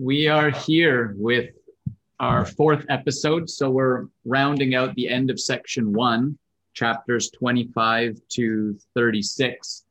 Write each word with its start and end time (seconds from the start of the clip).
we 0.00 0.28
are 0.28 0.48
here 0.48 1.14
with 1.18 1.50
our 2.20 2.46
fourth 2.46 2.86
episode. 2.88 3.50
So 3.50 3.68
we're 3.68 4.06
rounding 4.24 4.74
out 4.74 4.94
the 4.94 5.10
end 5.10 5.28
of 5.28 5.38
section 5.38 5.92
one, 5.92 6.38
chapters 6.72 7.30
25 7.32 8.18
to 8.30 8.78
36. 8.94 9.84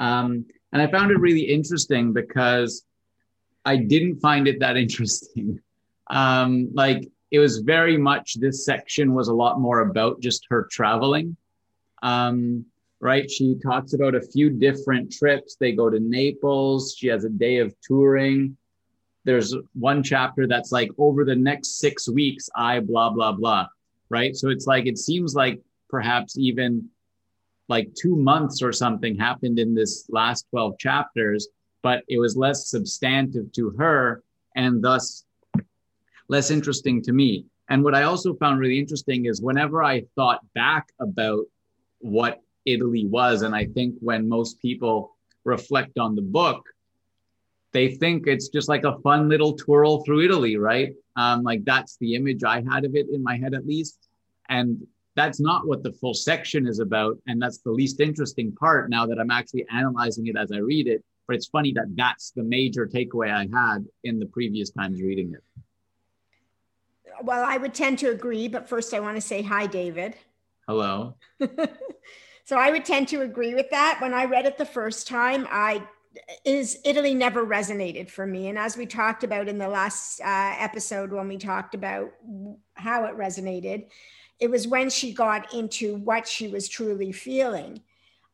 Um, 0.00 0.46
and 0.72 0.82
I 0.82 0.88
found 0.88 1.12
it 1.12 1.20
really 1.20 1.42
interesting 1.42 2.12
because 2.12 2.84
I 3.64 3.76
didn't 3.76 4.18
find 4.18 4.48
it 4.48 4.58
that 4.58 4.76
interesting. 4.84 5.60
Um, 6.10 6.70
like 6.72 7.08
it 7.30 7.38
was 7.38 7.58
very 7.58 7.96
much 7.96 8.34
this 8.40 8.64
section 8.64 9.14
was 9.14 9.28
a 9.28 9.34
lot 9.34 9.60
more 9.60 9.82
about 9.82 10.20
just 10.20 10.44
her 10.50 10.66
traveling. 10.72 11.36
Um, 12.02 12.66
right? 12.98 13.30
She 13.30 13.54
talks 13.64 13.92
about 13.92 14.16
a 14.16 14.20
few 14.20 14.50
different 14.50 15.12
trips. 15.12 15.54
They 15.54 15.70
go 15.70 15.88
to 15.88 16.00
Naples. 16.00 16.96
She 16.98 17.06
has 17.06 17.22
a 17.22 17.30
day 17.30 17.58
of 17.58 17.72
touring 17.80 18.56
there's 19.24 19.54
one 19.74 20.02
chapter 20.02 20.46
that's 20.46 20.72
like 20.72 20.90
over 20.98 21.24
the 21.24 21.36
next 21.36 21.78
six 21.78 22.08
weeks, 22.08 22.48
I 22.54 22.80
blah, 22.80 23.10
blah, 23.10 23.32
blah. 23.32 23.66
Right. 24.08 24.36
So 24.36 24.50
it's 24.50 24.66
like, 24.66 24.86
it 24.86 24.98
seems 24.98 25.34
like 25.34 25.60
perhaps 25.88 26.36
even 26.36 26.88
like 27.68 27.94
two 27.94 28.16
months 28.16 28.62
or 28.62 28.72
something 28.72 29.16
happened 29.16 29.58
in 29.58 29.74
this 29.74 30.06
last 30.10 30.46
12 30.50 30.78
chapters, 30.78 31.48
but 31.82 32.02
it 32.08 32.18
was 32.18 32.36
less 32.36 32.68
substantive 32.68 33.50
to 33.52 33.70
her 33.78 34.22
and 34.56 34.82
thus 34.82 35.24
less 36.28 36.50
interesting 36.50 37.02
to 37.02 37.12
me. 37.12 37.46
And 37.68 37.82
what 37.82 37.94
I 37.94 38.02
also 38.02 38.34
found 38.34 38.60
really 38.60 38.78
interesting 38.78 39.26
is 39.26 39.40
whenever 39.40 39.82
I 39.82 40.04
thought 40.16 40.40
back 40.54 40.88
about 41.00 41.44
what 42.00 42.42
Italy 42.66 43.06
was, 43.06 43.42
and 43.42 43.54
I 43.54 43.66
think 43.66 43.94
when 44.00 44.28
most 44.28 44.60
people 44.60 45.16
reflect 45.44 45.98
on 45.98 46.14
the 46.14 46.22
book, 46.22 46.64
they 47.72 47.88
think 47.88 48.26
it's 48.26 48.48
just 48.48 48.68
like 48.68 48.84
a 48.84 48.98
fun 49.00 49.28
little 49.28 49.54
twirl 49.54 50.04
through 50.04 50.24
Italy, 50.24 50.56
right? 50.56 50.94
Um, 51.16 51.42
like 51.42 51.64
that's 51.64 51.96
the 51.98 52.14
image 52.14 52.44
I 52.44 52.62
had 52.62 52.84
of 52.84 52.94
it 52.94 53.06
in 53.12 53.22
my 53.22 53.36
head, 53.36 53.54
at 53.54 53.66
least. 53.66 54.08
And 54.48 54.86
that's 55.16 55.40
not 55.40 55.66
what 55.66 55.82
the 55.82 55.92
full 55.92 56.14
section 56.14 56.66
is 56.66 56.78
about. 56.78 57.18
And 57.26 57.40
that's 57.40 57.58
the 57.58 57.70
least 57.70 58.00
interesting 58.00 58.52
part 58.52 58.90
now 58.90 59.06
that 59.06 59.18
I'm 59.18 59.30
actually 59.30 59.66
analyzing 59.70 60.26
it 60.26 60.36
as 60.36 60.52
I 60.52 60.58
read 60.58 60.86
it. 60.86 61.02
But 61.26 61.36
it's 61.36 61.46
funny 61.46 61.72
that 61.74 61.86
that's 61.96 62.32
the 62.32 62.42
major 62.42 62.86
takeaway 62.86 63.32
I 63.32 63.48
had 63.52 63.86
in 64.04 64.18
the 64.18 64.26
previous 64.26 64.70
times 64.70 65.00
reading 65.00 65.32
it. 65.34 65.42
Well, 67.22 67.44
I 67.44 67.56
would 67.56 67.74
tend 67.74 67.98
to 68.00 68.10
agree, 68.10 68.48
but 68.48 68.68
first 68.68 68.92
I 68.92 69.00
want 69.00 69.16
to 69.16 69.20
say 69.20 69.42
hi, 69.42 69.66
David. 69.66 70.16
Hello. 70.66 71.14
so 72.44 72.56
I 72.56 72.70
would 72.70 72.84
tend 72.84 73.08
to 73.08 73.22
agree 73.22 73.54
with 73.54 73.70
that. 73.70 73.98
When 74.00 74.12
I 74.12 74.24
read 74.24 74.46
it 74.46 74.58
the 74.58 74.64
first 74.64 75.06
time, 75.06 75.46
I 75.50 75.82
is 76.44 76.78
Italy 76.84 77.14
never 77.14 77.46
resonated 77.46 78.10
for 78.10 78.26
me. 78.26 78.48
And 78.48 78.58
as 78.58 78.76
we 78.76 78.86
talked 78.86 79.24
about 79.24 79.48
in 79.48 79.58
the 79.58 79.68
last 79.68 80.20
uh, 80.20 80.54
episode, 80.58 81.12
when 81.12 81.28
we 81.28 81.38
talked 81.38 81.74
about 81.74 82.10
how 82.74 83.04
it 83.04 83.16
resonated, 83.16 83.86
it 84.40 84.50
was 84.50 84.66
when 84.66 84.90
she 84.90 85.12
got 85.12 85.54
into 85.54 85.96
what 85.96 86.26
she 86.26 86.48
was 86.48 86.68
truly 86.68 87.12
feeling. 87.12 87.80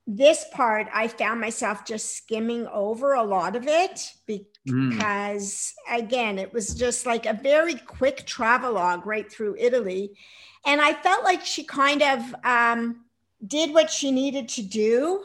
This 0.07 0.47
part, 0.53 0.89
I 0.93 1.07
found 1.07 1.41
myself 1.41 1.85
just 1.85 2.17
skimming 2.17 2.67
over 2.69 3.13
a 3.13 3.23
lot 3.23 3.57
of 3.57 3.67
it 3.67 4.13
mm. 4.27 4.45
because, 4.91 5.75
mm. 5.89 5.99
again, 5.99 6.39
it 6.39 6.53
was 6.53 6.75
just 6.75 7.05
like 7.05 7.27
a 7.27 7.35
very 7.35 7.75
quick 7.75 8.25
travelogue 8.25 9.05
right 9.05 9.31
through 9.31 9.57
Italy. 9.59 10.13
And 10.65 10.81
I 10.81 10.95
felt 10.95 11.25
like 11.25 11.45
she 11.45 11.63
kind 11.63 12.03
of 12.03 12.35
um, 12.43 13.05
did 13.47 13.75
what 13.75 13.91
she 13.91 14.11
needed 14.11 14.49
to 14.51 14.63
do 14.63 15.25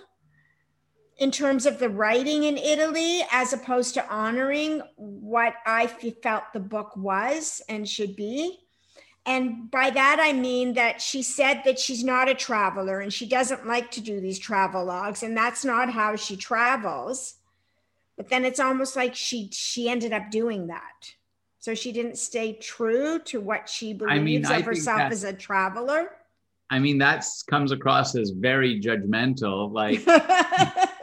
in 1.17 1.31
terms 1.31 1.65
of 1.65 1.79
the 1.79 1.89
writing 1.89 2.43
in 2.43 2.57
Italy, 2.57 3.21
as 3.31 3.53
opposed 3.53 3.93
to 3.93 4.09
honoring 4.09 4.81
what 4.95 5.53
I 5.65 5.87
felt 5.87 6.43
the 6.53 6.59
book 6.59 6.95
was 6.97 7.61
and 7.69 7.87
should 7.87 8.15
be. 8.15 8.59
And 9.25 9.71
by 9.71 9.89
that, 9.89 10.17
I 10.19 10.33
mean 10.33 10.73
that 10.73 11.01
she 11.01 11.21
said 11.21 11.61
that 11.63 11.79
she's 11.79 12.03
not 12.03 12.27
a 12.27 12.35
traveler 12.35 12.99
and 12.99 13.13
she 13.13 13.25
doesn't 13.25 13.65
like 13.65 13.91
to 13.91 14.01
do 14.01 14.19
these 14.19 14.37
travel 14.37 14.83
logs, 14.83 15.23
and 15.23 15.37
that's 15.37 15.63
not 15.63 15.89
how 15.89 16.15
she 16.15 16.35
travels. 16.35 17.35
But 18.17 18.29
then 18.29 18.43
it's 18.43 18.59
almost 18.59 18.95
like 18.95 19.15
she 19.15 19.49
she 19.51 19.89
ended 19.89 20.11
up 20.11 20.29
doing 20.29 20.67
that. 20.67 21.13
So 21.59 21.73
she 21.73 21.93
didn't 21.93 22.17
stay 22.17 22.53
true 22.53 23.19
to 23.19 23.39
what 23.39 23.69
she 23.69 23.93
believes 23.93 24.19
I 24.19 24.19
mean, 24.19 24.45
of 24.45 24.65
herself 24.65 24.99
as 24.99 25.23
a 25.23 25.31
traveler. 25.31 26.09
I 26.69 26.79
mean, 26.79 26.97
that 26.97 27.23
comes 27.49 27.71
across 27.71 28.15
as 28.15 28.31
very 28.31 28.81
judgmental. 28.81 29.71
Like 29.71 30.03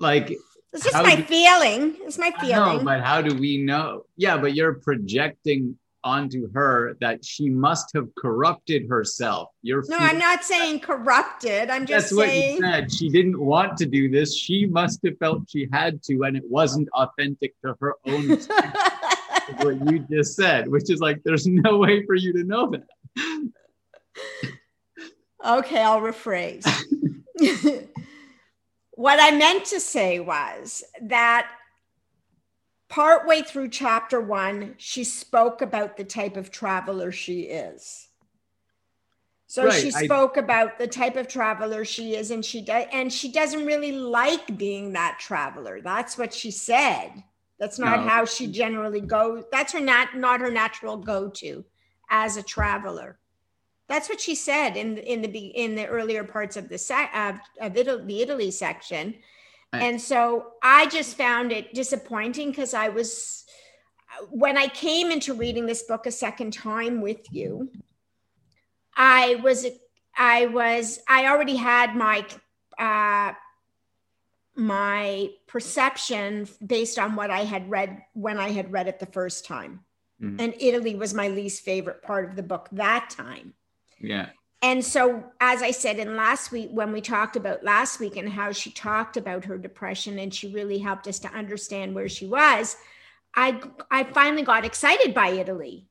like 0.00 0.36
it's 0.72 0.84
just 0.84 0.94
my 0.94 1.16
do, 1.16 1.22
feeling. 1.22 1.96
It's 2.00 2.18
my 2.18 2.32
feeling. 2.40 2.78
No, 2.78 2.84
but 2.84 3.00
how 3.00 3.22
do 3.22 3.36
we 3.36 3.58
know? 3.58 4.04
Yeah, 4.16 4.36
but 4.36 4.54
you're 4.54 4.74
projecting 4.74 5.78
onto 6.04 6.50
her 6.52 6.96
that 7.00 7.24
she 7.24 7.50
must 7.50 7.90
have 7.94 8.08
corrupted 8.16 8.88
herself. 8.88 9.48
You're 9.62 9.84
no, 9.88 9.96
I'm 9.98 10.18
not 10.18 10.44
saying 10.44 10.80
corrupted. 10.80 11.70
I'm 11.70 11.86
just 11.86 12.10
That's 12.10 12.16
saying 12.16 12.62
what 12.62 12.66
you 12.66 12.72
said. 12.72 12.92
She 12.92 13.08
didn't 13.08 13.40
want 13.40 13.76
to 13.78 13.86
do 13.86 14.10
this. 14.10 14.36
She 14.36 14.66
must 14.66 15.00
have 15.04 15.18
felt 15.18 15.48
she 15.48 15.68
had 15.72 16.02
to, 16.04 16.22
and 16.22 16.36
it 16.36 16.44
wasn't 16.46 16.88
authentic 16.94 17.54
to 17.64 17.74
her 17.80 17.94
own. 18.06 18.28
what 19.56 19.90
you 19.90 20.06
just 20.10 20.36
said, 20.36 20.68
which 20.68 20.90
is 20.90 21.00
like, 21.00 21.22
there's 21.24 21.46
no 21.46 21.78
way 21.78 22.04
for 22.04 22.14
you 22.14 22.32
to 22.34 22.44
know 22.44 22.70
that. 22.70 22.84
okay, 25.44 25.82
I'll 25.82 26.00
rephrase. 26.00 26.66
What 28.98 29.20
I 29.22 29.30
meant 29.30 29.64
to 29.66 29.78
say 29.78 30.18
was 30.18 30.82
that 31.02 31.48
partway 32.88 33.42
through 33.42 33.68
chapter 33.68 34.20
one, 34.20 34.74
she 34.76 35.04
spoke 35.04 35.62
about 35.62 35.96
the 35.96 36.02
type 36.02 36.36
of 36.36 36.50
traveler 36.50 37.12
she 37.12 37.42
is. 37.42 38.08
So 39.46 39.66
right, 39.66 39.80
she 39.80 39.92
spoke 39.92 40.32
I, 40.34 40.40
about 40.40 40.80
the 40.80 40.88
type 40.88 41.14
of 41.14 41.28
traveler 41.28 41.84
she 41.84 42.16
is, 42.16 42.32
and 42.32 42.44
she 42.44 42.60
does, 42.60 42.86
and 42.92 43.12
she 43.12 43.30
doesn't 43.30 43.64
really 43.64 43.92
like 43.92 44.58
being 44.58 44.94
that 44.94 45.18
traveler. 45.20 45.80
That's 45.80 46.18
what 46.18 46.34
she 46.34 46.50
said. 46.50 47.22
That's 47.60 47.78
not 47.78 48.00
no. 48.00 48.08
how 48.08 48.24
she 48.24 48.48
generally 48.48 49.00
goes. 49.00 49.44
That's 49.52 49.74
her 49.74 49.80
not 49.80 50.16
not 50.16 50.40
her 50.40 50.50
natural 50.50 50.96
go 50.96 51.28
to 51.36 51.64
as 52.10 52.36
a 52.36 52.42
traveler. 52.42 53.20
That's 53.88 54.08
what 54.08 54.20
she 54.20 54.34
said 54.34 54.76
in 54.76 54.98
in 54.98 55.22
the 55.22 55.46
in 55.46 55.74
the 55.74 55.86
earlier 55.86 56.24
parts 56.24 56.56
of 56.56 56.68
the 56.68 56.78
sec, 56.78 57.10
of, 57.14 57.36
of 57.60 57.76
Italy, 57.76 58.04
the 58.04 58.22
Italy 58.22 58.50
section. 58.50 59.14
Right. 59.72 59.82
And 59.82 60.00
so 60.00 60.52
I 60.62 60.86
just 60.86 61.16
found 61.16 61.52
it 61.52 61.74
disappointing 61.74 62.50
because 62.50 62.74
I 62.74 62.88
was 62.88 63.44
when 64.30 64.56
I 64.56 64.68
came 64.68 65.10
into 65.10 65.34
reading 65.34 65.66
this 65.66 65.82
book 65.82 66.06
a 66.06 66.10
second 66.10 66.52
time 66.52 67.00
with 67.00 67.32
you, 67.32 67.70
I 68.96 69.36
was 69.36 69.66
I 70.16 70.46
was 70.46 70.98
I 71.08 71.26
already 71.26 71.56
had 71.56 71.94
my 71.94 72.26
uh, 72.78 73.32
my 74.54 75.30
perception 75.46 76.48
based 76.64 76.98
on 76.98 77.14
what 77.14 77.30
I 77.30 77.40
had 77.40 77.70
read 77.70 78.02
when 78.14 78.38
I 78.38 78.50
had 78.50 78.72
read 78.72 78.88
it 78.88 78.98
the 78.98 79.06
first 79.06 79.44
time. 79.44 79.80
Mm-hmm. 80.20 80.40
And 80.40 80.54
Italy 80.58 80.96
was 80.96 81.14
my 81.14 81.28
least 81.28 81.62
favorite 81.62 82.02
part 82.02 82.28
of 82.28 82.36
the 82.36 82.42
book 82.42 82.68
that 82.72 83.10
time. 83.10 83.54
Yeah. 84.00 84.30
And 84.60 84.84
so, 84.84 85.24
as 85.40 85.62
I 85.62 85.70
said 85.70 85.98
in 85.98 86.16
last 86.16 86.50
week, 86.50 86.70
when 86.72 86.92
we 86.92 87.00
talked 87.00 87.36
about 87.36 87.62
last 87.62 88.00
week 88.00 88.16
and 88.16 88.28
how 88.28 88.50
she 88.50 88.70
talked 88.70 89.16
about 89.16 89.44
her 89.44 89.56
depression 89.56 90.18
and 90.18 90.34
she 90.34 90.52
really 90.52 90.78
helped 90.78 91.06
us 91.06 91.20
to 91.20 91.32
understand 91.32 91.94
where 91.94 92.08
she 92.08 92.26
was, 92.26 92.76
I 93.36 93.60
I 93.90 94.04
finally 94.04 94.42
got 94.42 94.64
excited 94.64 95.14
by 95.14 95.28
Italy. 95.28 95.86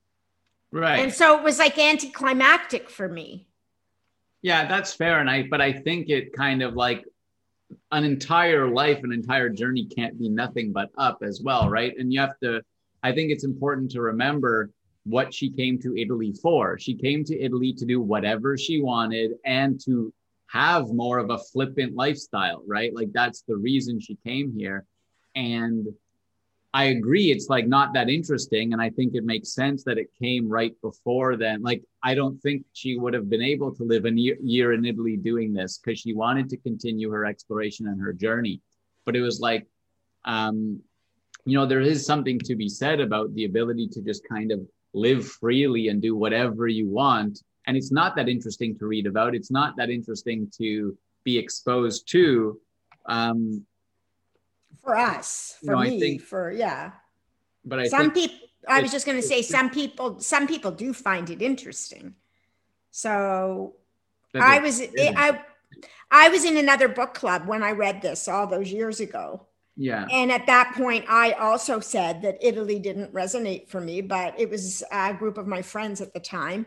Right. 0.71 0.99
And 0.99 1.13
so 1.13 1.37
it 1.37 1.43
was 1.43 1.59
like 1.59 1.77
anticlimactic 1.77 2.89
for 2.89 3.07
me. 3.07 3.47
Yeah, 4.41 4.67
that's 4.67 4.93
fair. 4.93 5.19
And 5.19 5.29
I, 5.29 5.43
but 5.49 5.61
I 5.61 5.73
think 5.73 6.09
it 6.09 6.33
kind 6.33 6.61
of 6.61 6.75
like 6.75 7.05
an 7.91 8.03
entire 8.03 8.69
life, 8.69 9.03
an 9.03 9.11
entire 9.11 9.49
journey 9.49 9.85
can't 9.85 10.19
be 10.19 10.29
nothing 10.29 10.71
but 10.71 10.89
up 10.97 11.19
as 11.21 11.41
well, 11.41 11.69
right? 11.69 11.93
And 11.97 12.13
you 12.13 12.19
have 12.19 12.37
to, 12.43 12.61
I 13.01 13.13
think 13.13 13.31
it's 13.31 13.43
important 13.43 13.91
to 13.91 14.01
remember 14.01 14.71
what 15.07 15.33
she 15.33 15.49
came 15.49 15.79
to 15.79 15.97
Italy 15.97 16.33
for. 16.41 16.77
She 16.77 16.95
came 16.95 17.23
to 17.25 17.39
Italy 17.39 17.73
to 17.73 17.85
do 17.85 18.01
whatever 18.01 18.57
she 18.57 18.81
wanted 18.81 19.31
and 19.45 19.79
to 19.85 20.13
have 20.47 20.89
more 20.89 21.17
of 21.17 21.29
a 21.29 21.37
flippant 21.37 21.95
lifestyle, 21.95 22.63
right? 22.67 22.93
Like 22.93 23.11
that's 23.13 23.41
the 23.41 23.55
reason 23.55 23.99
she 23.99 24.17
came 24.25 24.53
here. 24.55 24.85
And 25.35 25.87
I 26.73 26.85
agree, 26.85 27.31
it's 27.31 27.49
like 27.49 27.67
not 27.67 27.93
that 27.93 28.09
interesting. 28.09 28.73
And 28.73 28.81
I 28.81 28.89
think 28.89 29.15
it 29.15 29.23
makes 29.23 29.53
sense 29.53 29.83
that 29.85 29.97
it 29.97 30.09
came 30.21 30.47
right 30.47 30.73
before 30.81 31.35
then. 31.35 31.61
Like, 31.61 31.83
I 32.03 32.13
don't 32.13 32.39
think 32.41 32.65
she 32.73 32.97
would 32.97 33.13
have 33.13 33.29
been 33.29 33.41
able 33.41 33.73
to 33.75 33.83
live 33.83 34.05
a 34.05 34.11
year 34.11 34.73
in 34.73 34.85
Italy 34.85 35.17
doing 35.17 35.53
this 35.53 35.77
because 35.77 35.99
she 35.99 36.13
wanted 36.13 36.49
to 36.49 36.57
continue 36.57 37.09
her 37.11 37.25
exploration 37.25 37.87
and 37.87 37.99
her 38.01 38.13
journey. 38.13 38.61
But 39.05 39.15
it 39.15 39.21
was 39.21 39.39
like, 39.39 39.65
um, 40.25 40.81
you 41.45 41.57
know, 41.57 41.65
there 41.65 41.81
is 41.81 42.05
something 42.05 42.39
to 42.39 42.55
be 42.55 42.67
said 42.67 42.99
about 42.99 43.33
the 43.33 43.45
ability 43.45 43.87
to 43.93 44.01
just 44.01 44.27
kind 44.27 44.51
of 44.51 44.59
live 44.97 45.25
freely 45.27 45.87
and 45.89 46.01
do 46.01 46.15
whatever 46.15 46.67
you 46.67 46.87
want. 46.89 47.43
And 47.65 47.75
it's 47.77 47.91
not 47.91 48.15
that 48.15 48.29
interesting 48.29 48.77
to 48.79 48.87
read 48.87 49.07
about. 49.07 49.35
It's 49.35 49.51
not 49.51 49.75
that 49.77 49.89
interesting 49.89 50.51
to 50.57 50.97
be 51.23 51.37
exposed 51.37 52.09
to. 52.11 52.59
Um, 53.05 53.65
for 54.81 54.97
us, 54.97 55.57
for 55.59 55.65
you 55.65 55.71
know, 55.71 55.81
me, 55.81 55.99
think, 55.99 56.21
for 56.21 56.51
yeah. 56.51 56.91
but 57.65 57.79
I 57.79 57.87
some 57.87 58.11
people 58.11 58.47
i 58.67 58.81
was 58.81 58.91
just 58.91 59.05
going 59.05 59.17
to 59.17 59.27
say 59.27 59.41
some 59.41 59.69
people 59.69 60.19
some 60.19 60.47
people 60.47 60.71
do 60.71 60.93
find 60.93 61.29
it 61.29 61.41
interesting 61.41 62.15
so 62.91 63.75
i 64.35 64.59
was 64.59 64.81
i 64.81 65.39
i 66.11 66.29
was 66.29 66.43
in 66.43 66.57
another 66.57 66.87
book 66.87 67.13
club 67.13 67.47
when 67.47 67.63
i 67.63 67.71
read 67.71 68.01
this 68.01 68.27
all 68.27 68.47
those 68.47 68.71
years 68.71 68.99
ago 68.99 69.46
yeah, 69.77 70.05
and 70.11 70.31
at 70.31 70.45
that 70.47 70.73
point 70.75 71.05
i 71.07 71.31
also 71.33 71.79
said 71.79 72.21
that 72.21 72.37
italy 72.41 72.79
didn't 72.79 73.13
resonate 73.13 73.67
for 73.67 73.79
me 73.79 74.01
but 74.01 74.37
it 74.39 74.49
was 74.49 74.83
a 74.91 75.13
group 75.13 75.37
of 75.37 75.47
my 75.47 75.61
friends 75.61 76.01
at 76.01 76.13
the 76.13 76.19
time 76.19 76.65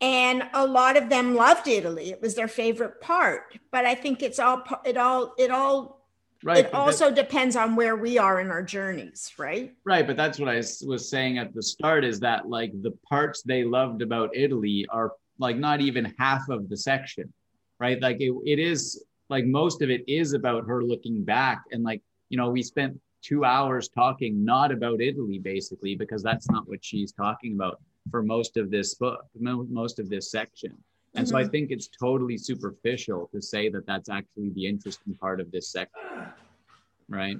and 0.00 0.42
a 0.54 0.66
lot 0.66 0.96
of 0.96 1.08
them 1.08 1.34
loved 1.34 1.68
italy 1.68 2.10
it 2.10 2.20
was 2.20 2.34
their 2.34 2.48
favorite 2.48 3.00
part 3.00 3.58
but 3.70 3.84
i 3.84 3.94
think 3.94 4.22
it's 4.22 4.38
all 4.38 4.62
it 4.84 4.96
all 4.96 5.34
it 5.38 5.50
all 5.50 6.02
right. 6.42 6.66
it 6.66 6.74
also 6.74 7.12
depends 7.12 7.56
on 7.56 7.76
where 7.76 7.96
we 7.96 8.18
are 8.18 8.40
in 8.40 8.50
our 8.50 8.62
journeys 8.62 9.32
right 9.38 9.74
Right, 9.84 10.06
but 10.06 10.18
that's 10.18 10.38
what 10.38 10.50
I 10.50 10.56
was 10.56 11.08
saying 11.08 11.38
at 11.38 11.54
the 11.54 11.62
start 11.62 12.04
is 12.04 12.20
that 12.20 12.46
like 12.48 12.72
the 12.82 12.92
parts 13.08 13.42
they 13.42 13.64
loved 13.64 14.02
about 14.02 14.36
Italy 14.36 14.86
are 14.90 15.12
like 15.38 15.56
not 15.56 15.80
even 15.80 16.14
half 16.18 16.48
of 16.50 16.68
the 16.68 16.76
section, 16.76 17.32
right? 17.78 18.00
Like 18.02 18.20
it, 18.20 18.34
it 18.44 18.58
is 18.58 19.02
like 19.30 19.46
most 19.46 19.80
of 19.80 19.88
it 19.88 20.04
is 20.06 20.34
about 20.34 20.66
her 20.66 20.84
looking 20.84 21.24
back 21.24 21.62
and 21.72 21.82
like, 21.82 22.02
you 22.28 22.36
know, 22.36 22.50
we 22.50 22.62
spent 22.62 22.98
two 23.22 23.44
hours 23.44 23.88
talking 23.88 24.44
not 24.44 24.70
about 24.70 25.00
Italy 25.00 25.38
basically 25.38 25.94
because 25.96 26.22
that's 26.22 26.48
not 26.50 26.68
what 26.68 26.84
she's 26.84 27.12
talking 27.12 27.54
about 27.54 27.80
for 28.10 28.22
most 28.22 28.56
of 28.56 28.70
this 28.70 28.94
book, 28.94 29.24
mo- 29.38 29.66
most 29.70 29.98
of 29.98 30.08
this 30.08 30.30
section. 30.30 30.76
And 31.14 31.26
so 31.26 31.36
I 31.36 31.44
Mhm. 31.44 31.50
think 31.50 31.70
it's 31.70 31.88
totally 31.88 32.38
superficial 32.38 33.28
to 33.32 33.40
say 33.42 33.68
that 33.70 33.86
that's 33.86 34.08
actually 34.08 34.50
the 34.50 34.66
interesting 34.66 35.14
part 35.14 35.40
of 35.40 35.50
this 35.50 35.68
section, 35.70 36.32
right? 37.08 37.38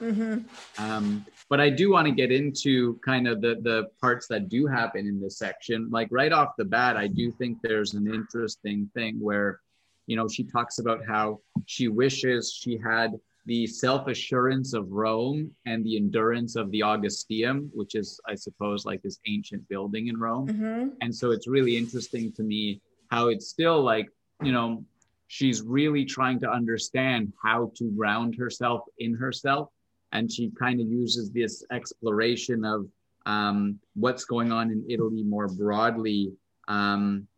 hmm 0.00 0.38
Um, 0.78 1.24
but 1.48 1.60
I 1.60 1.68
do 1.68 1.90
want 1.90 2.06
to 2.06 2.12
get 2.12 2.32
into 2.32 2.98
kind 3.04 3.28
of 3.28 3.40
the 3.40 3.56
the 3.60 3.88
parts 4.00 4.26
that 4.28 4.48
do 4.48 4.66
happen 4.66 5.06
in 5.06 5.20
this 5.20 5.36
section. 5.38 5.90
Like 5.90 6.08
right 6.10 6.32
off 6.32 6.56
the 6.56 6.64
bat, 6.64 6.96
I 6.96 7.06
do 7.08 7.30
think 7.32 7.58
there's 7.60 7.94
an 7.94 8.06
interesting 8.12 8.90
thing 8.94 9.20
where, 9.20 9.60
you 10.06 10.16
know, 10.16 10.26
she 10.28 10.44
talks 10.44 10.78
about 10.78 11.04
how 11.06 11.40
she 11.66 11.88
wishes 11.88 12.52
she 12.52 12.78
had 12.78 13.18
the 13.46 13.66
self 13.66 14.06
assurance 14.06 14.74
of 14.74 14.90
Rome 14.90 15.50
and 15.66 15.84
the 15.84 15.96
endurance 15.96 16.56
of 16.56 16.70
the 16.70 16.80
Augusteum, 16.80 17.70
which 17.72 17.94
is, 17.94 18.20
I 18.28 18.34
suppose, 18.34 18.84
like 18.84 19.02
this 19.02 19.18
ancient 19.26 19.68
building 19.68 20.08
in 20.08 20.18
Rome. 20.18 20.48
Hmm 20.48 20.80
and 21.00 21.14
so 21.14 21.30
it's 21.30 21.46
really 21.46 21.76
interesting 21.76 22.32
to 22.32 22.42
me 22.42 22.80
how 23.10 23.28
it's 23.28 23.48
still 23.48 23.82
like 23.82 24.08
you 24.42 24.52
know 24.52 24.84
she's 25.28 25.62
really 25.62 26.04
trying 26.04 26.38
to 26.40 26.50
understand 26.50 27.32
how 27.42 27.72
to 27.76 27.90
ground 27.92 28.34
herself 28.36 28.82
in 28.98 29.14
herself. 29.14 29.68
And 30.12 30.30
she 30.30 30.50
kind 30.58 30.80
of 30.80 30.88
uses 30.88 31.30
this 31.30 31.64
exploration 31.70 32.64
of 32.64 32.86
um, 33.26 33.78
what's 33.94 34.24
going 34.24 34.50
on 34.50 34.70
in 34.72 34.84
italy 34.88 35.22
more 35.22 35.46
broadly 35.46 36.32
um, 36.66 37.28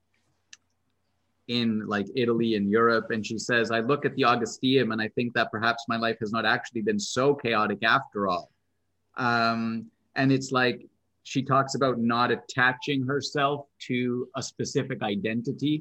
in 1.59 1.69
like 1.95 2.07
italy 2.25 2.51
and 2.59 2.67
europe 2.81 3.07
and 3.15 3.23
she 3.29 3.39
says 3.49 3.65
i 3.79 3.81
look 3.91 4.03
at 4.09 4.15
the 4.17 4.23
augusteum 4.31 4.87
and 4.93 5.01
i 5.07 5.09
think 5.17 5.29
that 5.35 5.47
perhaps 5.57 5.81
my 5.93 5.99
life 6.07 6.19
has 6.25 6.31
not 6.37 6.45
actually 6.57 6.83
been 6.91 6.99
so 7.17 7.35
chaotic 7.35 7.81
after 7.97 8.21
all. 8.33 8.47
Um, 9.17 9.61
and 10.21 10.33
it's 10.37 10.51
like 10.61 10.79
she 11.25 11.41
talks 11.43 11.73
about 11.79 11.97
not 11.99 12.29
attaching 12.39 13.01
herself 13.13 13.59
to 13.89 14.29
a 14.41 14.43
specific 14.53 14.99
identity 15.03 15.77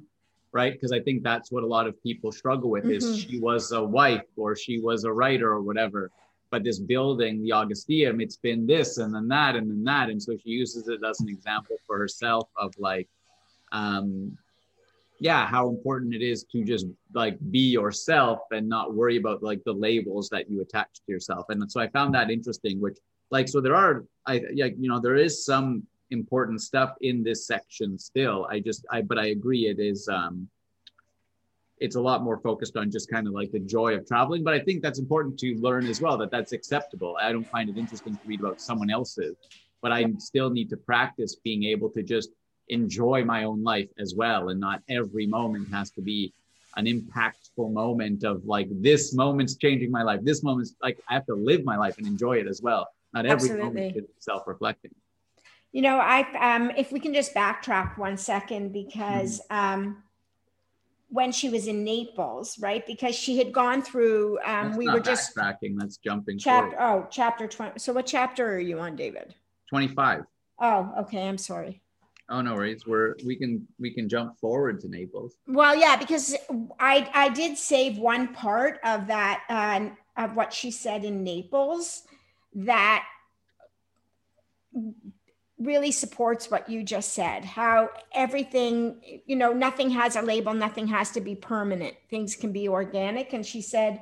right? 0.53 0.73
Because 0.73 0.91
i 0.91 1.01
think 1.05 1.17
that's 1.23 1.49
what 1.53 1.63
a 1.63 1.71
lot 1.77 1.85
of 1.89 1.93
people 2.07 2.29
struggle 2.41 2.69
with 2.75 2.85
is 2.97 3.05
Mhm. 3.05 3.17
she 3.25 3.35
was 3.49 3.63
a 3.81 3.83
wife 3.99 4.27
or 4.41 4.49
she 4.63 4.75
was 4.89 4.99
a 5.05 5.13
writer 5.19 5.49
or 5.57 5.61
whatever. 5.69 6.01
But 6.53 6.61
this 6.65 6.79
building 6.93 7.33
the 7.43 7.51
augusteum 7.59 8.15
it's 8.25 8.39
been 8.47 8.61
this 8.73 8.89
and 9.01 9.09
then 9.15 9.27
that 9.35 9.53
and 9.57 9.65
then 9.71 9.83
that. 9.91 10.05
And 10.11 10.19
so 10.25 10.31
she 10.41 10.49
uses 10.63 10.83
it 10.93 10.99
as 11.09 11.17
an 11.23 11.29
example 11.35 11.77
for 11.87 11.95
herself 12.03 12.45
of 12.65 12.69
like 12.89 13.07
um 13.81 14.37
yeah 15.21 15.45
how 15.45 15.69
important 15.69 16.15
it 16.15 16.23
is 16.23 16.43
to 16.45 16.63
just 16.63 16.87
like 17.13 17.37
be 17.51 17.59
yourself 17.59 18.39
and 18.49 18.67
not 18.67 18.95
worry 18.95 19.17
about 19.17 19.43
like 19.43 19.63
the 19.65 19.71
labels 19.71 20.27
that 20.29 20.49
you 20.49 20.61
attach 20.61 20.89
to 20.95 21.11
yourself. 21.13 21.45
And 21.49 21.71
so 21.71 21.79
i 21.79 21.87
found 21.89 22.13
that 22.15 22.31
interesting 22.31 22.81
which 22.81 22.97
like 23.29 23.47
so 23.47 23.61
there 23.61 23.75
are 23.75 24.03
i 24.25 24.41
like 24.55 24.75
you 24.79 24.89
know 24.89 24.99
there 24.99 25.15
is 25.15 25.45
some 25.45 25.83
important 26.09 26.59
stuff 26.59 26.91
in 27.01 27.23
this 27.23 27.45
section 27.45 27.97
still. 27.99 28.47
I 28.49 28.59
just 28.59 28.83
i 28.91 29.01
but 29.01 29.19
i 29.19 29.27
agree 29.27 29.67
it 29.67 29.79
is 29.79 30.09
um 30.09 30.49
it's 31.77 31.95
a 31.95 32.01
lot 32.01 32.23
more 32.23 32.39
focused 32.39 32.75
on 32.75 32.91
just 32.91 33.09
kind 33.09 33.27
of 33.27 33.33
like 33.33 33.51
the 33.51 33.59
joy 33.59 33.93
of 33.93 34.07
traveling. 34.07 34.43
But 34.43 34.55
i 34.55 34.59
think 34.59 34.81
that's 34.81 34.99
important 34.99 35.37
to 35.39 35.55
learn 35.67 35.87
as 35.87 36.01
well 36.01 36.17
that 36.17 36.31
that's 36.31 36.51
acceptable. 36.51 37.15
I 37.21 37.31
don't 37.31 37.49
find 37.51 37.69
it 37.69 37.77
interesting 37.77 38.17
to 38.17 38.23
read 38.25 38.39
about 38.39 38.59
someone 38.59 38.89
else's 38.89 39.35
but 39.83 39.91
i 39.91 40.05
still 40.19 40.51
need 40.51 40.69
to 40.69 40.77
practice 40.77 41.35
being 41.43 41.63
able 41.63 41.89
to 41.89 42.03
just 42.03 42.29
enjoy 42.69 43.23
my 43.25 43.43
own 43.43 43.63
life 43.63 43.89
as 43.99 44.13
well 44.15 44.49
and 44.49 44.59
not 44.59 44.81
every 44.89 45.25
moment 45.27 45.67
has 45.73 45.91
to 45.91 46.01
be 46.01 46.33
an 46.77 46.85
impactful 46.85 47.71
moment 47.71 48.23
of 48.23 48.45
like 48.45 48.67
this 48.81 49.13
moment's 49.13 49.55
changing 49.57 49.91
my 49.91 50.03
life 50.03 50.19
this 50.23 50.41
moment's 50.43 50.75
like 50.81 50.97
i 51.09 51.13
have 51.13 51.25
to 51.25 51.35
live 51.35 51.63
my 51.65 51.75
life 51.75 51.97
and 51.97 52.07
enjoy 52.07 52.37
it 52.37 52.47
as 52.47 52.61
well 52.61 52.87
not 53.13 53.25
every 53.25 53.49
Absolutely. 53.49 53.63
moment 53.65 53.93
should 53.93 54.07
be 54.07 54.13
self-reflecting 54.19 54.91
You 55.73 55.81
know, 55.81 55.97
I 55.99 56.19
um, 56.55 56.71
if 56.77 56.91
we 56.91 56.99
can 56.99 57.13
just 57.13 57.33
backtrack 57.33 57.97
one 57.97 58.17
second 58.17 58.71
because 58.73 59.41
Mm-hmm. 59.51 59.57
um, 59.57 60.03
when 61.09 61.31
she 61.33 61.49
was 61.49 61.67
in 61.67 61.83
Naples, 61.83 62.57
right? 62.59 62.85
Because 62.87 63.15
she 63.15 63.37
had 63.37 63.51
gone 63.51 63.81
through. 63.81 64.39
Um, 64.45 64.67
That's 64.67 64.77
we 64.77 64.87
were 64.89 64.99
just 65.01 65.35
backtracking 65.35 65.73
that's 65.77 65.97
jumping 65.97 66.37
chapter. 66.39 66.77
forward. 66.77 67.03
Oh, 67.03 67.07
chapter 67.11 67.47
twenty. 67.47 67.79
So 67.79 67.91
what 67.93 68.05
chapter 68.05 68.45
are 68.55 68.59
you 68.59 68.79
on, 68.79 68.95
David? 68.95 69.35
25 69.69 70.23
Oh, 70.59 70.93
okay. 71.01 71.27
I'm 71.27 71.37
sorry. 71.37 71.81
Oh 72.31 72.41
no 72.41 72.55
worries 72.55 72.87
we're 72.87 73.15
we 73.25 73.35
can 73.35 73.67
we 73.79 73.91
can 73.91 74.09
jump 74.09 74.39
forward 74.39 74.79
to 74.79 74.87
naples 74.87 75.37
Well, 75.47 75.75
yeah, 75.75 75.95
because 75.95 76.35
I 76.79 77.09
I 77.13 77.29
did 77.29 77.57
save 77.57 77.97
one 77.97 78.33
part 78.33 78.79
of 78.83 79.07
that 79.07 79.43
uh, 79.49 79.89
of 80.17 80.35
what 80.35 80.53
she 80.53 80.71
said 80.71 81.03
in 81.03 81.23
Naples 81.23 82.03
that 82.53 83.05
really 85.57 85.91
supports 85.91 86.49
what 86.49 86.69
you 86.69 86.83
just 86.83 87.13
said. 87.13 87.45
How 87.45 87.89
everything, 88.13 89.21
you 89.25 89.35
know, 89.35 89.53
nothing 89.53 89.91
has 89.91 90.15
a 90.15 90.21
label, 90.21 90.53
nothing 90.53 90.87
has 90.87 91.11
to 91.11 91.21
be 91.21 91.35
permanent. 91.35 91.95
Things 92.09 92.35
can 92.35 92.51
be 92.51 92.67
organic. 92.67 93.33
And 93.33 93.45
she 93.45 93.61
said, 93.61 94.01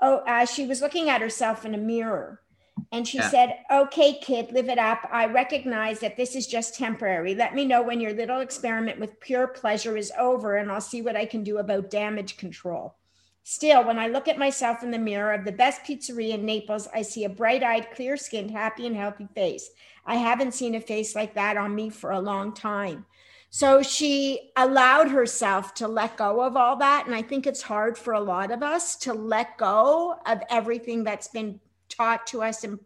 oh, 0.00 0.18
uh, 0.18 0.44
she 0.44 0.66
was 0.66 0.82
looking 0.82 1.08
at 1.08 1.20
herself 1.20 1.64
in 1.64 1.74
a 1.74 1.78
mirror. 1.78 2.42
And 2.90 3.06
she 3.06 3.18
Yeah. 3.18 3.28
said, 3.28 3.58
Okay, 3.70 4.18
kid, 4.20 4.52
live 4.52 4.68
it 4.68 4.78
up. 4.78 5.06
I 5.12 5.26
recognize 5.26 6.00
that 6.00 6.16
this 6.16 6.34
is 6.34 6.46
just 6.46 6.74
temporary. 6.74 7.34
Let 7.34 7.54
me 7.54 7.64
know 7.64 7.82
when 7.82 8.00
your 8.00 8.12
little 8.12 8.40
experiment 8.40 8.98
with 8.98 9.20
pure 9.20 9.46
pleasure 9.46 9.96
is 9.96 10.12
over, 10.18 10.56
and 10.56 10.72
I'll 10.72 10.80
see 10.80 11.02
what 11.02 11.16
I 11.16 11.26
can 11.26 11.44
do 11.44 11.58
about 11.58 11.90
damage 11.90 12.36
control. 12.36 12.96
Still, 13.42 13.84
when 13.84 13.98
I 13.98 14.08
look 14.08 14.28
at 14.28 14.38
myself 14.38 14.82
in 14.82 14.90
the 14.90 14.98
mirror 14.98 15.32
of 15.32 15.44
the 15.44 15.52
best 15.52 15.82
pizzeria 15.82 16.34
in 16.34 16.44
Naples, 16.44 16.88
I 16.92 17.02
see 17.02 17.24
a 17.24 17.30
bright 17.30 17.62
eyed, 17.62 17.90
clear 17.94 18.16
skinned, 18.16 18.50
happy, 18.50 18.86
and 18.86 18.94
healthy 18.94 19.28
face. 19.34 19.70
I 20.04 20.16
haven't 20.16 20.52
seen 20.52 20.74
a 20.74 20.80
face 20.80 21.14
like 21.14 21.34
that 21.34 21.56
on 21.56 21.74
me 21.74 21.88
for 21.90 22.10
a 22.10 22.20
long 22.20 22.52
time. 22.52 23.06
So 23.50 23.82
she 23.82 24.50
allowed 24.56 25.10
herself 25.10 25.72
to 25.74 25.88
let 25.88 26.18
go 26.18 26.42
of 26.42 26.56
all 26.56 26.76
that. 26.76 27.06
And 27.06 27.14
I 27.14 27.22
think 27.22 27.46
it's 27.46 27.62
hard 27.62 27.96
for 27.96 28.12
a 28.12 28.20
lot 28.20 28.50
of 28.50 28.62
us 28.62 28.96
to 28.96 29.14
let 29.14 29.56
go 29.56 30.16
of 30.26 30.42
everything 30.50 31.04
that's 31.04 31.28
been 31.28 31.60
taught 31.98 32.26
to 32.28 32.42
us 32.42 32.64
and 32.64 32.78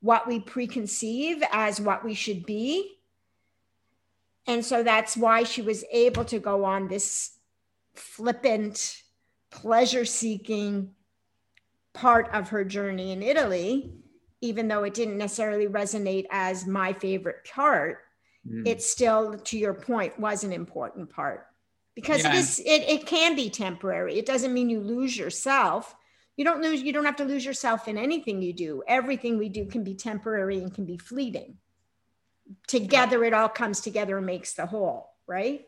what 0.00 0.28
we 0.28 0.40
preconceive 0.40 1.42
as 1.50 1.80
what 1.80 2.04
we 2.04 2.14
should 2.14 2.46
be. 2.46 2.98
And 4.46 4.64
so 4.64 4.82
that's 4.82 5.16
why 5.16 5.42
she 5.42 5.62
was 5.62 5.84
able 5.92 6.24
to 6.26 6.38
go 6.38 6.64
on 6.64 6.88
this 6.88 7.32
flippant, 7.94 9.02
pleasure 9.50 10.04
seeking 10.04 10.90
part 11.92 12.30
of 12.32 12.50
her 12.50 12.64
journey 12.64 13.12
in 13.12 13.22
Italy, 13.22 13.92
even 14.40 14.68
though 14.68 14.84
it 14.84 14.94
didn't 14.94 15.18
necessarily 15.18 15.66
resonate 15.66 16.26
as 16.30 16.66
my 16.66 16.92
favorite 16.92 17.44
part. 17.52 17.98
Mm. 18.48 18.66
It 18.66 18.82
still, 18.82 19.36
to 19.36 19.58
your 19.58 19.74
point, 19.74 20.18
was 20.18 20.44
an 20.44 20.52
important 20.52 21.10
part 21.10 21.46
because 21.94 22.22
Yeah. 22.22 22.32
it 22.32 22.38
is 22.38 22.60
it, 22.60 22.82
it 22.88 23.06
can 23.06 23.34
be 23.34 23.50
temporary. 23.50 24.16
It 24.16 24.26
doesn't 24.26 24.54
mean 24.54 24.70
you 24.70 24.80
lose 24.80 25.18
yourself. 25.18 25.96
You 26.38 26.44
don't 26.44 26.62
lose, 26.62 26.82
you 26.82 26.92
don't 26.92 27.04
have 27.04 27.16
to 27.16 27.24
lose 27.24 27.44
yourself 27.44 27.88
in 27.88 27.98
anything 27.98 28.40
you 28.40 28.52
do. 28.52 28.84
Everything 28.86 29.38
we 29.38 29.48
do 29.48 29.66
can 29.66 29.82
be 29.82 29.96
temporary 29.96 30.58
and 30.58 30.72
can 30.72 30.84
be 30.86 30.96
fleeting. 30.96 31.56
Together, 32.68 33.24
it 33.24 33.34
all 33.34 33.48
comes 33.48 33.80
together 33.80 34.16
and 34.18 34.24
makes 34.24 34.54
the 34.54 34.64
whole, 34.64 35.10
right? 35.26 35.66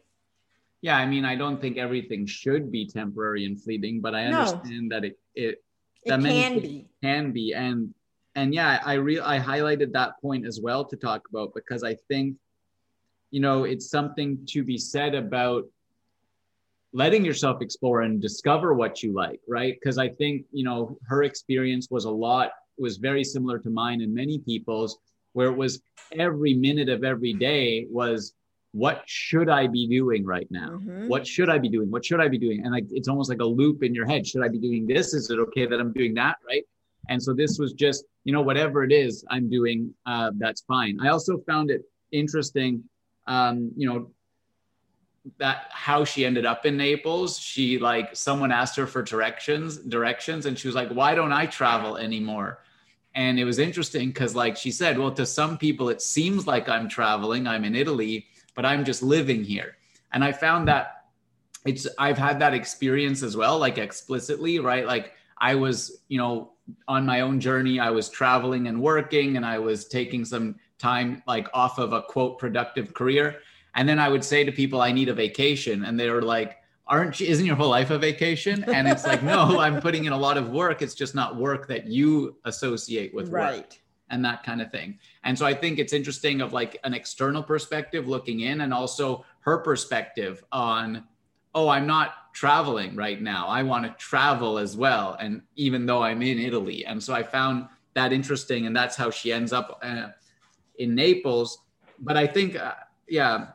yeah 0.83 0.97
i 0.97 1.05
mean 1.05 1.27
i 1.27 1.37
don't 1.37 1.61
think 1.61 1.77
everything 1.77 2.25
should 2.25 2.73
be 2.73 2.87
temporary 2.87 3.45
and 3.45 3.63
fleeting 3.63 4.01
but 4.01 4.15
i 4.15 4.23
No. 4.31 4.39
understand 4.39 4.91
that 4.93 5.05
it 5.05 5.19
it 5.35 5.63
It 6.07 6.09
That 6.09 6.21
many 6.23 6.43
can 6.45 6.59
be. 6.61 6.89
can 7.03 7.33
be 7.33 7.53
and 7.53 7.93
and 8.35 8.55
yeah 8.55 8.81
i 8.93 8.95
re 8.95 9.21
i 9.21 9.39
highlighted 9.39 9.93
that 9.93 10.13
point 10.23 10.47
as 10.47 10.59
well 10.67 10.83
to 10.87 10.97
talk 10.97 11.29
about 11.29 11.53
because 11.55 11.83
i 11.85 11.95
think 12.09 12.29
you 13.31 13.41
know 13.45 13.65
it's 13.65 13.91
something 13.91 14.31
to 14.53 14.65
be 14.65 14.79
said 14.79 15.15
about 15.15 15.65
letting 16.93 17.25
yourself 17.25 17.63
explore 17.63 18.03
and 18.03 18.21
discover 18.21 18.75
what 18.75 19.03
you 19.03 19.13
like 19.13 19.41
right 19.49 19.77
because 19.81 19.99
i 19.99 20.09
think 20.09 20.45
you 20.53 20.65
know 20.65 20.99
her 21.07 21.23
experience 21.23 21.89
was 21.91 22.05
a 22.05 22.11
lot 22.11 22.51
was 22.79 22.97
very 22.97 23.23
similar 23.23 23.59
to 23.59 23.71
mine 23.71 24.01
and 24.01 24.13
many 24.15 24.39
people's 24.39 24.99
where 25.33 25.49
it 25.49 25.57
was 25.57 25.81
every 26.19 26.55
minute 26.55 26.89
of 26.89 27.05
every 27.05 27.33
day 27.33 27.87
was 27.91 28.35
what 28.73 29.03
should 29.07 29.49
I 29.49 29.67
be 29.67 29.89
doing 29.89 30.25
right 30.25 30.47
now? 30.51 30.71
Mm-hmm. 30.71 31.09
What 31.09 31.27
should 31.27 31.49
I 31.49 31.59
be 31.59 31.69
doing? 31.69 31.91
What 31.91 32.05
should 32.05 32.21
I 32.21 32.29
be 32.29 32.39
doing? 32.39 32.63
And 32.63 32.73
like 32.73 32.87
it's 32.91 33.09
almost 33.09 33.29
like 33.29 33.41
a 33.41 33.45
loop 33.45 33.83
in 33.83 33.95
your 33.95 34.07
head. 34.07 34.27
Should 34.27 34.45
I 34.45 34.49
be 34.49 34.59
doing 34.59 34.87
this? 34.87 35.13
Is 35.13 35.31
it 35.31 35.39
okay 35.39 35.67
that 35.67 35.81
I'm 35.81 35.93
doing 35.93 36.15
that? 36.15 36.37
Right. 36.47 36.65
And 37.09 37.21
so 37.21 37.33
this 37.33 37.59
was 37.59 37.73
just, 37.73 38.05
you 38.25 38.33
know, 38.33 38.43
whatever 38.43 38.85
it 38.85 38.93
is 38.93 39.25
I'm 39.31 39.51
doing, 39.51 39.93
uh, 40.07 40.31
that's 40.39 40.61
fine. 40.63 40.99
I 41.01 41.09
also 41.09 41.39
found 41.39 41.71
it 41.71 41.83
interesting, 42.13 42.85
um, 43.27 43.73
you 43.77 43.89
know, 43.89 44.11
that 45.39 45.67
how 45.71 46.05
she 46.05 46.25
ended 46.25 46.47
up 46.47 46.65
in 46.65 46.77
Naples. 46.77 47.39
She 47.39 47.79
like 47.79 48.17
someone 48.17 48.53
asked 48.53 48.77
her 48.77 48.87
for 48.87 49.03
directions, 49.03 49.77
directions, 49.77 50.47
and 50.47 50.59
she 50.59 50.69
was 50.69 50.75
like, 50.75 50.91
"Why 50.91 51.15
don't 51.15 51.33
I 51.33 51.47
travel 51.47 51.97
anymore?" 51.97 52.61
And 53.15 53.39
it 53.39 53.45
was 53.45 53.59
interesting 53.59 54.09
because, 54.09 54.35
like 54.35 54.57
she 54.57 54.71
said, 54.71 54.99
well, 54.99 55.13
to 55.13 55.27
some 55.27 55.59
people 55.59 55.89
it 55.89 56.01
seems 56.01 56.47
like 56.47 56.69
I'm 56.69 56.89
traveling. 56.89 57.47
I'm 57.47 57.65
in 57.65 57.75
Italy, 57.75 58.27
but 58.55 58.65
I'm 58.65 58.85
just 58.85 59.03
living 59.03 59.45
here. 59.45 59.77
And 60.13 60.25
I 60.25 60.33
found 60.33 60.69
that 60.69 61.05
it's 61.67 61.87
I've 61.99 62.19
had 62.19 62.39
that 62.41 62.55
experience 62.55 63.23
as 63.23 63.37
well, 63.37 63.59
like 63.59 63.79
explicitly, 63.79 64.59
right? 64.59 64.87
Like 64.87 65.13
I 65.39 65.55
was, 65.55 66.03
you 66.09 66.19
know, 66.19 66.53
on 66.89 67.05
my 67.05 67.21
own 67.21 67.41
journey, 67.41 67.81
I 67.81 67.91
was 67.91 68.09
traveling 68.09 68.69
and 68.69 68.81
working 68.81 69.37
and 69.37 69.45
I 69.45 69.59
was 69.59 69.87
taking 69.87 70.25
some 70.25 70.57
time 70.79 71.23
like 71.27 71.49
off 71.53 71.79
of 71.79 71.93
a 71.93 72.03
quote 72.03 72.39
productive 72.39 72.95
career. 72.95 73.41
And 73.75 73.89
then 73.89 73.99
I 73.99 74.09
would 74.09 74.25
say 74.25 74.45
to 74.45 74.53
people, 74.53 74.81
I 74.81 74.93
need 74.93 75.09
a 75.09 75.15
vacation. 75.15 75.85
And 75.85 75.99
they 75.99 76.11
were 76.11 76.23
like, 76.23 76.59
aren't 76.87 77.21
you, 77.21 77.27
isn't 77.29 77.47
your 77.47 77.57
whole 77.57 77.69
life 77.69 77.91
a 77.91 77.99
vacation? 77.99 78.65
And 78.65 78.89
it's 78.89 79.07
like, 79.07 79.23
no, 79.23 79.61
I'm 79.61 79.81
putting 79.81 80.05
in 80.05 80.13
a 80.13 80.19
lot 80.19 80.37
of 80.37 80.51
work. 80.51 80.83
It's 80.83 80.95
just 80.95 81.15
not 81.15 81.37
work 81.37 81.69
that 81.69 81.87
you 81.87 82.37
associate 82.45 83.15
with 83.15 83.29
right. 83.29 83.59
work 83.59 83.81
and 84.11 84.25
that 84.25 84.43
kind 84.43 84.61
of 84.61 84.71
thing. 84.73 84.99
And 85.23 85.39
so 85.39 85.47
I 85.47 85.55
think 85.55 85.79
it's 85.79 85.93
interesting 85.93 86.41
of 86.41 86.53
like 86.53 86.79
an 86.83 86.93
external 86.95 87.43
perspective 87.43 88.09
looking 88.09 88.41
in 88.41 88.63
and 88.63 88.75
also 88.75 89.25
her 89.41 89.59
perspective 89.59 90.45
on, 90.51 91.05
oh, 91.55 91.69
I'm 91.69 91.87
not 91.87 92.33
traveling 92.35 92.97
right 92.97 93.23
now. 93.23 93.47
I 93.47 93.63
want 93.63 93.85
to 93.85 93.91
travel 94.05 94.59
as 94.59 94.77
well. 94.77 95.17
And 95.21 95.43
even 95.55 95.87
though 95.87 96.03
I'm 96.03 96.23
in 96.23 96.39
Italy. 96.39 96.85
And 96.85 97.03
so 97.03 97.15
I 97.15 97.23
found 97.23 97.69
that 97.95 98.13
interesting. 98.13 98.67
And 98.67 98.77
that's 98.77 98.97
how 98.97 99.11
she 99.11 99.33
ends 99.33 99.53
up 99.53 99.79
uh, 99.83 100.09
in 100.79 100.95
Naples. 100.95 101.59
But 102.01 102.17
I 102.17 102.27
think, 102.27 102.57
uh, 102.57 102.75
yeah, 103.09 103.49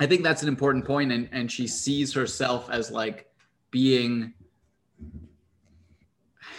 I 0.00 0.06
think 0.06 0.22
that's 0.22 0.42
an 0.42 0.48
important. 0.48 0.88
And, 0.88 1.28
and 1.32 1.50
she 1.50 1.66
sees 1.66 2.12
herself 2.12 2.70
as 2.70 2.90
like 2.90 3.30
being 3.70 4.34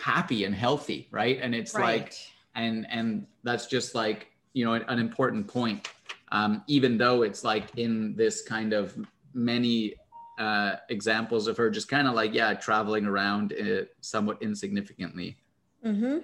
happy 0.01 0.43
and 0.43 0.53
healthy. 0.53 1.07
Right. 1.11 1.39
And 1.41 1.55
it's 1.55 1.73
right. 1.73 2.01
like, 2.01 2.13
and 2.55 2.85
and 2.89 3.25
that's 3.43 3.67
just 3.67 3.95
like 3.95 4.27
you 4.53 4.65
know 4.65 4.73
an, 4.73 4.83
an 4.87 4.99
important 4.99 5.47
point 5.47 5.87
um, 6.31 6.63
even 6.67 6.97
though 6.97 7.23
it's 7.23 7.43
like 7.43 7.65
in 7.77 8.15
this 8.15 8.41
kind 8.41 8.73
of 8.73 8.95
many 9.33 9.95
uh, 10.37 10.75
examples 10.89 11.47
of 11.47 11.57
her 11.57 11.69
just 11.69 11.87
kind 11.87 12.07
of 12.07 12.13
like 12.13 12.33
yeah 12.33 12.53
traveling 12.53 13.05
around 13.05 13.53
uh, 13.53 13.83
somewhat 14.01 14.41
insignificantly 14.41 15.37
mm-hmm. 15.85 16.19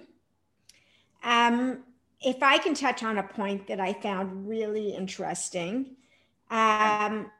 um, 1.24 1.84
if 2.22 2.42
i 2.42 2.58
can 2.58 2.74
touch 2.74 3.04
on 3.04 3.18
a 3.18 3.24
point 3.24 3.68
that 3.68 3.80
i 3.80 3.94
found 3.94 4.48
really 4.48 4.94
interesting 4.96 5.96
um, 6.50 7.32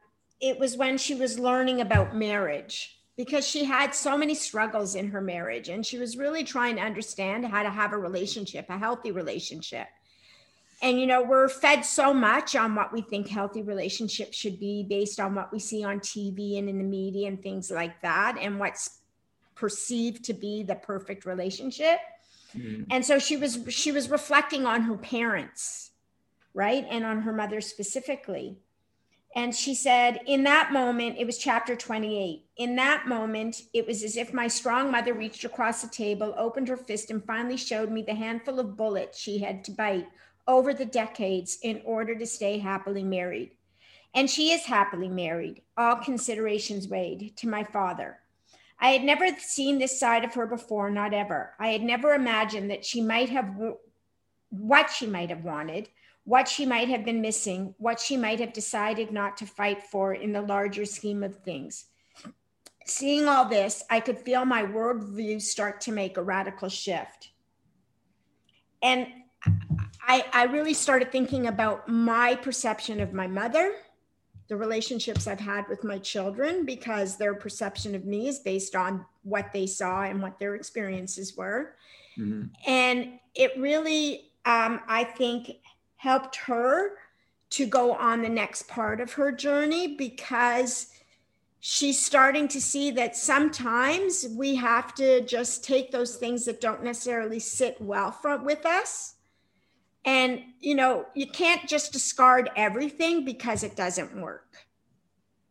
it 0.42 0.60
was 0.60 0.78
when 0.78 0.98
she 0.98 1.16
was 1.16 1.40
learning 1.40 1.82
about 1.82 2.16
marriage 2.16 3.00
because 3.18 3.48
she 3.48 3.64
had 3.64 3.96
so 3.96 4.18
many 4.18 4.36
struggles 4.36 4.96
in 4.96 5.10
her 5.10 5.22
marriage 5.22 5.70
and 5.70 5.86
she 5.86 5.98
was 5.98 6.18
really 6.18 6.44
trying 6.44 6.76
to 6.76 6.82
understand 6.82 7.46
how 7.46 7.64
to 7.64 7.70
have 7.70 7.94
a 7.94 7.98
relationship, 7.98 8.66
a 8.70 8.78
healthy 8.78 9.12
relationship. 9.12 9.88
And 10.82 11.00
you 11.00 11.08
know, 11.08 11.24
we're 11.24 11.48
fed 11.48 11.86
so 11.86 12.14
much 12.14 12.56
on 12.56 12.76
what 12.76 12.92
we 12.92 13.02
think 13.02 13.30
healthy 13.30 13.62
relationships 13.62 14.38
should 14.38 14.60
be 14.60 14.84
based 14.84 15.20
on 15.20 15.34
what 15.34 15.52
we 15.52 15.60
see 15.60 15.84
on 15.84 16.00
TV 16.00 16.60
and 16.60 16.68
in 16.70 16.78
the 16.78 16.84
media 16.84 17.28
and 17.28 17.42
things 17.42 17.72
like 17.72 18.02
that 18.02 18.38
and 18.40 18.60
what's 18.60 19.00
perceived 19.56 20.26
to 20.26 20.34
be 20.34 20.64
the 20.64 20.76
perfect 20.76 21.26
relationship. 21.26 22.00
Mm-hmm. 22.56 22.84
And 22.92 23.06
so 23.06 23.20
she 23.20 23.38
was 23.38 23.60
she 23.70 23.94
was 23.94 24.10
reflecting 24.10 24.66
on 24.66 24.82
her 24.84 24.98
parents, 24.98 25.92
right? 26.54 26.86
And 26.90 27.06
on 27.06 27.22
her 27.22 27.34
mother 27.34 27.62
specifically. 27.62 28.58
And 29.36 29.54
she 29.54 29.76
said, 29.76 30.22
in 30.26 30.44
that 30.44 30.72
moment, 30.72 31.18
it 31.20 31.26
was 31.26 31.38
chapter 31.38 31.76
28. 31.76 32.46
In 32.56 32.76
that 32.78 33.06
moment, 33.06 33.64
it 33.74 33.86
was 33.86 34.02
as 34.02 34.16
if 34.16 34.34
my 34.34 34.48
strong 34.48 34.90
mother 34.90 35.14
reached 35.14 35.44
across 35.44 35.82
the 35.82 35.90
table, 35.90 36.34
opened 36.38 36.70
her 36.70 36.78
fist, 36.78 37.12
and 37.12 37.24
finally 37.26 37.58
showed 37.58 37.92
me 37.92 38.02
the 38.02 38.16
handful 38.16 38.62
of 38.62 38.78
bullets 38.78 39.20
she 39.20 39.40
had 39.40 39.66
to 39.66 39.72
bite 39.72 40.08
over 40.48 40.74
the 40.74 40.86
decades 40.86 41.58
in 41.64 41.82
order 41.84 42.16
to 42.16 42.26
stay 42.26 42.60
happily 42.60 43.04
married. 43.04 43.52
And 44.14 44.30
she 44.30 44.52
is 44.52 44.64
happily 44.64 45.10
married, 45.10 45.64
all 45.76 45.98
considerations 45.98 46.88
weighed, 46.88 47.36
to 47.36 47.50
my 47.50 47.66
father. 47.66 48.20
I 48.80 48.92
had 48.92 49.04
never 49.04 49.28
seen 49.38 49.80
this 49.80 50.00
side 50.00 50.24
of 50.24 50.34
her 50.36 50.48
before, 50.48 50.90
not 50.90 51.14
ever. 51.14 51.54
I 51.60 51.70
had 51.70 51.82
never 51.82 52.14
imagined 52.14 52.72
that 52.72 52.86
she 52.86 53.02
might 53.02 53.30
have 53.30 53.54
what 54.50 54.90
she 54.90 55.08
might 55.08 55.30
have 55.30 55.44
wanted 55.44 55.90
what 56.26 56.48
she 56.48 56.66
might 56.66 56.90
have 56.90 57.06
been 57.06 57.22
missing, 57.22 57.74
what 57.78 58.00
she 58.00 58.18
might 58.18 58.40
have 58.40 58.52
decided 58.52 59.12
not 59.12 59.38
to 59.38 59.46
fight 59.46 59.82
for 59.84 60.14
in 60.14 60.34
the 60.34 60.42
larger 60.42 60.84
scheme 60.84 61.24
of 61.24 61.36
things. 61.38 61.86
Seeing 62.86 63.28
all 63.28 63.46
this, 63.46 63.84
I 63.90 64.00
could 64.00 64.20
feel 64.20 64.44
my 64.44 64.64
worldview 64.64 65.42
start 65.42 65.82
to 65.82 65.92
make 65.92 66.18
a 66.18 66.24
radical 66.24 66.70
shift. 66.70 67.30
And 68.82 69.08
I, 70.08 70.26
I 70.34 70.44
really 70.46 70.74
started 70.74 71.12
thinking 71.12 71.48
about 71.48 71.88
my 71.88 72.36
perception 72.36 73.00
of 73.00 73.14
my 73.14 73.28
mother, 73.28 73.74
the 74.48 74.56
relationships 74.56 75.28
I've 75.28 75.40
had 75.40 75.68
with 75.68 75.84
my 75.84 75.98
children, 75.98 76.66
because 76.66 77.18
their 77.18 77.34
perception 77.34 77.96
of 77.96 78.06
me 78.06 78.28
is 78.28 78.40
based 78.40 78.76
on 78.76 79.06
what 79.24 79.52
they 79.54 79.66
saw 79.66 80.04
and 80.04 80.22
what 80.22 80.38
their 80.38 80.56
experiences 80.56 81.36
were. 81.36 81.76
Mm-hmm. 82.18 82.46
And 82.68 83.20
it 83.34 83.52
really, 83.58 84.32
um, 84.46 84.82
I 84.88 85.04
think, 85.04 85.50
helped 86.06 86.36
her 86.36 86.92
to 87.50 87.66
go 87.66 87.94
on 87.94 88.22
the 88.22 88.30
next 88.30 88.68
part 88.68 89.02
of 89.02 89.14
her 89.14 89.32
journey 89.32 89.96
because 89.96 90.92
she's 91.60 92.00
starting 92.00 92.48
to 92.48 92.62
see 92.62 92.92
that 92.92 93.18
sometimes 93.18 94.28
we 94.38 94.54
have 94.54 94.94
to 94.94 95.22
just 95.22 95.64
take 95.64 95.92
those 95.92 96.16
things 96.18 96.46
that 96.46 96.62
don't 96.62 96.84
necessarily 96.84 97.40
sit 97.40 97.76
well 97.82 98.12
from, 98.12 98.46
with 98.46 98.68
us. 98.68 99.16
And 100.06 100.44
you 100.60 100.76
know 100.76 101.08
you 101.16 101.26
can't 101.26 101.68
just 101.68 101.92
discard 101.92 102.52
everything 102.56 103.26
because 103.26 103.64
it 103.64 103.76
doesn't 103.76 104.22
work. 104.22 104.58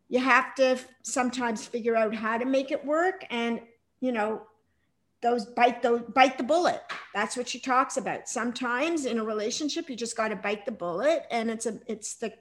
You 0.07 0.19
have 0.19 0.55
to 0.55 0.79
sometimes 1.03 1.67
figure 1.67 1.97
out 1.97 2.15
how 2.15 2.37
to 2.37 2.45
make 2.45 2.71
it 2.71 2.85
work 2.85 3.25
and 3.29 3.59
you 3.99 4.13
know 4.13 4.43
those 5.25 5.43
bite 5.43 5.81
those 5.81 6.03
bite 6.13 6.37
the 6.37 6.43
bullet. 6.43 6.83
That's 7.11 7.35
what 7.35 7.49
she 7.49 7.59
talks 7.59 7.97
about. 7.97 8.29
Sometimes 8.29 9.07
in 9.07 9.17
a 9.17 9.23
relationship 9.23 9.89
you 9.89 9.95
just 9.95 10.15
got 10.15 10.27
to 10.27 10.35
bite 10.35 10.65
the 10.65 10.71
bullet 10.71 11.25
and 11.31 11.49
it's 11.49 11.65
a 11.65 11.79
it's 11.87 12.13
the 12.15 12.31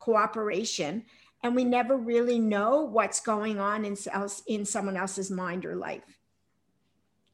cooperation. 0.00 1.04
And 1.44 1.54
we 1.54 1.64
never 1.64 1.96
really 1.96 2.40
know 2.40 2.82
what's 2.82 3.20
going 3.20 3.60
on 3.60 3.84
in 3.84 3.96
in 4.48 4.64
someone 4.64 4.96
else's 4.96 5.30
mind 5.30 5.64
or 5.64 5.76
life. 5.76 6.18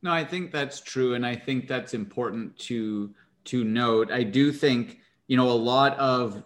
No 0.03 0.13
i 0.13 0.25
think 0.25 0.53
that's 0.53 0.81
true. 0.81 1.15
And 1.15 1.25
i 1.25 1.35
think 1.35 1.67
that's 1.67 1.95
important 1.95 2.59
to 2.69 3.15
to 3.45 3.65
note. 3.65 4.13
I 4.13 4.25
do 4.25 4.53
think 4.53 4.99
you 5.27 5.39
know 5.39 5.49
a 5.49 5.63
lot 5.73 5.99
of 5.99 6.43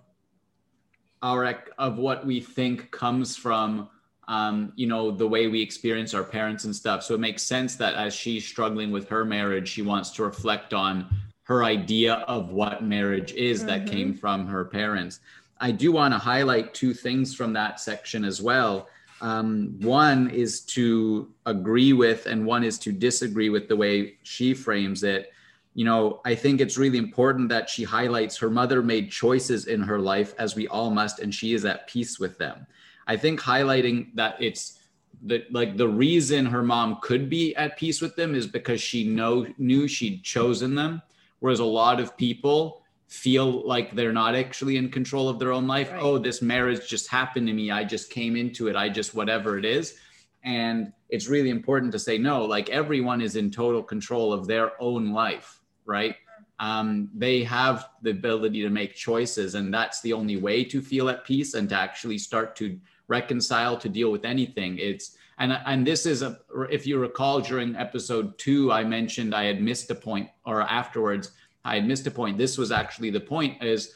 our 1.21 1.65
of 1.79 1.99
what 1.99 2.25
we 2.25 2.39
think 2.39 2.93
comes 2.93 3.37
from 3.37 3.89
um, 4.33 4.73
you 4.77 4.87
know, 4.87 5.11
the 5.11 5.29
way 5.29 5.47
we 5.49 5.61
experience 5.61 6.15
our 6.15 6.25
parents 6.25 6.65
and 6.65 6.75
stuff. 6.75 7.03
So 7.03 7.13
it 7.13 7.21
makes 7.21 7.43
sense 7.43 7.77
that 7.77 7.95
as 7.97 8.15
she's 8.15 8.47
struggling 8.47 8.91
with 8.91 9.07
her 9.11 9.27
marriage, 9.27 9.69
she 9.69 9.83
wants 9.83 10.09
to 10.13 10.23
reflect 10.23 10.73
on 10.73 11.07
her 11.43 11.65
idea 11.65 12.15
of 12.27 12.51
what 12.51 12.83
marriage 12.83 13.35
is 13.35 13.59
mm-hmm. 13.59 13.67
that 13.69 13.87
came 13.87 14.15
from 14.15 14.47
her 14.47 14.65
parents. 14.65 15.21
I 15.61 15.71
do 15.71 15.93
want 15.93 16.15
to 16.15 16.19
highlight 16.19 16.73
two 16.73 16.95
things 16.95 17.35
from 17.35 17.53
that 17.53 17.79
section 17.79 18.25
as 18.25 18.41
well. 18.41 18.89
Um, 19.21 19.77
one 19.81 20.31
is 20.31 20.63
to 20.77 21.31
agree 21.45 21.93
with, 21.93 22.25
and 22.25 22.47
one 22.47 22.65
is 22.65 22.79
to 22.79 22.91
disagree 22.91 23.51
with 23.51 23.69
the 23.69 23.77
way 23.77 24.17
she 24.23 24.55
frames 24.55 25.03
it. 25.03 25.31
You 25.75 25.85
know, 25.85 26.23
I 26.25 26.35
think 26.37 26.63
it's 26.63 26.79
really 26.79 26.99
important 26.99 27.51
that 27.51 27.69
she 27.69 27.85
highlights 27.85 28.39
her 28.39 28.49
mother 28.49 28.83
made 28.83 29.11
choices 29.11 29.67
in 29.67 29.83
her 29.83 29.99
life, 29.99 30.33
as 30.39 30.57
we 30.57 30.69
all 30.69 30.91
must, 30.91 31.19
and 31.19 31.35
she 31.35 31.53
is 31.53 31.67
at 31.67 31.87
peace 31.87 32.19
with 32.19 32.39
them. 32.39 32.67
I 33.07 33.17
think 33.17 33.41
highlighting 33.41 34.15
that 34.15 34.37
it's 34.41 34.79
the 35.25 35.45
like 35.51 35.77
the 35.77 35.89
reason 35.89 36.47
her 36.47 36.63
mom 36.63 36.99
could 37.03 37.29
be 37.29 37.55
at 37.57 37.77
peace 37.77 38.01
with 38.01 38.17
them 38.17 38.35
is 38.35 38.47
because 38.47 38.81
she 38.81 39.05
know 39.05 39.47
knew 39.59 39.87
she'd 39.89 40.23
chosen 40.25 40.75
them, 40.75 41.03
whereas 41.41 41.61
a 41.61 41.65
lot 41.65 42.01
of 42.01 42.17
people 42.17 42.83
feel 43.09 43.67
like 43.67 43.95
they're 43.95 44.13
not 44.13 44.35
actually 44.35 44.79
in 44.79 44.89
control 44.89 45.29
of 45.29 45.39
their 45.39 45.53
own 45.53 45.67
life. 45.67 45.93
Right. 45.93 46.03
Oh, 46.03 46.19
this 46.19 46.41
marriage 46.41 46.89
just 46.89 47.09
happened 47.09 47.47
to 47.47 47.53
me. 47.53 47.71
I 47.71 47.85
just 47.85 48.11
came 48.11 48.37
into 48.37 48.69
it. 48.69 48.77
I 48.77 48.89
just 48.89 49.15
whatever 49.15 49.59
it 49.59 49.65
is. 49.65 49.99
And 50.45 50.93
it's 51.09 51.29
really 51.29 51.51
important 51.51 51.93
to 51.93 51.99
say 51.99 52.19
no, 52.19 52.45
like 52.45 52.71
everyone 52.71 53.21
is 53.21 53.37
in 53.37 53.51
total 53.51 53.83
control 53.83 54.33
of 54.33 54.47
their 54.47 54.81
own 54.83 55.13
life, 55.13 55.61
right? 55.85 56.17
um, 56.63 57.11
they 57.13 57.43
have 57.43 57.89
the 58.03 58.11
ability 58.11 58.63
to 58.63 58.71
make 58.71 58.95
choices, 58.95 59.57
and 59.57 59.75
that's 59.75 60.01
the 60.01 60.13
only 60.13 60.37
way 60.37 60.63
to 60.63 60.81
feel 60.81 61.09
at 61.09 61.25
peace 61.25 61.55
and 61.55 61.69
to 61.71 61.75
actually 61.75 62.19
start 62.19 62.55
to 62.57 62.79
reconcile 63.09 63.77
to 63.79 63.89
deal 63.89 64.11
with 64.11 64.25
anything. 64.25 64.79
It's 64.79 65.17
and 65.39 65.53
and 65.67 65.87
this 65.87 66.07
is 66.07 66.23
a 66.23 66.39
if 66.71 66.87
you 66.87 66.99
recall 66.99 67.41
during 67.41 67.77
episode 67.77 68.39
two, 68.39 68.71
I 68.73 68.85
mentioned 68.85 69.35
I 69.35 69.45
had 69.45 69.61
missed 69.61 69.91
a 69.91 69.95
point, 69.95 70.29
or 70.45 70.63
afterwards 70.63 71.33
I 71.65 71.77
had 71.77 71.87
missed 71.87 72.07
a 72.07 72.11
point. 72.11 72.39
This 72.39 72.59
was 72.59 72.71
actually 72.71 73.11
the 73.11 73.21
point 73.21 73.63
is 73.63 73.95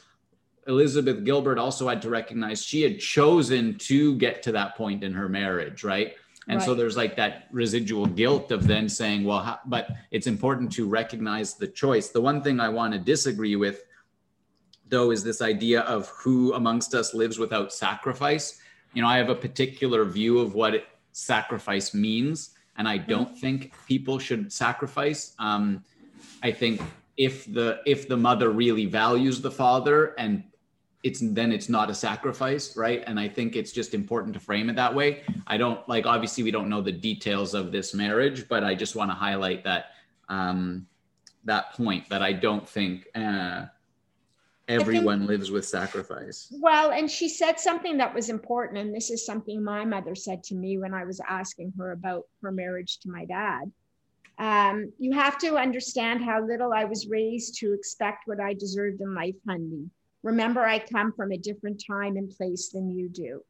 Elizabeth 0.67 1.23
Gilbert 1.23 1.57
also 1.57 1.87
had 1.87 2.01
to 2.01 2.09
recognize 2.09 2.63
she 2.63 2.81
had 2.81 2.99
chosen 2.99 3.77
to 3.79 4.15
get 4.17 4.43
to 4.43 4.51
that 4.51 4.75
point 4.75 5.03
in 5.03 5.13
her 5.13 5.29
marriage, 5.29 5.83
right? 5.83 6.15
And 6.49 6.59
right. 6.59 6.65
so 6.65 6.75
there's 6.75 6.95
like 6.95 7.15
that 7.17 7.47
residual 7.51 8.05
guilt 8.05 8.51
of 8.51 8.67
then 8.67 8.87
saying, 8.87 9.23
well, 9.23 9.39
how, 9.39 9.59
but 9.65 9.89
it's 10.11 10.27
important 10.27 10.71
to 10.73 10.87
recognize 10.87 11.55
the 11.55 11.67
choice. 11.67 12.09
The 12.09 12.21
one 12.21 12.41
thing 12.41 12.59
I 12.59 12.69
want 12.69 12.93
to 12.93 12.99
disagree 12.99 13.55
with, 13.55 13.83
though, 14.87 15.11
is 15.11 15.23
this 15.23 15.41
idea 15.41 15.81
of 15.81 16.07
who 16.07 16.53
amongst 16.53 16.93
us 16.93 17.13
lives 17.13 17.37
without 17.37 17.73
sacrifice. 17.73 18.59
You 18.97 19.03
know, 19.03 19.09
I 19.09 19.17
have 19.17 19.29
a 19.29 19.35
particular 19.35 20.05
view 20.05 20.39
of 20.39 20.55
what 20.55 20.87
sacrifice 21.11 21.93
means, 21.93 22.55
and 22.79 22.87
I 22.87 22.97
don't 22.97 23.27
mm-hmm. 23.27 23.37
think 23.37 23.71
people 23.87 24.17
should 24.17 24.51
sacrifice. 24.51 25.35
Um, 25.37 25.83
I 26.41 26.51
think 26.51 26.81
if 27.15 27.45
the 27.53 27.79
if 27.85 28.07
the 28.07 28.17
mother 28.17 28.49
really 28.49 28.87
values 28.87 29.39
the 29.39 29.51
father 29.51 30.15
and 30.17 30.43
it's 31.03 31.19
then 31.19 31.51
it's 31.51 31.69
not 31.69 31.91
a 31.91 31.93
sacrifice 31.93 32.75
right 32.75 33.03
and 33.05 33.19
i 33.19 33.27
think 33.27 33.55
it's 33.55 33.71
just 33.71 33.93
important 33.93 34.33
to 34.33 34.39
frame 34.39 34.67
it 34.69 34.75
that 34.75 34.93
way 34.93 35.21
i 35.45 35.57
don't 35.57 35.87
like 35.87 36.05
obviously 36.05 36.43
we 36.43 36.51
don't 36.51 36.69
know 36.69 36.81
the 36.81 36.91
details 36.91 37.53
of 37.53 37.71
this 37.71 37.93
marriage 37.93 38.47
but 38.47 38.63
i 38.63 38.73
just 38.73 38.95
want 38.95 39.09
to 39.09 39.15
highlight 39.15 39.63
that 39.63 39.91
um 40.29 40.87
that 41.43 41.71
point 41.73 42.07
that 42.09 42.21
i 42.23 42.33
don't 42.33 42.67
think 42.67 43.07
uh 43.15 43.65
everyone 44.67 45.19
think, 45.19 45.29
lives 45.29 45.51
with 45.51 45.65
sacrifice 45.65 46.51
well 46.59 46.91
and 46.91 47.09
she 47.09 47.29
said 47.29 47.59
something 47.59 47.97
that 47.97 48.13
was 48.13 48.29
important 48.29 48.77
and 48.77 48.93
this 48.93 49.09
is 49.09 49.25
something 49.25 49.63
my 49.63 49.85
mother 49.85 50.15
said 50.15 50.43
to 50.43 50.55
me 50.55 50.77
when 50.77 50.93
i 50.93 51.05
was 51.05 51.21
asking 51.29 51.71
her 51.77 51.91
about 51.91 52.23
her 52.41 52.51
marriage 52.51 52.99
to 52.99 53.09
my 53.09 53.23
dad 53.25 53.71
um, 54.39 54.93
you 54.99 55.13
have 55.13 55.37
to 55.39 55.57
understand 55.57 56.23
how 56.23 56.45
little 56.45 56.71
I 56.71 56.85
was 56.85 57.07
raised 57.07 57.55
to 57.59 57.73
expect 57.73 58.27
what 58.27 58.39
I 58.39 58.53
deserved 58.53 59.01
in 59.01 59.15
life, 59.15 59.35
honey. 59.47 59.89
Remember, 60.21 60.61
I 60.61 60.79
come 60.79 61.11
from 61.11 61.31
a 61.31 61.37
different 61.37 61.83
time 61.85 62.17
and 62.17 62.29
place 62.29 62.69
than 62.69 62.91
you 62.91 63.09
do. 63.09 63.43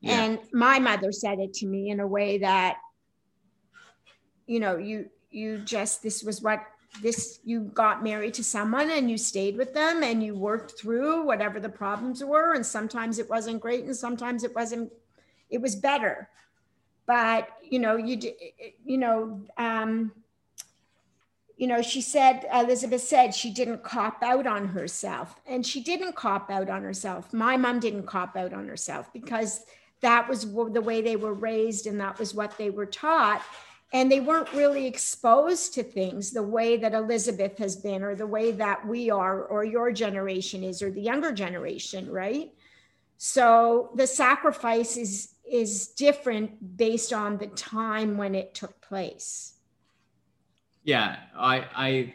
Yeah. 0.00 0.22
And 0.22 0.38
my 0.52 0.78
mother 0.78 1.10
said 1.10 1.40
it 1.40 1.54
to 1.54 1.66
me 1.66 1.90
in 1.90 1.98
a 1.98 2.06
way 2.06 2.38
that, 2.38 2.78
you 4.46 4.60
know, 4.60 4.76
you 4.76 5.10
you 5.30 5.58
just 5.58 6.02
this 6.02 6.22
was 6.22 6.40
what 6.40 6.60
this 7.02 7.40
you 7.44 7.60
got 7.74 8.02
married 8.02 8.34
to 8.34 8.44
someone 8.44 8.90
and 8.90 9.10
you 9.10 9.18
stayed 9.18 9.56
with 9.56 9.74
them 9.74 10.02
and 10.02 10.22
you 10.22 10.34
worked 10.34 10.78
through 10.78 11.24
whatever 11.24 11.60
the 11.60 11.68
problems 11.68 12.22
were. 12.22 12.54
And 12.54 12.64
sometimes 12.64 13.18
it 13.18 13.28
wasn't 13.28 13.60
great 13.60 13.84
and 13.84 13.96
sometimes 13.96 14.44
it 14.44 14.54
wasn't 14.54 14.92
it 15.50 15.60
was 15.60 15.76
better. 15.76 16.28
But 17.06 17.48
you 17.62 17.78
know 17.78 17.96
you 17.96 18.18
you 18.84 18.98
know 18.98 19.40
um, 19.56 20.12
you 21.56 21.66
know 21.66 21.82
she 21.82 22.00
said 22.00 22.46
elizabeth 22.52 23.02
said 23.02 23.34
she 23.34 23.50
didn't 23.50 23.82
cop 23.82 24.22
out 24.22 24.46
on 24.46 24.68
herself. 24.68 25.40
And 25.46 25.66
she 25.66 25.82
didn't 25.82 26.16
cop 26.16 26.50
out 26.50 26.68
on 26.68 26.82
herself. 26.82 27.32
My 27.32 27.56
mom 27.56 27.80
didn't 27.80 28.06
cop 28.06 28.36
out 28.36 28.52
on 28.52 28.68
herself 28.68 29.12
because 29.12 29.64
that 30.00 30.28
was 30.28 30.42
the 30.42 30.80
way 30.80 31.02
they 31.02 31.16
were 31.16 31.34
raised 31.34 31.86
and 31.86 32.00
that 32.00 32.18
was 32.18 32.34
what 32.34 32.56
they 32.56 32.70
were 32.70 32.86
taught 32.86 33.42
and 33.92 34.12
they 34.12 34.20
weren't 34.20 34.52
really 34.52 34.86
exposed 34.86 35.74
to 35.74 35.82
things 35.82 36.30
the 36.30 36.42
way 36.42 36.76
that 36.76 36.94
elizabeth 36.94 37.58
has 37.58 37.76
been 37.76 38.02
or 38.02 38.14
the 38.14 38.26
way 38.26 38.52
that 38.52 38.86
we 38.86 39.10
are 39.10 39.44
or 39.44 39.64
your 39.64 39.92
generation 39.92 40.62
is 40.62 40.82
or 40.82 40.90
the 40.90 41.00
younger 41.00 41.32
generation 41.32 42.10
right 42.10 42.52
so 43.18 43.90
the 43.96 44.06
sacrifice 44.06 44.96
is 44.96 45.34
is 45.50 45.88
different 45.88 46.76
based 46.76 47.12
on 47.12 47.38
the 47.38 47.46
time 47.48 48.16
when 48.16 48.34
it 48.34 48.54
took 48.54 48.80
place. 48.80 49.54
Yeah, 50.84 51.16
I 51.36 51.64
I 51.74 52.14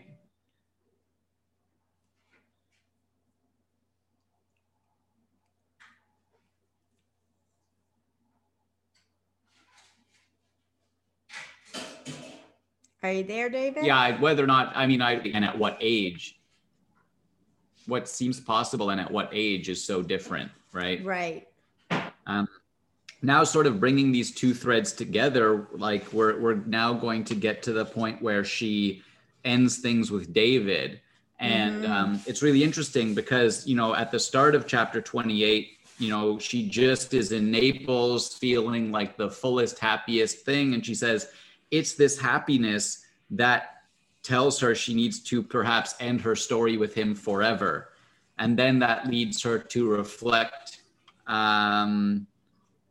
Are 13.04 13.12
you 13.12 13.24
there, 13.24 13.50
David? 13.50 13.86
Yeah, 13.86 14.20
whether 14.20 14.44
or 14.44 14.48
not, 14.48 14.72
I 14.76 14.88
mean, 14.88 15.02
I, 15.02 15.16
and 15.16 15.44
at 15.44 15.58
what 15.58 15.78
age, 15.82 16.40
what 17.86 18.08
seems 18.08 18.40
possible 18.40 18.92
and 18.92 19.02
at 19.02 19.12
what 19.12 19.30
age 19.34 19.68
is 19.68 19.84
so 19.84 20.02
different, 20.02 20.50
right? 20.72 21.04
Right. 21.04 21.48
Um, 22.26 22.48
now 23.24 23.44
sort 23.44 23.66
of 23.66 23.80
bringing 23.80 24.12
these 24.12 24.32
two 24.32 24.54
threads 24.54 24.92
together 24.92 25.68
like 25.72 26.12
we're 26.14 26.40
we're 26.40 26.56
now 26.66 26.94
going 26.94 27.24
to 27.24 27.34
get 27.34 27.64
to 27.64 27.74
the 27.74 27.86
point 27.86 28.22
where 28.22 28.44
she 28.44 29.02
ends 29.46 29.78
things 29.78 30.12
with 30.12 30.34
david 30.34 31.00
and 31.40 31.84
mm-hmm. 31.84 31.92
um, 31.92 32.22
it's 32.28 32.42
really 32.42 32.64
interesting 32.64 33.16
because 33.16 33.66
you 33.66 33.76
know 33.76 33.96
at 33.96 34.12
the 34.12 34.20
start 34.20 34.56
of 34.56 34.68
chapter 34.68 35.02
28 35.02 35.78
you 36.00 36.10
know 36.10 36.38
she 36.38 36.68
just 36.68 37.14
is 37.14 37.32
in 37.32 37.50
naples 37.50 38.34
feeling 38.36 38.92
like 38.92 39.18
the 39.18 39.32
fullest 39.32 39.80
happiest 39.80 40.40
thing 40.40 40.74
and 40.74 40.86
she 40.86 40.94
says 40.94 41.30
it's 41.74 41.94
this 41.96 42.18
happiness 42.18 43.04
that 43.32 43.64
tells 44.22 44.60
her 44.60 44.74
she 44.74 44.94
needs 44.94 45.20
to 45.20 45.44
perhaps 45.44 45.96
end 46.00 46.22
her 46.22 46.36
story 46.36 46.78
with 46.78 46.94
him 46.94 47.14
forever 47.14 47.90
and 48.38 48.58
then 48.58 48.80
that 48.80 49.08
leads 49.08 49.42
her 49.42 49.60
to 49.60 49.90
reflect 49.90 50.82
um, 51.28 52.26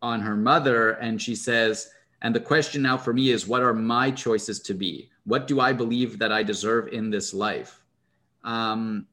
on 0.00 0.20
her 0.20 0.36
mother 0.36 0.92
and 0.92 1.20
she 1.20 1.34
says, 1.34 1.90
and 2.22 2.34
the 2.34 2.40
question 2.40 2.82
now 2.82 2.96
for 2.96 3.12
me 3.12 3.30
is 3.30 3.46
what 3.46 3.62
are 3.62 3.74
my 3.74 4.10
choices 4.10 4.60
to 4.60 4.74
be? 4.74 5.10
What 5.24 5.46
do 5.46 5.60
I 5.60 5.72
believe 5.72 6.18
that 6.18 6.32
I 6.32 6.42
deserve 6.42 6.88
in 6.88 7.10
this 7.10 7.34
life? 7.34 7.82
Um, 8.44 9.06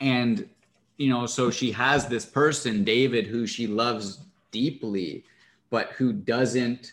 and, 0.00 0.48
you 0.96 1.10
know, 1.10 1.26
so 1.26 1.50
she 1.50 1.70
has 1.72 2.06
this 2.06 2.24
person, 2.24 2.84
David, 2.84 3.26
who 3.26 3.46
she 3.46 3.66
loves 3.66 4.24
deeply, 4.50 5.24
but 5.68 5.90
who 5.92 6.12
doesn't 6.12 6.92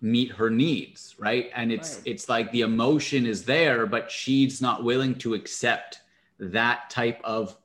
meet 0.00 0.30
her 0.30 0.50
needs 0.50 1.14
right 1.18 1.50
and 1.54 1.72
it's 1.72 1.96
right. 1.96 2.02
it's 2.06 2.28
like 2.28 2.50
the 2.52 2.60
emotion 2.60 3.24
is 3.24 3.44
there 3.44 3.86
but 3.86 4.10
she's 4.10 4.60
not 4.60 4.84
willing 4.84 5.14
to 5.14 5.34
accept 5.34 6.00
that 6.38 6.90
type 6.90 7.20
of 7.24 7.56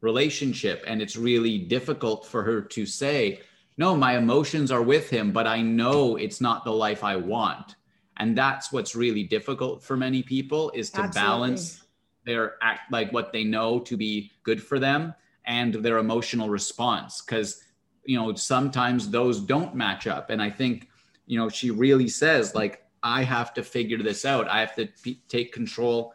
relationship 0.00 0.82
and 0.86 1.00
it's 1.00 1.16
really 1.16 1.58
difficult 1.58 2.26
for 2.26 2.42
her 2.42 2.60
to 2.60 2.84
say 2.84 3.40
no, 3.78 3.96
my 3.96 4.18
emotions 4.18 4.72
are 4.72 4.82
with 4.82 5.08
him, 5.08 5.30
but 5.30 5.46
I 5.46 5.62
know 5.62 6.16
it's 6.16 6.40
not 6.40 6.64
the 6.64 6.72
life 6.72 7.04
I 7.04 7.14
want. 7.14 7.76
And 8.16 8.36
that's 8.36 8.72
what's 8.72 8.96
really 8.96 9.22
difficult 9.22 9.84
for 9.84 9.96
many 9.96 10.20
people 10.20 10.72
is 10.74 10.90
to 10.90 11.02
Absolutely. 11.02 11.30
balance 11.30 11.82
their 12.26 12.56
act 12.60 12.90
like 12.90 13.12
what 13.12 13.32
they 13.32 13.44
know 13.44 13.78
to 13.78 13.96
be 13.96 14.32
good 14.42 14.60
for 14.60 14.80
them 14.80 15.14
and 15.46 15.74
their 15.74 15.98
emotional 15.98 16.50
response 16.50 17.22
because 17.22 17.62
you 18.04 18.18
know 18.18 18.34
sometimes 18.34 19.08
those 19.08 19.40
don't 19.40 19.74
match 19.74 20.06
up 20.06 20.28
and 20.28 20.42
i 20.42 20.50
think 20.50 20.87
you 21.28 21.38
know 21.38 21.48
she 21.48 21.70
really 21.70 22.08
says 22.08 22.54
like 22.54 22.84
i 23.02 23.22
have 23.22 23.54
to 23.54 23.62
figure 23.62 24.02
this 24.02 24.24
out. 24.24 24.48
I 24.48 24.58
have 24.60 24.74
to 24.74 24.88
p- 25.02 25.22
take 25.28 25.52
control 25.52 26.12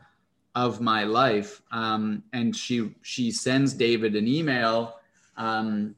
of 0.56 0.82
my 0.82 1.04
life. 1.06 1.62
Um, 1.71 2.23
and 2.34 2.54
she 2.56 2.93
she 3.02 3.32
sends 3.32 3.73
david 3.73 4.15
an 4.15 4.28
email 4.28 4.95
um, 5.38 5.95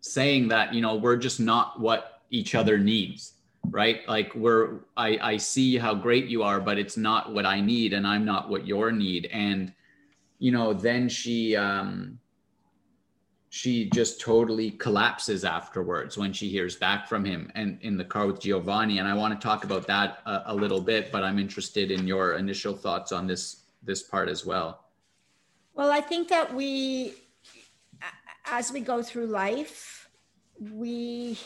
saying 0.00 0.48
that 0.48 0.74
you 0.74 0.80
know 0.80 0.96
we're 0.96 1.16
just 1.16 1.38
not 1.38 1.78
what 1.78 2.22
each 2.30 2.54
other 2.54 2.78
needs 2.78 3.34
right? 3.70 4.08
Like 4.08 4.32
we're 4.34 4.80
i 4.96 5.18
i 5.32 5.36
see 5.36 5.76
how 5.76 5.94
great 5.94 6.26
you 6.26 6.42
are 6.42 6.60
but 6.60 6.78
it's 6.78 6.96
not 6.96 7.32
what 7.34 7.44
i 7.44 7.60
need 7.60 7.92
and 7.92 8.06
i'm 8.06 8.24
not 8.24 8.48
what 8.48 8.66
your 8.66 8.92
need. 8.92 9.28
And 9.32 9.72
you 10.38 10.52
know 10.52 10.72
then 10.72 11.08
she 11.08 11.56
um 11.56 12.18
she 13.56 13.88
just 13.90 14.20
totally 14.20 14.70
collapses 14.70 15.44
afterwards 15.44 16.18
when 16.18 16.32
she 16.32 16.48
hears 16.48 16.76
back 16.76 17.08
from 17.08 17.24
him 17.24 17.50
and 17.54 17.78
in 17.82 17.96
the 17.96 18.04
car 18.04 18.26
with 18.26 18.40
giovanni 18.40 18.98
and 18.98 19.08
i 19.08 19.14
want 19.14 19.32
to 19.38 19.44
talk 19.48 19.64
about 19.64 19.86
that 19.86 20.18
a, 20.26 20.42
a 20.46 20.54
little 20.54 20.80
bit 20.80 21.10
but 21.10 21.22
i'm 21.22 21.38
interested 21.38 21.90
in 21.90 22.06
your 22.06 22.34
initial 22.34 22.74
thoughts 22.74 23.12
on 23.12 23.26
this 23.26 23.62
this 23.82 24.02
part 24.02 24.28
as 24.28 24.44
well 24.44 24.84
well 25.74 25.90
i 25.90 26.00
think 26.00 26.28
that 26.28 26.54
we 26.54 27.14
as 28.46 28.72
we 28.72 28.80
go 28.80 29.02
through 29.02 29.26
life, 29.26 30.08
we 30.60 31.38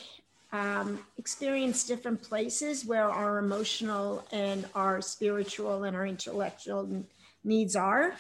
um, 0.53 1.01
experience 1.19 1.85
different 1.85 2.23
places 2.23 2.85
where 2.85 3.09
our 3.09 3.39
emotional 3.39 4.25
and 4.33 4.67
our 4.75 5.01
spiritual 5.01 5.85
and 5.85 5.97
our 5.97 6.07
intellectual 6.07 7.05
needs 7.45 7.75
are. 7.75 8.15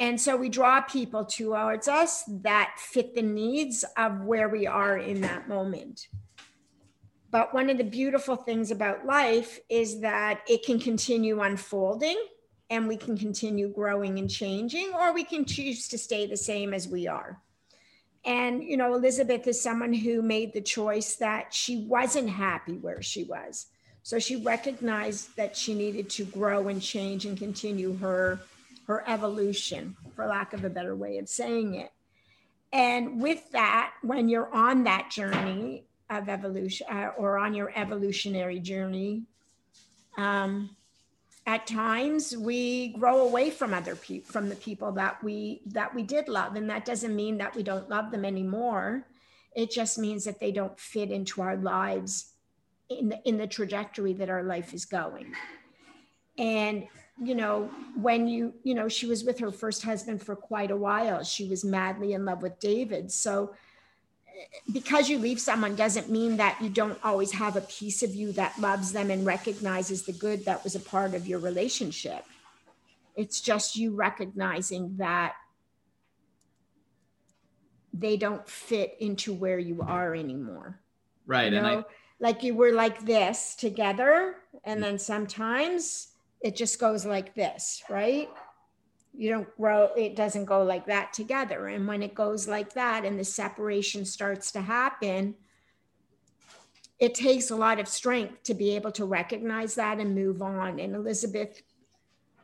And 0.00 0.18
so 0.18 0.34
we 0.34 0.48
draw 0.48 0.80
people 0.80 1.26
towards 1.26 1.86
us 1.86 2.24
that 2.42 2.76
fit 2.78 3.14
the 3.14 3.22
needs 3.22 3.84
of 3.98 4.22
where 4.22 4.48
we 4.48 4.66
are 4.66 4.96
in 4.96 5.20
that 5.20 5.46
moment. 5.46 6.08
But 7.30 7.52
one 7.52 7.68
of 7.68 7.76
the 7.76 7.84
beautiful 7.84 8.34
things 8.34 8.70
about 8.70 9.04
life 9.04 9.60
is 9.68 10.00
that 10.00 10.40
it 10.48 10.64
can 10.64 10.80
continue 10.80 11.42
unfolding 11.42 12.16
and 12.70 12.88
we 12.88 12.96
can 12.96 13.18
continue 13.18 13.68
growing 13.68 14.18
and 14.18 14.30
changing, 14.30 14.92
or 14.94 15.12
we 15.12 15.24
can 15.24 15.44
choose 15.44 15.86
to 15.88 15.98
stay 15.98 16.26
the 16.26 16.36
same 16.36 16.72
as 16.72 16.88
we 16.88 17.06
are. 17.06 17.38
And, 18.24 18.62
you 18.62 18.76
know, 18.76 18.94
Elizabeth 18.94 19.46
is 19.46 19.60
someone 19.60 19.92
who 19.92 20.22
made 20.22 20.52
the 20.52 20.60
choice 20.60 21.16
that 21.16 21.52
she 21.52 21.84
wasn't 21.86 22.30
happy 22.30 22.78
where 22.78 23.02
she 23.02 23.24
was. 23.24 23.66
So 24.02 24.18
she 24.18 24.36
recognized 24.36 25.36
that 25.36 25.56
she 25.56 25.74
needed 25.74 26.08
to 26.10 26.24
grow 26.24 26.68
and 26.68 26.80
change 26.80 27.26
and 27.26 27.36
continue 27.36 27.96
her 27.98 28.40
her 28.90 29.08
evolution, 29.08 29.96
for 30.16 30.26
lack 30.26 30.52
of 30.52 30.64
a 30.64 30.68
better 30.68 30.96
way 30.96 31.18
of 31.18 31.28
saying 31.28 31.74
it. 31.74 31.92
And 32.72 33.22
with 33.22 33.48
that, 33.52 33.92
when 34.02 34.28
you're 34.28 34.52
on 34.52 34.82
that 34.84 35.10
journey 35.10 35.84
of 36.10 36.28
evolution 36.28 36.88
uh, 36.90 37.12
or 37.16 37.38
on 37.38 37.54
your 37.54 37.72
evolutionary 37.76 38.58
journey, 38.58 39.22
um, 40.18 40.74
at 41.46 41.68
times 41.68 42.36
we 42.36 42.88
grow 42.88 43.20
away 43.28 43.50
from 43.50 43.72
other 43.72 43.94
people 43.94 44.30
from 44.32 44.48
the 44.48 44.56
people 44.56 44.90
that 44.92 45.22
we 45.22 45.62
that 45.66 45.94
we 45.94 46.02
did 46.02 46.28
love. 46.28 46.56
And 46.56 46.68
that 46.68 46.84
doesn't 46.84 47.14
mean 47.14 47.38
that 47.38 47.54
we 47.54 47.62
don't 47.62 47.88
love 47.88 48.10
them 48.10 48.24
anymore. 48.24 49.06
It 49.54 49.70
just 49.70 49.98
means 49.98 50.24
that 50.24 50.40
they 50.40 50.50
don't 50.50 50.78
fit 50.78 51.12
into 51.12 51.42
our 51.42 51.56
lives 51.56 52.32
in 52.88 53.10
the, 53.10 53.20
in 53.24 53.36
the 53.38 53.46
trajectory 53.46 54.14
that 54.14 54.30
our 54.30 54.42
life 54.42 54.74
is 54.74 54.84
going. 54.84 55.32
And 56.38 56.88
you 57.22 57.34
know 57.34 57.70
when 57.94 58.26
you 58.26 58.54
you 58.62 58.74
know 58.74 58.88
she 58.88 59.06
was 59.06 59.24
with 59.24 59.38
her 59.38 59.52
first 59.52 59.82
husband 59.82 60.22
for 60.22 60.34
quite 60.34 60.70
a 60.70 60.76
while 60.76 61.22
she 61.22 61.46
was 61.48 61.64
madly 61.64 62.14
in 62.14 62.24
love 62.24 62.42
with 62.42 62.58
david 62.58 63.12
so 63.12 63.54
eh, 64.26 64.44
because 64.72 65.08
you 65.08 65.18
leave 65.18 65.38
someone 65.38 65.76
doesn't 65.76 66.08
mean 66.10 66.38
that 66.38 66.58
you 66.60 66.70
don't 66.70 66.98
always 67.04 67.32
have 67.32 67.56
a 67.56 67.60
piece 67.62 68.02
of 68.02 68.14
you 68.14 68.32
that 68.32 68.58
loves 68.58 68.92
them 68.92 69.10
and 69.10 69.26
recognizes 69.26 70.04
the 70.04 70.12
good 70.12 70.44
that 70.46 70.64
was 70.64 70.74
a 70.74 70.80
part 70.80 71.14
of 71.14 71.26
your 71.26 71.38
relationship. 71.38 72.24
It's 73.16 73.40
just 73.40 73.76
you 73.76 73.94
recognizing 73.94 74.96
that 74.96 75.34
they 77.92 78.16
don't 78.16 78.48
fit 78.48 78.96
into 79.00 79.34
where 79.34 79.58
you 79.58 79.82
are 79.82 80.14
anymore. 80.14 80.80
Right. 81.26 81.52
You 81.52 81.60
know? 81.60 81.66
and 81.66 81.78
I, 81.80 81.84
like 82.20 82.42
you 82.42 82.54
were 82.54 82.72
like 82.72 83.04
this 83.04 83.54
together, 83.56 84.36
and 84.64 84.78
mm. 84.78 84.82
then 84.84 84.98
sometimes 84.98 86.09
it 86.42 86.56
just 86.56 86.78
goes 86.78 87.04
like 87.04 87.34
this, 87.34 87.82
right? 87.88 88.28
you 89.12 89.30
don't 89.30 89.56
grow 89.56 89.90
it 89.96 90.14
doesn't 90.16 90.44
go 90.44 90.62
like 90.62 90.86
that 90.86 91.12
together. 91.12 91.68
And 91.68 91.86
when 91.86 92.02
it 92.02 92.14
goes 92.14 92.46
like 92.48 92.74
that 92.74 93.04
and 93.04 93.18
the 93.18 93.24
separation 93.24 94.04
starts 94.04 94.52
to 94.52 94.60
happen 94.60 95.34
it 96.98 97.14
takes 97.14 97.50
a 97.50 97.56
lot 97.56 97.80
of 97.80 97.88
strength 97.88 98.42
to 98.42 98.52
be 98.52 98.76
able 98.76 98.92
to 98.92 99.06
recognize 99.06 99.74
that 99.74 99.98
and 99.98 100.14
move 100.14 100.42
on. 100.42 100.78
And 100.78 100.94
elizabeth 100.94 101.62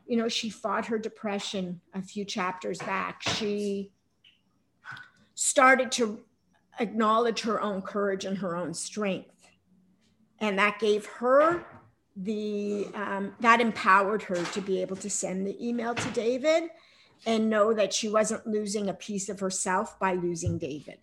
you 0.06 0.16
know 0.16 0.28
she 0.28 0.50
fought 0.50 0.86
her 0.86 0.98
depression 0.98 1.80
a 1.94 2.02
few 2.02 2.24
chapters 2.24 2.78
back. 2.78 3.22
She 3.22 3.92
started 5.34 5.92
to 5.92 6.20
acknowledge 6.78 7.42
her 7.42 7.60
own 7.60 7.82
courage 7.82 8.24
and 8.24 8.38
her 8.38 8.56
own 8.56 8.74
strength. 8.74 9.30
And 10.38 10.58
that 10.58 10.78
gave 10.78 11.06
her 11.06 11.64
the 12.16 12.88
um, 12.94 13.34
that 13.40 13.60
empowered 13.60 14.22
her 14.22 14.42
to 14.42 14.60
be 14.60 14.80
able 14.80 14.96
to 14.96 15.10
send 15.10 15.46
the 15.46 15.56
email 15.66 15.94
to 15.94 16.10
David 16.10 16.70
and 17.26 17.50
know 17.50 17.74
that 17.74 17.92
she 17.92 18.08
wasn't 18.08 18.46
losing 18.46 18.88
a 18.88 18.94
piece 18.94 19.28
of 19.28 19.40
herself 19.40 19.98
by 19.98 20.14
losing 20.14 20.58
David. 20.58 20.98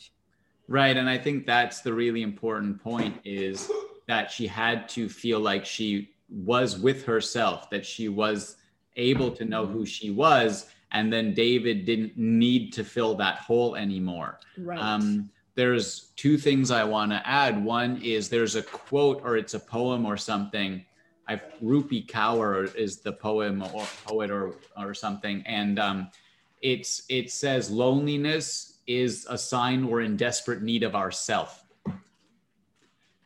Right, 0.68 0.96
and 0.96 1.10
I 1.10 1.18
think 1.18 1.46
that's 1.46 1.82
the 1.82 1.94
really 1.94 2.22
important 2.22 2.82
point 2.82 3.20
is 3.26 3.70
that 4.08 4.32
she 4.32 4.48
had 4.48 4.88
to 4.90 5.10
feel 5.10 5.40
like 5.40 5.66
she 5.66 6.12
was 6.30 6.80
with 6.80 7.06
herself, 7.06 7.70
that 7.70 7.86
she 7.86 8.10
was 8.10 8.58
able 8.96 9.32
to 9.32 9.46
know 9.46 9.66
who 9.66 9.86
she 9.86 10.10
was, 10.10 10.68
and 10.92 11.12
then 11.12 11.34
David 11.34 11.86
didn't 11.86 12.18
need 12.18 12.72
to 12.74 12.84
fill 12.84 13.16
that 13.16 13.40
hole 13.40 13.76
anymore. 13.76 14.40
Right. 14.58 14.80
Um, 14.80 15.30
there's 15.56 16.12
two 16.16 16.38
things 16.38 16.72
I 16.72 16.84
want 16.84 17.12
to 17.12 17.28
add. 17.28 17.64
One 17.64 18.02
is 18.02 18.30
there's 18.30 18.56
a 18.56 18.64
quote 18.64 19.22
or 19.24 19.38
it's 19.38 19.54
a 19.54 19.60
poem 19.60 20.06
or 20.06 20.18
something 20.18 20.84
I 21.28 21.42
Rupi 21.64 22.06
Kaur 22.06 22.74
is 22.76 22.98
the 22.98 23.14
poem 23.14 23.64
or 23.74 23.86
poet 24.06 24.30
or 24.30 24.56
or 24.78 24.94
something, 24.94 25.44
and 25.46 25.80
um, 25.80 26.10
it's 26.62 27.04
it 27.10 27.32
says 27.32 27.72
loneliness 27.72 28.80
is 28.88 29.26
a 29.30 29.38
sign 29.38 29.88
we're 29.88 30.02
in 30.02 30.18
desperate 30.18 30.62
need 30.62 30.84
of 30.84 30.96
ourself, 30.96 31.64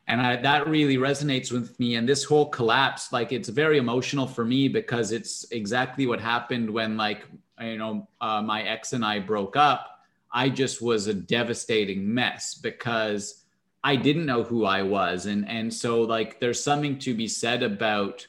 and 0.08 0.22
I, 0.22 0.36
that 0.38 0.68
really 0.68 0.98
resonates 0.98 1.52
with 1.52 1.80
me. 1.80 1.96
And 1.96 2.08
this 2.08 2.24
whole 2.24 2.50
collapse, 2.50 3.12
like 3.12 3.32
it's 3.32 3.50
very 3.50 3.80
emotional 3.80 4.28
for 4.28 4.46
me 4.46 4.68
because 4.68 5.12
it's 5.12 5.50
exactly 5.52 6.06
what 6.06 6.22
happened 6.22 6.70
when 6.70 6.98
like 6.98 7.26
you 7.60 7.78
know 7.78 8.08
uh, 8.22 8.42
my 8.42 8.62
ex 8.62 8.94
and 8.94 9.04
I 9.04 9.20
broke 9.20 9.56
up. 9.56 10.02
I 10.32 10.50
just 10.50 10.82
was 10.82 11.08
a 11.08 11.14
devastating 11.14 12.14
mess 12.14 12.54
because 12.54 13.46
I 13.88 13.95
didn't 13.95 14.26
know 14.26 14.43
who 14.43 14.65
I 14.65 14.82
was. 14.82 15.28
And 15.28 15.47
and 15.47 15.73
so 15.73 16.02
like 16.02 16.41
there's 16.41 16.62
something 16.62 17.00
to 17.00 17.13
be 17.13 17.30
said 17.30 17.63
about 17.63 18.28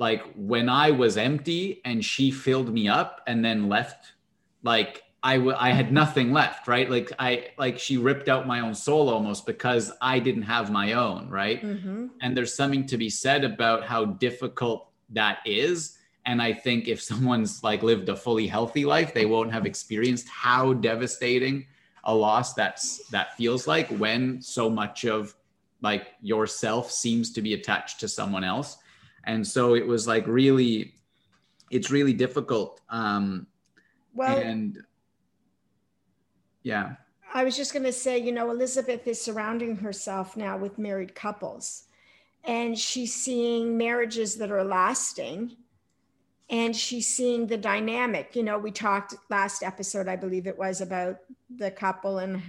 like 0.00 0.24
when 0.34 0.68
I 0.68 0.90
was 0.90 1.16
empty 1.16 1.80
and 1.84 2.04
she 2.04 2.32
filled 2.32 2.74
me 2.74 2.88
up 2.88 3.20
and 3.28 3.44
then 3.44 3.68
left, 3.68 4.14
like 4.64 5.04
I, 5.22 5.36
w- 5.36 5.56
I 5.56 5.70
had 5.70 5.92
nothing 5.92 6.32
left, 6.32 6.66
right? 6.66 6.90
Like 6.90 7.12
I 7.20 7.50
like 7.56 7.78
she 7.78 7.98
ripped 7.98 8.28
out 8.28 8.48
my 8.48 8.58
own 8.58 8.74
soul 8.74 9.08
almost 9.10 9.46
because 9.46 9.92
I 10.00 10.18
didn't 10.18 10.42
have 10.42 10.72
my 10.72 10.94
own, 10.94 11.28
right? 11.28 11.62
Mm-hmm. 11.62 12.06
And 12.20 12.36
there's 12.36 12.52
something 12.52 12.84
to 12.86 12.96
be 12.96 13.10
said 13.10 13.44
about 13.44 13.84
how 13.84 14.06
difficult 14.06 14.88
that 15.10 15.38
is. 15.46 15.98
And 16.26 16.42
I 16.42 16.52
think 16.52 16.88
if 16.88 17.00
someone's 17.00 17.62
like 17.62 17.84
lived 17.84 18.08
a 18.08 18.16
fully 18.16 18.48
healthy 18.48 18.84
life, 18.84 19.14
they 19.14 19.26
won't 19.26 19.52
have 19.52 19.66
experienced 19.66 20.28
how 20.28 20.72
devastating 20.72 21.66
a 22.04 22.14
loss 22.14 22.54
that's 22.54 23.06
that 23.08 23.36
feels 23.36 23.66
like 23.66 23.88
when 23.88 24.40
so 24.42 24.68
much 24.68 25.04
of 25.04 25.34
like 25.82 26.08
yourself 26.22 26.90
seems 26.90 27.32
to 27.32 27.42
be 27.42 27.54
attached 27.54 28.00
to 28.00 28.08
someone 28.08 28.44
else. 28.44 28.78
And 29.24 29.46
so 29.46 29.74
it 29.74 29.86
was 29.86 30.06
like 30.06 30.26
really 30.26 30.94
it's 31.70 31.90
really 31.90 32.12
difficult 32.12 32.80
um 32.90 33.46
well 34.14 34.36
and 34.36 34.78
yeah. 36.62 36.94
I 37.34 37.44
was 37.44 37.56
just 37.56 37.72
going 37.72 37.84
to 37.84 37.92
say 37.92 38.18
you 38.18 38.32
know 38.32 38.50
elizabeth 38.50 39.06
is 39.06 39.20
surrounding 39.20 39.76
herself 39.76 40.36
now 40.36 40.56
with 40.56 40.78
married 40.78 41.14
couples 41.14 41.84
and 42.44 42.78
she's 42.78 43.14
seeing 43.14 43.78
marriages 43.78 44.36
that 44.36 44.50
are 44.50 44.64
lasting 44.64 45.56
and 46.52 46.76
she's 46.76 47.08
seeing 47.08 47.46
the 47.46 47.56
dynamic. 47.56 48.36
You 48.36 48.44
know 48.44 48.58
we 48.58 48.70
talked 48.70 49.14
last 49.30 49.64
episode 49.64 50.06
i 50.06 50.14
believe 50.14 50.46
it 50.46 50.58
was 50.58 50.80
about 50.80 51.16
the 51.56 51.70
couple 51.70 52.18
and 52.18 52.40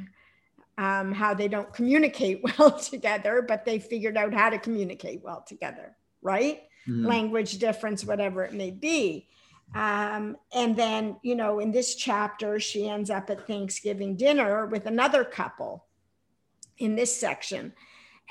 um, 0.77 1.11
how 1.11 1.33
they 1.33 1.47
don't 1.47 1.73
communicate 1.73 2.43
well 2.59 2.77
together 2.77 3.41
but 3.41 3.65
they 3.65 3.79
figured 3.79 4.17
out 4.17 4.33
how 4.33 4.49
to 4.49 4.59
communicate 4.59 5.23
well 5.23 5.43
together 5.47 5.95
right? 6.21 6.63
Mm-hmm. 6.87 7.05
language 7.05 7.59
difference 7.59 8.03
whatever 8.03 8.43
it 8.43 8.53
may 8.53 8.69
be. 8.69 9.27
Um, 9.73 10.35
and 10.53 10.75
then 10.75 11.15
you 11.23 11.35
know 11.35 11.59
in 11.59 11.71
this 11.71 11.95
chapter 11.95 12.59
she 12.59 12.87
ends 12.87 13.09
up 13.09 13.29
at 13.29 13.47
thanksgiving 13.47 14.17
dinner 14.17 14.65
with 14.65 14.85
another 14.85 15.23
couple 15.23 15.85
in 16.77 16.95
this 16.95 17.15
section 17.15 17.73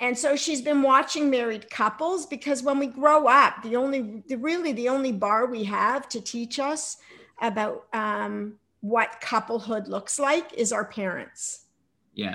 and 0.02 0.18
so 0.18 0.34
she's 0.34 0.60
been 0.60 0.82
watching 0.82 1.30
married 1.30 1.70
couples 1.70 2.26
because 2.26 2.60
when 2.60 2.80
we 2.80 2.88
grow 2.88 3.28
up, 3.28 3.62
the 3.62 3.76
only, 3.76 4.24
the, 4.26 4.34
really 4.34 4.72
the 4.72 4.88
only 4.88 5.12
bar 5.12 5.46
we 5.46 5.62
have 5.62 6.08
to 6.08 6.20
teach 6.20 6.58
us 6.58 6.96
about 7.40 7.86
um, 7.92 8.54
what 8.80 9.20
couplehood 9.20 9.86
looks 9.86 10.18
like 10.18 10.52
is 10.54 10.72
our 10.72 10.84
parents. 10.84 11.66
Yeah. 12.14 12.34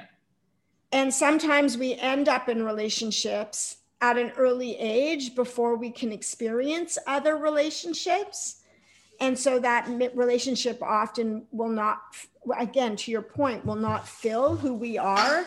And 0.93 1.13
sometimes 1.13 1.77
we 1.77 1.95
end 1.95 2.29
up 2.29 2.47
in 2.47 2.63
relationships 2.63 3.75
at 3.99 4.17
an 4.17 4.31
early 4.37 4.77
age 4.77 5.35
before 5.35 5.75
we 5.75 5.89
can 5.89 6.13
experience 6.13 6.97
other 7.05 7.35
relationships. 7.35 8.61
And 9.19 9.37
so 9.37 9.59
that 9.59 9.89
relationship 10.15 10.81
often 10.81 11.45
will 11.51 11.67
not, 11.67 11.99
again, 12.57 12.95
to 12.95 13.11
your 13.11 13.23
point, 13.23 13.65
will 13.65 13.75
not 13.75 14.07
fill 14.07 14.55
who 14.55 14.73
we 14.73 14.97
are 14.97 15.45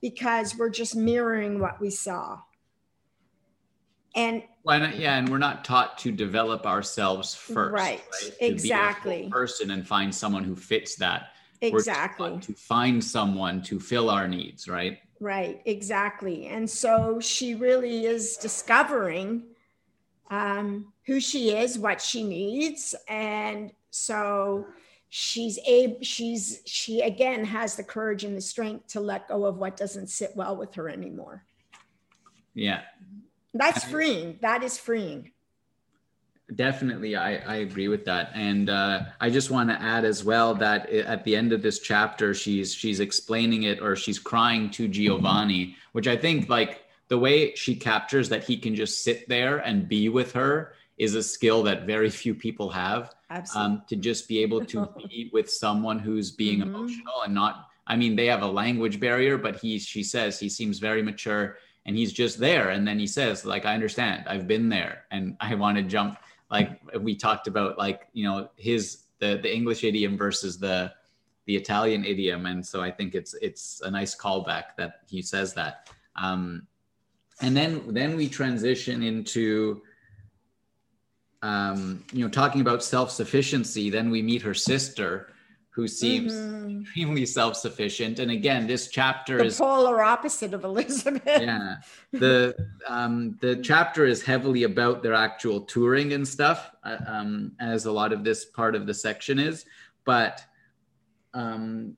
because 0.00 0.56
we're 0.56 0.70
just 0.70 0.96
mirroring 0.96 1.60
what 1.60 1.80
we 1.80 1.90
saw. 1.90 2.40
And 4.14 4.42
well, 4.64 4.90
yeah, 4.92 5.16
and 5.16 5.28
we're 5.28 5.38
not 5.38 5.64
taught 5.64 5.98
to 5.98 6.12
develop 6.12 6.66
ourselves 6.66 7.34
first, 7.34 7.72
right? 7.72 8.02
right? 8.22 8.34
Exactly. 8.40 9.28
person 9.30 9.70
and 9.70 9.86
find 9.86 10.14
someone 10.14 10.44
who 10.44 10.56
fits 10.56 10.96
that. 10.96 11.28
Exactly. 11.62 12.38
to 12.40 12.54
find 12.54 13.04
someone 13.04 13.62
to 13.62 13.78
fill 13.78 14.08
our 14.08 14.26
needs, 14.26 14.66
right? 14.66 14.98
Right. 15.20 15.60
Exactly. 15.66 16.46
And 16.46 16.68
so 16.68 17.20
she 17.20 17.54
really 17.54 18.06
is 18.06 18.38
discovering 18.38 19.42
um, 20.30 20.92
who 21.04 21.20
she 21.20 21.50
is, 21.50 21.78
what 21.78 22.00
she 22.00 22.22
needs, 22.22 22.94
and 23.08 23.72
so 23.90 24.66
she's 25.12 25.58
able 25.66 25.98
she's 26.02 26.62
she 26.64 27.00
again 27.00 27.44
has 27.44 27.74
the 27.74 27.82
courage 27.82 28.22
and 28.22 28.36
the 28.36 28.40
strength 28.40 28.86
to 28.86 29.00
let 29.00 29.28
go 29.28 29.44
of 29.44 29.58
what 29.58 29.76
doesn't 29.76 30.06
sit 30.06 30.30
well 30.36 30.56
with 30.56 30.74
her 30.76 30.88
anymore. 30.88 31.44
Yeah. 32.54 32.82
That's 33.52 33.82
freeing. 33.84 34.38
That 34.40 34.62
is 34.62 34.78
freeing. 34.78 35.32
Definitely 36.54 37.16
I, 37.16 37.36
I 37.38 37.56
agree 37.56 37.88
with 37.88 38.04
that. 38.04 38.30
And 38.34 38.70
uh, 38.70 39.02
i 39.20 39.28
just 39.28 39.50
want 39.50 39.68
to 39.68 39.82
add 39.82 40.04
as 40.04 40.24
well 40.24 40.54
that 40.54 40.88
at 40.88 41.24
the 41.24 41.34
end 41.34 41.52
of 41.52 41.60
this 41.60 41.80
chapter 41.80 42.32
she's 42.32 42.72
she's 42.72 43.00
explaining 43.00 43.64
it 43.64 43.82
or 43.82 43.96
she's 43.96 44.18
crying 44.18 44.70
to 44.70 44.86
giovanni 44.86 45.76
which 45.92 46.06
i 46.06 46.16
think 46.16 46.48
like 46.48 46.84
the 47.08 47.18
way 47.18 47.54
she 47.56 47.74
captures 47.74 48.28
that 48.28 48.44
he 48.44 48.56
can 48.56 48.76
just 48.76 49.02
sit 49.02 49.28
there 49.28 49.58
and 49.58 49.88
be 49.88 50.08
with 50.08 50.32
her 50.32 50.74
is 51.00 51.14
a 51.14 51.22
skill 51.22 51.62
that 51.62 51.86
very 51.86 52.10
few 52.10 52.34
people 52.34 52.68
have 52.70 53.14
um, 53.54 53.82
to 53.88 53.96
just 53.96 54.28
be 54.28 54.38
able 54.40 54.64
to 54.64 54.88
be 55.08 55.30
with 55.32 55.50
someone 55.50 55.98
who's 55.98 56.30
being 56.30 56.60
mm-hmm. 56.60 56.74
emotional 56.74 57.22
and 57.24 57.34
not 57.34 57.68
i 57.86 57.96
mean 57.96 58.14
they 58.14 58.26
have 58.26 58.42
a 58.42 58.52
language 58.62 59.00
barrier 59.00 59.38
but 59.38 59.56
he 59.56 59.78
she 59.78 60.02
says 60.02 60.38
he 60.38 60.48
seems 60.48 60.78
very 60.78 61.02
mature 61.02 61.56
and 61.86 61.96
he's 61.96 62.12
just 62.12 62.38
there. 62.38 62.70
And 62.70 62.86
then 62.86 62.98
he 62.98 63.06
says 63.06 63.44
like 63.44 63.64
i 63.64 63.74
understand. 63.74 64.24
I've 64.28 64.46
been 64.46 64.68
there. 64.68 65.04
And 65.10 65.36
i 65.40 65.54
want 65.54 65.76
to 65.76 65.82
jump 65.82 66.18
like 66.50 66.80
we 67.00 67.14
talked 67.14 67.46
about 67.46 67.78
like 67.78 68.08
you 68.12 68.24
know 68.24 68.48
his 68.56 69.04
the 69.18 69.38
the 69.42 69.54
english 69.54 69.84
idiom 69.84 70.16
versus 70.16 70.58
the 70.58 70.92
the 71.46 71.56
italian 71.56 72.04
idiom. 72.04 72.46
And 72.46 72.64
so 72.64 72.80
i 72.80 72.90
think 72.90 73.14
it's 73.14 73.34
it's 73.34 73.80
a 73.84 73.90
nice 73.90 74.16
callback 74.16 74.76
that 74.76 75.00
he 75.08 75.22
says 75.22 75.54
that. 75.54 75.90
Um 76.16 76.66
and 77.42 77.56
then 77.56 77.82
then 77.88 78.16
we 78.16 78.28
transition 78.28 79.02
into 79.02 79.82
um 81.42 82.04
you 82.12 82.22
know 82.22 82.30
talking 82.30 82.60
about 82.60 82.82
self-sufficiency 82.82 83.90
then 83.90 84.10
we 84.10 84.20
meet 84.22 84.42
her 84.42 84.54
sister 84.54 85.32
who 85.70 85.86
seems 85.86 86.32
mm-hmm. 86.32 86.80
extremely 86.80 87.24
self-sufficient. 87.24 88.18
And 88.18 88.30
again 88.30 88.66
this 88.66 88.88
chapter 88.88 89.38
the 89.38 89.44
is 89.44 89.58
polar 89.58 90.02
opposite 90.02 90.52
of 90.52 90.64
elizabeth. 90.64 91.22
Yeah. 91.26 91.76
The 92.12 92.54
um 92.88 93.38
the 93.40 93.56
chapter 93.56 94.04
is 94.04 94.22
heavily 94.22 94.64
about 94.64 95.02
their 95.02 95.14
actual 95.14 95.62
touring 95.62 96.12
and 96.12 96.26
stuff 96.26 96.70
uh, 96.84 96.96
um 97.06 97.52
as 97.60 97.86
a 97.86 97.92
lot 97.92 98.12
of 98.12 98.24
this 98.24 98.44
part 98.44 98.74
of 98.74 98.86
the 98.86 98.94
section 98.94 99.38
is. 99.38 99.64
But 100.04 100.44
um 101.34 101.96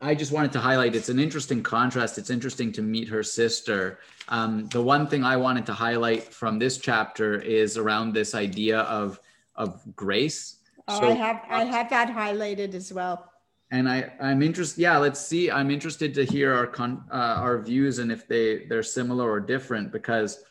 i 0.00 0.14
just 0.14 0.32
wanted 0.32 0.52
to 0.52 0.58
highlight 0.58 0.94
it's 0.94 1.08
an 1.08 1.18
interesting 1.18 1.62
contrast 1.62 2.18
it's 2.18 2.30
interesting 2.30 2.72
to 2.72 2.82
meet 2.82 3.08
her 3.08 3.22
sister 3.22 3.98
um 4.28 4.68
the 4.68 4.82
one 4.82 5.06
thing 5.06 5.24
i 5.24 5.36
wanted 5.36 5.66
to 5.66 5.72
highlight 5.72 6.22
from 6.24 6.58
this 6.58 6.78
chapter 6.78 7.40
is 7.40 7.76
around 7.76 8.12
this 8.12 8.34
idea 8.34 8.80
of 8.80 9.20
of 9.56 9.82
grace 9.96 10.58
Oh, 10.88 11.00
so, 11.00 11.08
I 11.08 11.12
have 11.12 11.42
I 11.50 11.64
have 11.64 11.90
that 11.90 12.08
highlighted 12.08 12.74
as 12.74 12.92
well. 12.92 13.30
And 13.70 13.88
I 13.88 14.10
I'm 14.20 14.42
interested. 14.42 14.80
Yeah, 14.80 14.96
let's 14.96 15.20
see. 15.20 15.50
I'm 15.50 15.70
interested 15.70 16.14
to 16.14 16.24
hear 16.24 16.54
our 16.54 16.66
con 16.66 17.04
uh, 17.12 17.36
our 17.44 17.60
views 17.60 17.98
and 17.98 18.10
if 18.10 18.26
they 18.26 18.64
they're 18.64 18.82
similar 18.82 19.30
or 19.30 19.38
different 19.38 19.92
because, 19.92 20.42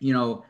you 0.00 0.12
know, 0.12 0.44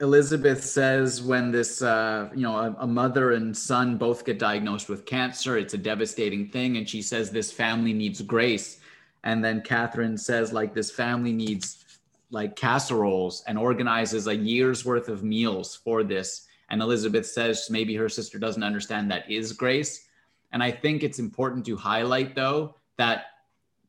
Elizabeth 0.00 0.62
says 0.64 1.22
when 1.22 1.52
this, 1.52 1.80
uh, 1.80 2.28
you 2.34 2.42
know, 2.42 2.56
a, 2.56 2.76
a, 2.80 2.86
mother 2.86 3.32
and 3.32 3.56
son 3.56 3.96
both 3.96 4.24
get 4.24 4.38
diagnosed 4.38 4.88
with 4.88 5.06
cancer, 5.06 5.56
it's 5.56 5.74
a 5.74 5.78
devastating 5.78 6.48
thing. 6.48 6.76
And 6.76 6.88
she 6.88 7.00
says 7.00 7.30
this 7.30 7.52
family 7.52 7.92
needs 7.92 8.20
grace. 8.20 8.80
And 9.22 9.44
then 9.44 9.62
Catherine 9.62 10.18
says, 10.18 10.52
like, 10.52 10.74
this 10.74 10.90
family 10.90 11.32
needs 11.32 11.84
like 12.30 12.56
casseroles 12.56 13.44
and 13.46 13.56
organizes 13.56 14.26
a 14.26 14.34
year's 14.34 14.84
worth 14.84 15.08
of 15.08 15.22
meals 15.22 15.76
for 15.76 16.02
this 16.02 16.48
and 16.70 16.80
Elizabeth 16.80 17.26
says 17.26 17.68
maybe 17.70 17.94
her 17.94 18.08
sister 18.08 18.38
doesn't 18.38 18.62
understand 18.62 19.10
that 19.10 19.30
is 19.30 19.52
grace. 19.52 20.06
And 20.52 20.62
I 20.62 20.70
think 20.70 21.02
it's 21.02 21.18
important 21.18 21.66
to 21.66 21.76
highlight, 21.76 22.34
though, 22.34 22.76
that 22.96 23.26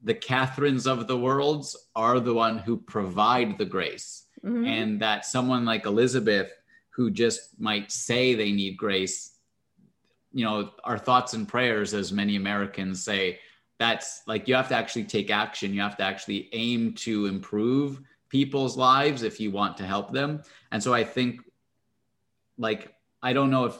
the 0.03 0.13
Catherines 0.13 0.87
of 0.87 1.07
the 1.07 1.17
worlds 1.17 1.75
are 1.95 2.19
the 2.19 2.33
one 2.33 2.57
who 2.57 2.77
provide 2.77 3.57
the 3.57 3.65
grace. 3.65 4.24
Mm-hmm. 4.45 4.65
And 4.65 5.01
that 5.01 5.25
someone 5.25 5.65
like 5.65 5.85
Elizabeth, 5.85 6.51
who 6.91 7.09
just 7.09 7.59
might 7.59 7.91
say 7.91 8.35
they 8.35 8.51
need 8.51 8.77
grace, 8.77 9.37
you 10.31 10.45
know, 10.45 10.71
our 10.83 10.97
thoughts 10.97 11.33
and 11.33 11.47
prayers, 11.47 11.93
as 11.93 12.11
many 12.11 12.35
Americans 12.35 13.03
say, 13.03 13.39
that's 13.79 14.21
like 14.27 14.47
you 14.47 14.55
have 14.55 14.69
to 14.69 14.75
actually 14.75 15.03
take 15.03 15.29
action. 15.31 15.73
You 15.73 15.81
have 15.81 15.97
to 15.97 16.03
actually 16.03 16.49
aim 16.53 16.93
to 16.95 17.25
improve 17.25 18.01
people's 18.29 18.77
lives 18.77 19.23
if 19.23 19.39
you 19.39 19.51
want 19.51 19.77
to 19.77 19.85
help 19.85 20.11
them. 20.11 20.41
And 20.71 20.81
so 20.81 20.93
I 20.93 21.03
think 21.03 21.41
like 22.57 22.93
I 23.21 23.33
don't 23.33 23.51
know 23.51 23.65
if 23.65 23.77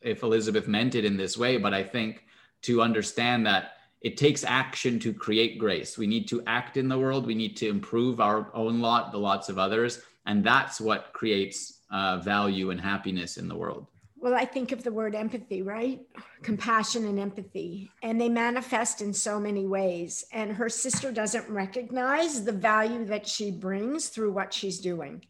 if 0.00 0.22
Elizabeth 0.22 0.68
meant 0.68 0.94
it 0.94 1.04
in 1.04 1.16
this 1.16 1.36
way, 1.36 1.58
but 1.58 1.74
I 1.74 1.82
think 1.82 2.24
to 2.62 2.82
understand 2.82 3.46
that 3.46 3.75
it 4.06 4.16
takes 4.16 4.44
action 4.44 5.00
to 5.00 5.12
create 5.12 5.58
grace. 5.58 5.98
We 5.98 6.06
need 6.06 6.28
to 6.28 6.40
act 6.46 6.76
in 6.76 6.86
the 6.88 6.96
world. 6.96 7.26
We 7.26 7.34
need 7.34 7.56
to 7.56 7.68
improve 7.68 8.20
our 8.20 8.52
own 8.54 8.80
lot, 8.80 9.10
the 9.10 9.18
lots 9.18 9.48
of 9.48 9.58
others, 9.58 10.00
and 10.26 10.44
that's 10.44 10.80
what 10.80 11.12
creates 11.12 11.80
uh, 11.90 12.18
value 12.18 12.70
and 12.70 12.80
happiness 12.80 13.36
in 13.36 13.48
the 13.48 13.56
world. 13.56 13.88
Well, 14.16 14.36
I 14.36 14.44
think 14.44 14.70
of 14.70 14.84
the 14.84 14.92
word 14.92 15.16
empathy, 15.16 15.62
right? 15.62 16.02
Compassion 16.42 17.04
and 17.04 17.18
empathy, 17.18 17.90
and 18.00 18.20
they 18.20 18.28
manifest 18.28 19.02
in 19.02 19.12
so 19.12 19.40
many 19.40 19.66
ways. 19.66 20.24
And 20.32 20.52
her 20.52 20.68
sister 20.68 21.10
doesn't 21.10 21.48
recognize 21.48 22.44
the 22.44 22.52
value 22.52 23.04
that 23.06 23.26
she 23.26 23.50
brings 23.50 24.06
through 24.06 24.30
what 24.30 24.54
she's 24.54 24.78
doing. 24.78 25.24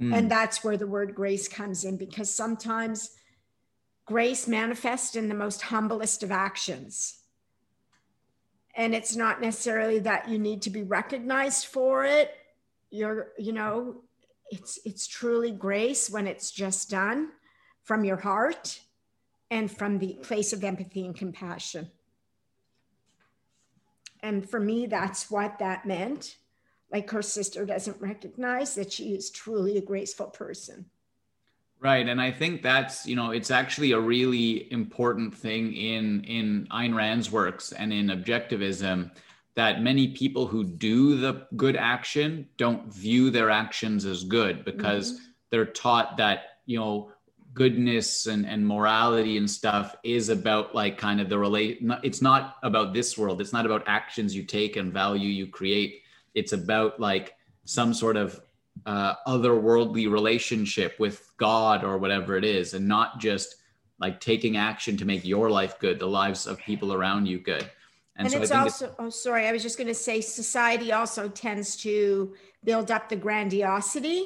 Mm. 0.00 0.12
And 0.12 0.28
that's 0.28 0.64
where 0.64 0.76
the 0.76 0.88
word 0.88 1.14
grace 1.14 1.46
comes 1.46 1.84
in 1.84 1.96
because 1.96 2.34
sometimes 2.34 3.10
grace 4.06 4.48
manifests 4.48 5.14
in 5.14 5.28
the 5.28 5.36
most 5.36 5.62
humblest 5.62 6.24
of 6.24 6.32
actions. 6.32 7.17
And 8.78 8.94
it's 8.94 9.14
not 9.14 9.42
necessarily 9.42 9.98
that 9.98 10.28
you 10.30 10.38
need 10.38 10.62
to 10.62 10.70
be 10.70 10.82
recognized 10.82 11.66
for 11.66 12.04
it. 12.04 12.32
You're, 12.90 13.32
you 13.36 13.52
know, 13.52 14.02
it's 14.50 14.78
it's 14.86 15.06
truly 15.06 15.50
grace 15.50 16.08
when 16.08 16.26
it's 16.26 16.50
just 16.50 16.88
done 16.88 17.28
from 17.82 18.04
your 18.04 18.16
heart 18.16 18.80
and 19.50 19.70
from 19.70 19.98
the 19.98 20.14
place 20.22 20.54
of 20.54 20.64
empathy 20.64 21.04
and 21.04 21.14
compassion. 21.14 21.90
And 24.20 24.48
for 24.48 24.58
me, 24.58 24.86
that's 24.86 25.30
what 25.30 25.58
that 25.58 25.84
meant 25.84 26.38
like 26.92 27.10
her 27.10 27.22
sister 27.22 27.66
doesn't 27.66 28.00
recognize 28.00 28.74
that 28.74 28.92
she 28.92 29.14
is 29.14 29.30
truly 29.30 29.76
a 29.76 29.82
graceful 29.82 30.28
person. 30.28 30.86
Right, 31.80 32.08
and 32.08 32.20
I 32.20 32.32
think 32.32 32.62
that's 32.62 33.06
you 33.06 33.14
know 33.14 33.30
it's 33.30 33.52
actually 33.52 33.92
a 33.92 34.00
really 34.00 34.70
important 34.72 35.34
thing 35.34 35.72
in 35.74 36.24
in 36.24 36.66
Ayn 36.72 36.94
Rand's 36.94 37.30
works 37.30 37.72
and 37.72 37.92
in 37.92 38.08
objectivism 38.08 39.12
that 39.54 39.82
many 39.82 40.08
people 40.08 40.46
who 40.46 40.64
do 40.64 41.16
the 41.16 41.46
good 41.56 41.76
action 41.76 42.48
don't 42.56 42.92
view 42.92 43.30
their 43.30 43.50
actions 43.50 44.04
as 44.04 44.24
good 44.24 44.64
because 44.64 45.12
mm-hmm. 45.12 45.24
they're 45.50 45.66
taught 45.66 46.16
that 46.16 46.58
you 46.66 46.78
know 46.78 47.12
goodness 47.54 48.26
and, 48.26 48.46
and 48.46 48.66
morality 48.66 49.36
and 49.36 49.50
stuff 49.50 49.96
is 50.04 50.28
about 50.28 50.74
like 50.74 50.96
kind 50.98 51.20
of 51.20 51.28
the 51.28 51.38
relate 51.38 51.80
it's 52.04 52.22
not 52.22 52.56
about 52.62 52.92
this 52.92 53.18
world 53.18 53.40
it's 53.40 53.52
not 53.52 53.66
about 53.66 53.82
actions 53.86 54.34
you 54.34 54.44
take 54.44 54.76
and 54.76 54.92
value 54.92 55.28
you 55.28 55.46
create 55.46 56.02
it's 56.34 56.52
about 56.52 57.00
like 57.00 57.34
some 57.64 57.92
sort 57.92 58.16
of 58.16 58.40
uh, 58.88 59.14
otherworldly 59.26 60.10
relationship 60.10 60.98
with 60.98 61.30
God 61.36 61.84
or 61.84 61.98
whatever 61.98 62.38
it 62.38 62.44
is, 62.44 62.72
and 62.72 62.88
not 62.88 63.20
just 63.20 63.56
like 64.00 64.18
taking 64.18 64.56
action 64.56 64.96
to 64.96 65.04
make 65.04 65.24
your 65.26 65.50
life 65.50 65.78
good, 65.78 65.98
the 65.98 66.06
lives 66.06 66.46
of 66.46 66.58
people 66.58 66.94
around 66.94 67.26
you 67.26 67.38
good. 67.38 67.68
And, 68.16 68.26
and 68.26 68.32
so 68.32 68.40
it's 68.40 68.50
also, 68.50 68.86
it's, 68.86 68.94
oh, 68.98 69.10
sorry, 69.10 69.46
I 69.46 69.52
was 69.52 69.62
just 69.62 69.76
going 69.76 69.88
to 69.88 69.94
say 70.08 70.22
society 70.22 70.90
also 70.90 71.28
tends 71.28 71.76
to 71.78 72.34
build 72.64 72.90
up 72.90 73.08
the 73.08 73.16
grandiosity 73.16 74.20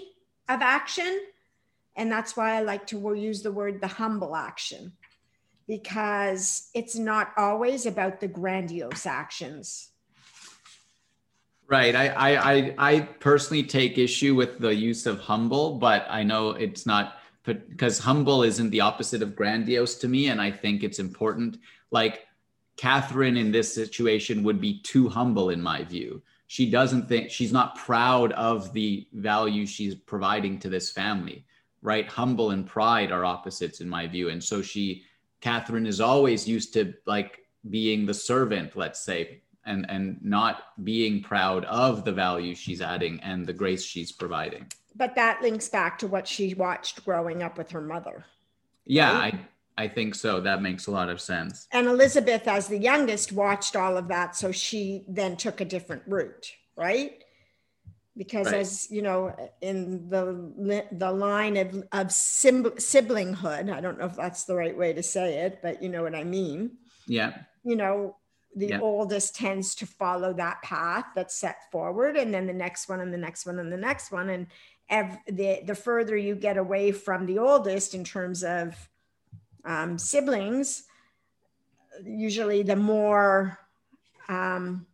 of 0.49 0.63
action. 0.63 1.13
And 1.97 2.11
that's 2.11 2.37
why 2.37 2.55
I 2.57 2.61
like 2.63 2.87
to 2.89 3.15
use 3.15 3.43
the 3.43 3.53
word 3.53 3.81
the 3.81 3.89
humble 3.89 4.37
action, 4.37 4.93
because 5.67 6.71
it's 6.73 6.97
not 6.97 7.33
always 7.37 7.85
about 7.87 8.21
the 8.21 8.29
grandiose 8.29 9.07
actions 9.07 9.92
Right. 11.73 11.97
I, 11.97 12.37
I, 12.37 12.75
I 12.77 13.01
personally 13.01 13.63
take 13.63 13.97
issue 13.97 14.35
with 14.35 14.59
the 14.59 14.75
use 14.75 15.07
of 15.07 15.21
humble, 15.21 15.79
but 15.79 16.05
I 16.11 16.23
know 16.23 16.51
it's 16.51 16.85
not 16.85 17.17
because 17.45 17.99
humble 17.99 18.43
isn't 18.43 18.69
the 18.69 18.83
opposite 18.83 19.23
of 19.23 19.35
grandiose 19.35 19.95
to 20.01 20.07
me. 20.07 20.29
And 20.29 20.39
I 20.39 20.51
think 20.51 20.83
it's 20.83 20.99
important. 20.99 21.57
Like 21.91 22.27
Catherine 22.77 23.39
in 23.39 23.53
this 23.53 23.73
situation 23.73 24.43
would 24.43 24.61
be 24.61 24.83
too 24.83 25.09
humble, 25.09 25.49
in 25.49 25.63
my 25.63 25.83
view. 25.83 26.21
She 26.47 26.71
doesn't 26.71 27.09
think 27.09 27.31
she's 27.31 27.55
not 27.55 27.79
proud 27.79 28.33
of 28.33 28.75
the 28.75 29.09
value 29.15 29.65
she's 29.65 29.95
providing 29.95 30.59
to 30.59 30.69
this 30.69 30.93
family, 30.93 31.47
right? 31.81 32.07
Humble 32.07 32.51
and 32.51 32.67
pride 32.67 33.11
are 33.11 33.25
opposites, 33.25 33.81
in 33.81 33.89
my 33.89 34.07
view. 34.07 34.29
And 34.29 34.45
so 34.45 34.61
she, 34.61 35.05
Catherine, 35.41 35.87
is 35.87 36.03
always 36.03 36.47
used 36.47 36.75
to 36.75 36.93
like 37.07 37.47
being 37.71 38.05
the 38.05 38.13
servant, 38.13 38.77
let's 38.77 39.01
say, 39.03 39.41
and 39.65 39.87
and 39.89 40.19
not 40.23 40.85
being 40.85 41.23
proud 41.23 41.65
of 41.67 42.05
the 42.05 42.13
value 42.13 42.55
she's 42.55 42.81
adding 42.81 43.21
and 43.21 43.47
the 43.47 43.53
grace 43.53 43.85
she's 43.85 44.13
providing. 44.13 44.67
But 44.95 45.15
that 45.15 45.41
links 45.41 45.69
back 45.69 45.99
to 46.01 46.07
what 46.07 46.29
she 46.29 46.55
watched 46.55 47.05
growing 47.05 47.43
up 47.43 47.57
with 47.57 47.71
her 47.71 47.81
mother 47.81 48.25
yeah 48.85 49.19
right? 49.19 49.35
i 49.79 49.85
i 49.85 49.89
think 49.89 50.15
so. 50.15 50.41
That 50.41 50.63
makes 50.63 50.87
a 50.87 50.91
lot 50.91 51.09
of 51.09 51.21
sense. 51.21 51.67
And 51.73 51.87
elizabeth 51.87 52.47
as 52.47 52.69
the 52.69 52.79
youngest 52.79 53.33
watched 53.33 53.77
all 53.77 53.97
of 53.97 54.09
that 54.09 54.37
so 54.37 54.53
she 54.53 55.05
then 55.09 55.37
took 55.37 55.61
a 55.61 55.65
different 55.65 56.03
route 56.07 56.53
right? 56.77 57.23
Because 58.17 58.47
right. 58.47 58.57
as 58.57 58.91
you 58.91 59.03
know 59.03 59.35
in 59.61 60.09
the 60.09 60.87
the 60.93 61.11
line 61.11 61.57
of 61.57 61.75
of 61.93 62.09
siblinghood 62.09 63.73
i 63.73 63.81
don't 63.81 63.99
know 63.99 64.07
if 64.07 64.17
that's 64.17 64.45
the 64.45 64.55
right 64.55 64.77
way 64.77 64.93
to 64.93 65.03
say 65.03 65.39
it 65.39 65.61
but 65.63 65.83
you 65.83 65.89
know 65.89 66.03
what 66.03 66.15
i 66.15 66.25
mean? 66.25 66.73
Yeah. 67.07 67.33
You 67.65 67.77
know 67.77 68.17
the 68.55 68.69
yeah. 68.69 68.81
oldest 68.81 69.35
tends 69.35 69.75
to 69.75 69.87
follow 69.87 70.33
that 70.33 70.61
path 70.63 71.07
that's 71.15 71.35
set 71.35 71.71
forward 71.71 72.17
and 72.17 72.33
then 72.33 72.47
the 72.47 72.53
next 72.53 72.89
one 72.89 73.01
and 73.01 73.13
the 73.13 73.19
next 73.19 73.47
one 73.47 73.59
and 73.59 73.73
the 73.73 73.77
next 73.77 74.13
one 74.13 74.29
and 74.31 74.47
ev- 74.91 75.19
the 75.27 75.61
the 75.65 75.75
further 75.75 76.17
you 76.17 76.35
get 76.35 76.57
away 76.57 76.93
from 76.93 77.27
the 77.27 77.39
oldest 77.39 77.95
in 77.95 78.05
terms 78.05 78.45
of 78.45 78.77
um, 79.65 79.99
siblings 79.99 80.85
usually 82.05 82.63
the 82.63 82.77
more 82.77 83.59
um, 84.29 84.87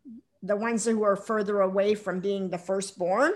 the 0.42 0.56
ones 0.56 0.84
who 0.84 1.02
are 1.02 1.16
further 1.16 1.60
away 1.60 1.94
from 1.94 2.20
being 2.20 2.48
the 2.48 2.58
firstborn 2.58 3.32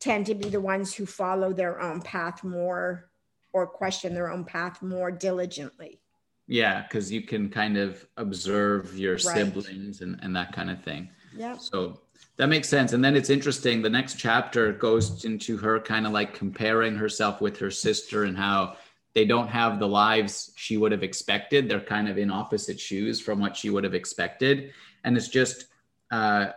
tend 0.00 0.26
to 0.26 0.34
be 0.34 0.48
the 0.48 0.60
ones 0.60 0.94
who 0.94 1.06
follow 1.06 1.52
their 1.52 1.80
own 1.80 2.00
path 2.02 2.44
more 2.44 3.08
or 3.52 3.66
question 3.66 4.14
their 4.14 4.30
own 4.30 4.44
path 4.44 4.82
more 4.82 5.10
diligently. 5.10 6.01
Yeah, 6.46 6.82
because 6.82 7.10
you 7.10 7.22
can 7.22 7.48
kind 7.48 7.76
of 7.76 8.06
observe 8.16 8.98
your 8.98 9.14
right. 9.14 9.20
siblings 9.20 10.00
and, 10.00 10.18
and 10.22 10.34
that 10.36 10.52
kind 10.52 10.70
of 10.70 10.82
thing. 10.82 11.08
Yeah. 11.36 11.56
So 11.56 12.00
that 12.36 12.48
makes 12.48 12.68
sense. 12.68 12.92
And 12.92 13.04
then 13.04 13.16
it's 13.16 13.30
interesting. 13.30 13.80
The 13.80 13.90
next 13.90 14.18
chapter 14.18 14.72
goes 14.72 15.24
into 15.24 15.56
her 15.58 15.80
kind 15.80 16.06
of 16.06 16.12
like 16.12 16.34
comparing 16.34 16.96
herself 16.96 17.40
with 17.40 17.58
her 17.58 17.70
sister 17.70 18.24
and 18.24 18.36
how 18.36 18.76
they 19.14 19.24
don't 19.24 19.48
have 19.48 19.78
the 19.78 19.88
lives 19.88 20.52
she 20.56 20.76
would 20.76 20.92
have 20.92 21.02
expected. 21.02 21.68
They're 21.68 21.80
kind 21.80 22.08
of 22.08 22.18
in 22.18 22.30
opposite 22.30 22.80
shoes 22.80 23.20
from 23.20 23.38
what 23.40 23.56
she 23.56 23.70
would 23.70 23.84
have 23.84 23.94
expected. 23.94 24.72
And 25.04 25.16
it's 25.16 25.28
just 25.28 25.66
uh, 26.10 26.48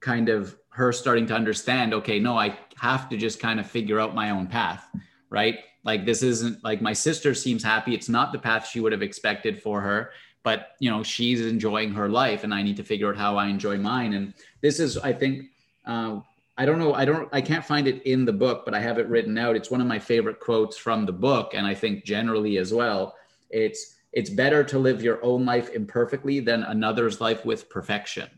kind 0.00 0.28
of 0.28 0.56
her 0.70 0.92
starting 0.92 1.26
to 1.26 1.34
understand 1.34 1.92
okay 1.92 2.18
no 2.18 2.38
i 2.38 2.56
have 2.76 3.08
to 3.08 3.16
just 3.16 3.38
kind 3.38 3.60
of 3.60 3.66
figure 3.70 4.00
out 4.00 4.14
my 4.14 4.30
own 4.30 4.46
path 4.46 4.88
right 5.28 5.58
like 5.84 6.04
this 6.04 6.22
isn't 6.22 6.62
like 6.62 6.82
my 6.82 6.92
sister 6.92 7.34
seems 7.34 7.62
happy. 7.62 7.94
It's 7.94 8.08
not 8.08 8.32
the 8.32 8.38
path 8.38 8.68
she 8.68 8.80
would 8.80 8.92
have 8.92 9.02
expected 9.02 9.62
for 9.62 9.80
her 9.80 10.10
but 10.42 10.76
you 10.78 10.90
know 10.90 11.02
she's 11.02 11.44
enjoying 11.44 11.92
her 11.92 12.08
life 12.08 12.44
and 12.44 12.54
i 12.54 12.62
need 12.62 12.76
to 12.76 12.84
figure 12.84 13.08
out 13.08 13.16
how 13.16 13.36
i 13.36 13.46
enjoy 13.46 13.76
mine. 13.76 14.14
And 14.14 14.34
this 14.60 14.80
is 14.80 14.98
i 14.98 15.12
think 15.12 15.46
uh, 15.86 16.20
i 16.58 16.64
don't 16.64 16.78
know 16.78 16.94
i 16.94 17.04
don't 17.04 17.28
i 17.32 17.40
can't 17.40 17.64
find 17.64 17.86
it 17.86 18.02
in 18.04 18.24
the 18.24 18.32
book 18.32 18.64
but 18.64 18.74
i 18.74 18.80
have 18.80 18.98
it 18.98 19.08
written 19.08 19.36
out. 19.38 19.56
It's 19.56 19.70
one 19.70 19.80
of 19.80 19.86
my 19.86 19.98
favorite 19.98 20.40
quotes 20.40 20.76
from 20.76 21.06
the 21.06 21.12
book 21.12 21.52
and 21.54 21.66
i 21.66 21.74
think 21.74 22.04
generally 22.04 22.58
as 22.58 22.72
well. 22.72 23.14
It's 23.50 23.96
it's 24.12 24.30
better 24.30 24.64
to 24.64 24.78
live 24.78 25.02
your 25.02 25.22
own 25.24 25.44
life 25.44 25.70
imperfectly 25.70 26.40
than 26.40 26.64
another's 26.64 27.20
life 27.20 27.44
with 27.44 27.68
perfection. 27.68 28.28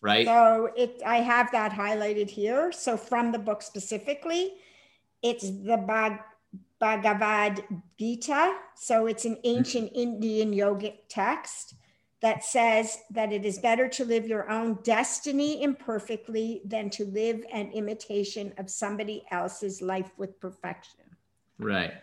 Right? 0.00 0.26
So 0.26 0.70
it, 0.76 1.00
I 1.06 1.18
have 1.18 1.50
that 1.52 1.72
highlighted 1.72 2.28
here. 2.28 2.72
So 2.72 2.96
from 2.96 3.32
the 3.32 3.38
book 3.38 3.62
specifically, 3.62 4.54
it's 5.22 5.48
the 5.48 5.78
Bhag, 5.78 6.18
Bhagavad 6.84 7.64
Gita. 7.98 8.56
So 8.74 9.06
it's 9.06 9.24
an 9.24 9.38
ancient 9.44 9.92
Indian 9.94 10.52
yogic 10.52 10.96
text 11.08 11.76
that 12.20 12.44
says 12.44 12.98
that 13.10 13.32
it 13.32 13.46
is 13.46 13.58
better 13.58 13.88
to 13.88 14.04
live 14.04 14.28
your 14.28 14.50
own 14.50 14.78
destiny 14.82 15.62
imperfectly 15.62 16.60
than 16.66 16.90
to 16.90 17.06
live 17.06 17.42
an 17.50 17.70
imitation 17.72 18.52
of 18.58 18.68
somebody 18.68 19.24
else's 19.30 19.80
life 19.80 20.10
with 20.18 20.38
perfection. 20.38 21.00
Right. 21.58 21.94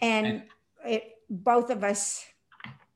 And, 0.00 0.26
and 0.26 0.42
it, 0.86 1.18
both 1.28 1.68
of 1.68 1.84
us 1.84 2.24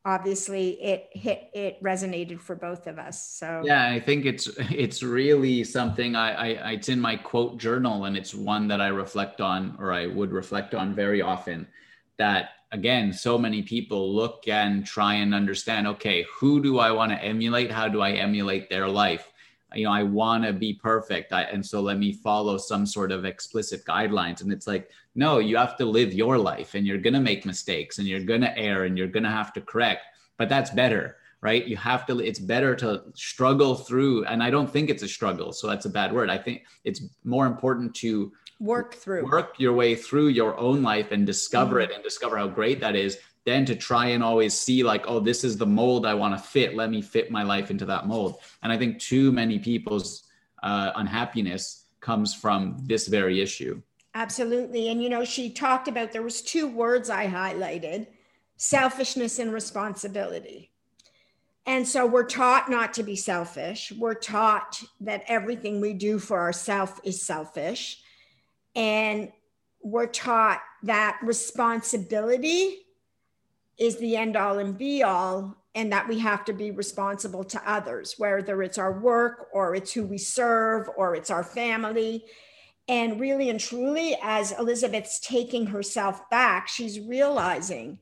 obviously 0.04 0.82
it 0.82 1.08
hit 1.12 1.50
it 1.52 1.82
resonated 1.82 2.40
for 2.40 2.56
both 2.56 2.86
of 2.86 2.98
us 2.98 3.22
so. 3.22 3.62
Yeah 3.64 3.90
i 3.90 4.00
think 4.00 4.24
it's 4.24 4.48
it's 4.70 5.02
really 5.02 5.62
something 5.62 6.16
I, 6.16 6.54
I 6.54 6.70
it's 6.72 6.88
in 6.88 7.00
my 7.00 7.16
quote 7.16 7.58
journal 7.58 8.06
and 8.06 8.16
it's 8.16 8.34
one 8.34 8.66
that 8.68 8.80
i 8.80 8.88
reflect 8.88 9.40
on 9.40 9.76
or 9.78 9.92
i 9.92 10.06
would 10.06 10.32
reflect 10.32 10.74
on 10.74 10.94
very 10.94 11.20
often 11.20 11.66
that 12.16 12.50
again 12.72 13.12
so 13.12 13.36
many 13.36 13.62
people 13.62 14.14
look 14.14 14.48
and 14.48 14.86
try 14.86 15.14
and 15.14 15.34
understand 15.34 15.86
okay 15.86 16.24
who 16.38 16.62
do 16.62 16.78
i 16.78 16.90
want 16.90 17.12
to 17.12 17.22
emulate? 17.22 17.70
How 17.70 17.88
do 17.88 18.00
i 18.00 18.12
emulate 18.12 18.70
their 18.70 18.88
life 18.88 19.29
you 19.74 19.84
know 19.84 19.92
i 19.92 20.02
want 20.02 20.44
to 20.44 20.52
be 20.52 20.74
perfect. 20.74 21.32
I, 21.32 21.42
and 21.42 21.64
so 21.64 21.80
let 21.80 21.98
me 21.98 22.12
follow 22.12 22.58
some 22.58 22.86
sort 22.86 23.12
of 23.12 23.24
explicit 23.24 23.84
guidelines. 23.84 24.42
And 24.42 24.52
it's 24.52 24.66
like 24.66 24.90
no 25.14 25.38
you 25.38 25.56
have 25.56 25.76
to 25.78 25.84
live 25.84 26.12
your 26.12 26.38
life 26.38 26.74
and 26.74 26.86
you're 26.86 26.98
going 26.98 27.14
to 27.14 27.20
make 27.20 27.44
mistakes 27.46 27.98
and 27.98 28.06
you're 28.06 28.20
going 28.20 28.42
to 28.42 28.56
err 28.58 28.84
and 28.84 28.96
you're 28.96 29.08
going 29.08 29.24
to 29.24 29.30
have 29.30 29.52
to 29.54 29.60
correct 29.60 30.02
but 30.36 30.48
that's 30.48 30.70
better 30.70 31.16
right? 31.42 31.66
You 31.66 31.78
have 31.78 32.04
to 32.06 32.18
it's 32.20 32.38
better 32.38 32.76
to 32.76 33.02
struggle 33.14 33.74
through 33.74 34.26
and 34.26 34.42
i 34.42 34.50
don't 34.50 34.70
think 34.70 34.90
it's 34.90 35.02
a 35.02 35.08
struggle 35.08 35.52
so 35.52 35.66
that's 35.66 35.86
a 35.86 35.90
bad 35.90 36.12
word. 36.12 36.30
I 36.30 36.38
think 36.38 36.64
it's 36.84 37.02
more 37.24 37.46
important 37.46 37.94
to 37.96 38.32
work 38.60 38.94
through. 38.94 39.24
work 39.24 39.54
your 39.58 39.72
way 39.72 39.94
through 39.94 40.28
your 40.28 40.56
own 40.58 40.82
life 40.82 41.12
and 41.12 41.26
discover 41.26 41.76
mm-hmm. 41.76 41.90
it 41.90 41.94
and 41.94 42.04
discover 42.04 42.36
how 42.36 42.46
great 42.46 42.80
that 42.80 42.94
is 42.94 43.18
then 43.44 43.64
to 43.64 43.74
try 43.74 44.06
and 44.08 44.22
always 44.22 44.54
see 44.54 44.82
like 44.82 45.04
oh 45.08 45.20
this 45.20 45.44
is 45.44 45.56
the 45.56 45.66
mold 45.66 46.06
i 46.06 46.14
want 46.14 46.36
to 46.36 46.42
fit. 46.42 46.74
Let 46.74 46.90
me 46.90 47.02
fit 47.02 47.30
my 47.30 47.42
life 47.42 47.70
into 47.70 47.84
that 47.86 48.06
mold. 48.06 48.40
And 48.62 48.72
i 48.72 48.78
think 48.78 48.98
too 48.98 49.32
many 49.32 49.58
people's 49.58 50.24
uh, 50.62 50.92
unhappiness 50.96 51.86
comes 52.00 52.34
from 52.34 52.76
this 52.82 53.08
very 53.08 53.40
issue. 53.40 53.80
Absolutely. 54.14 54.88
And 54.88 55.02
you 55.02 55.08
know 55.08 55.24
she 55.24 55.50
talked 55.50 55.88
about 55.88 56.12
there 56.12 56.22
was 56.22 56.42
two 56.42 56.66
words 56.66 57.10
i 57.10 57.26
highlighted 57.26 58.06
selfishness 58.56 59.38
and 59.38 59.52
responsibility. 59.52 60.70
And 61.66 61.86
so 61.86 62.04
we're 62.04 62.24
taught 62.24 62.70
not 62.70 62.92
to 62.94 63.02
be 63.02 63.16
selfish. 63.16 63.92
We're 63.96 64.14
taught 64.14 64.82
that 65.00 65.24
everything 65.28 65.80
we 65.80 65.94
do 65.94 66.18
for 66.18 66.40
ourselves 66.40 66.92
is 67.04 67.22
selfish. 67.22 68.02
And 68.74 69.32
we're 69.82 70.08
taught 70.08 70.60
that 70.82 71.18
responsibility 71.22 72.86
is 73.80 73.96
the 73.96 74.16
end 74.16 74.36
all 74.36 74.58
and 74.58 74.78
be 74.78 75.02
all 75.02 75.56
and 75.74 75.92
that 75.92 76.08
we 76.08 76.18
have 76.18 76.44
to 76.44 76.52
be 76.52 76.70
responsible 76.70 77.44
to 77.44 77.70
others, 77.70 78.14
whether 78.18 78.62
it's 78.62 78.78
our 78.78 78.92
work 79.00 79.48
or 79.52 79.74
it's 79.74 79.92
who 79.92 80.04
we 80.04 80.18
serve 80.18 80.88
or 80.96 81.14
it's 81.14 81.30
our 81.30 81.44
family. 81.44 82.24
And 82.88 83.20
really 83.20 83.50
and 83.50 83.60
truly, 83.60 84.16
as 84.20 84.52
Elizabeth's 84.52 85.20
taking 85.20 85.66
herself 85.66 86.28
back, 86.28 86.66
she's 86.66 86.98
realizing 86.98 87.98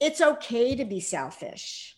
it's 0.00 0.22
okay 0.22 0.74
to 0.74 0.84
be 0.86 1.00
selfish. 1.00 1.96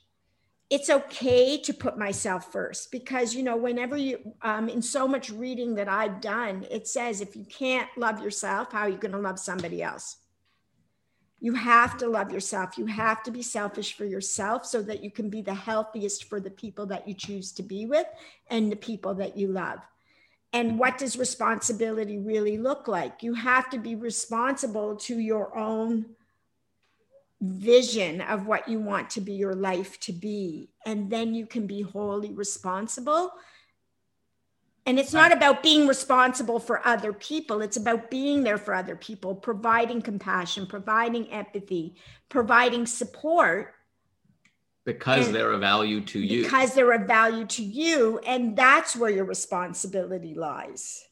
It's 0.69 0.91
okay 0.91 1.59
to 1.59 1.73
put 1.73 1.97
myself 1.97 2.51
first 2.51 2.91
because, 2.91 3.35
you 3.35 3.45
know, 3.45 3.57
whenever 3.57 3.97
you, 3.97 4.19
um, 4.43 4.69
in 4.69 4.83
so 4.83 5.07
much 5.07 5.31
reading 5.31 5.77
that 5.77 5.89
I've 5.89 6.21
done, 6.21 6.67
it 6.71 6.89
says 6.89 7.21
if 7.21 7.37
you 7.37 7.45
can't 7.45 7.89
love 7.97 8.21
yourself, 8.21 8.73
how 8.73 8.81
are 8.81 8.89
you 8.89 8.97
going 8.97 9.13
to 9.13 9.19
love 9.19 9.39
somebody 9.39 9.83
else? 9.83 10.17
You 11.45 11.53
have 11.53 11.99
to 11.99 12.09
love 12.09 12.33
yourself. 12.33 12.79
You 12.79 12.87
have 12.87 13.23
to 13.25 13.31
be 13.31 13.43
selfish 13.43 13.99
for 13.99 14.07
yourself 14.07 14.65
so 14.65 14.81
that 14.81 15.05
you 15.05 15.11
can 15.11 15.29
be 15.29 15.43
the 15.43 15.53
healthiest 15.53 16.25
for 16.25 16.41
the 16.41 16.49
people 16.49 16.87
that 16.87 17.07
you 17.07 17.13
choose 17.13 17.53
to 17.53 17.63
be 17.63 17.85
with 17.85 18.07
and 18.49 18.73
the 18.73 18.77
people 18.77 19.13
that 19.17 19.37
you 19.37 19.49
love. 19.49 19.81
And 20.55 20.69
mm-hmm. 20.71 20.79
what 20.79 20.97
does 20.97 21.19
responsibility 21.19 22.17
really 22.17 22.57
look 22.57 22.89
like? 22.89 23.23
You 23.23 23.35
have 23.35 23.69
to 23.69 23.79
be 23.79 23.95
responsible 23.95 24.97
to 24.97 25.19
your 25.19 25.55
own 25.55 26.07
vision 27.43 28.23
of 28.23 28.47
what 28.47 28.67
you 28.67 28.81
want 28.81 29.11
to 29.11 29.21
be 29.21 29.35
your 29.35 29.55
life 29.55 30.01
to 30.01 30.15
be. 30.15 30.71
And 30.87 31.11
then 31.11 31.35
you 31.35 31.45
can 31.45 31.67
be 31.67 31.83
wholly 31.83 32.33
responsible 32.33 33.33
and 34.87 34.99
it's 34.99 35.15
not 35.15 35.33
about 35.33 35.63
being 35.63 35.87
responsible 35.87 36.61
for 36.61 36.87
other 36.87 37.13
people. 37.13 37.63
It's 37.63 37.79
about 37.79 38.11
being 38.11 38.43
there 38.43 38.59
for 38.59 38.75
other 38.75 38.97
people, 38.97 39.35
providing 39.35 40.03
compassion, 40.03 40.67
providing 40.67 41.33
empathy, 41.33 41.97
providing 42.29 42.85
support. 42.85 43.75
Because 44.85 45.33
they're 45.33 45.53
a 45.53 45.59
value 45.59 46.03
to 46.03 46.21
you. 46.21 46.43
Because 46.43 46.75
they're 46.75 46.93
a 46.93 47.07
value 47.07 47.47
to 47.47 47.63
you. 47.63 48.19
And 48.27 48.55
that's 48.55 48.95
where 48.95 49.11
your 49.11 49.25
responsibility 49.25 50.35
lies, 50.35 51.03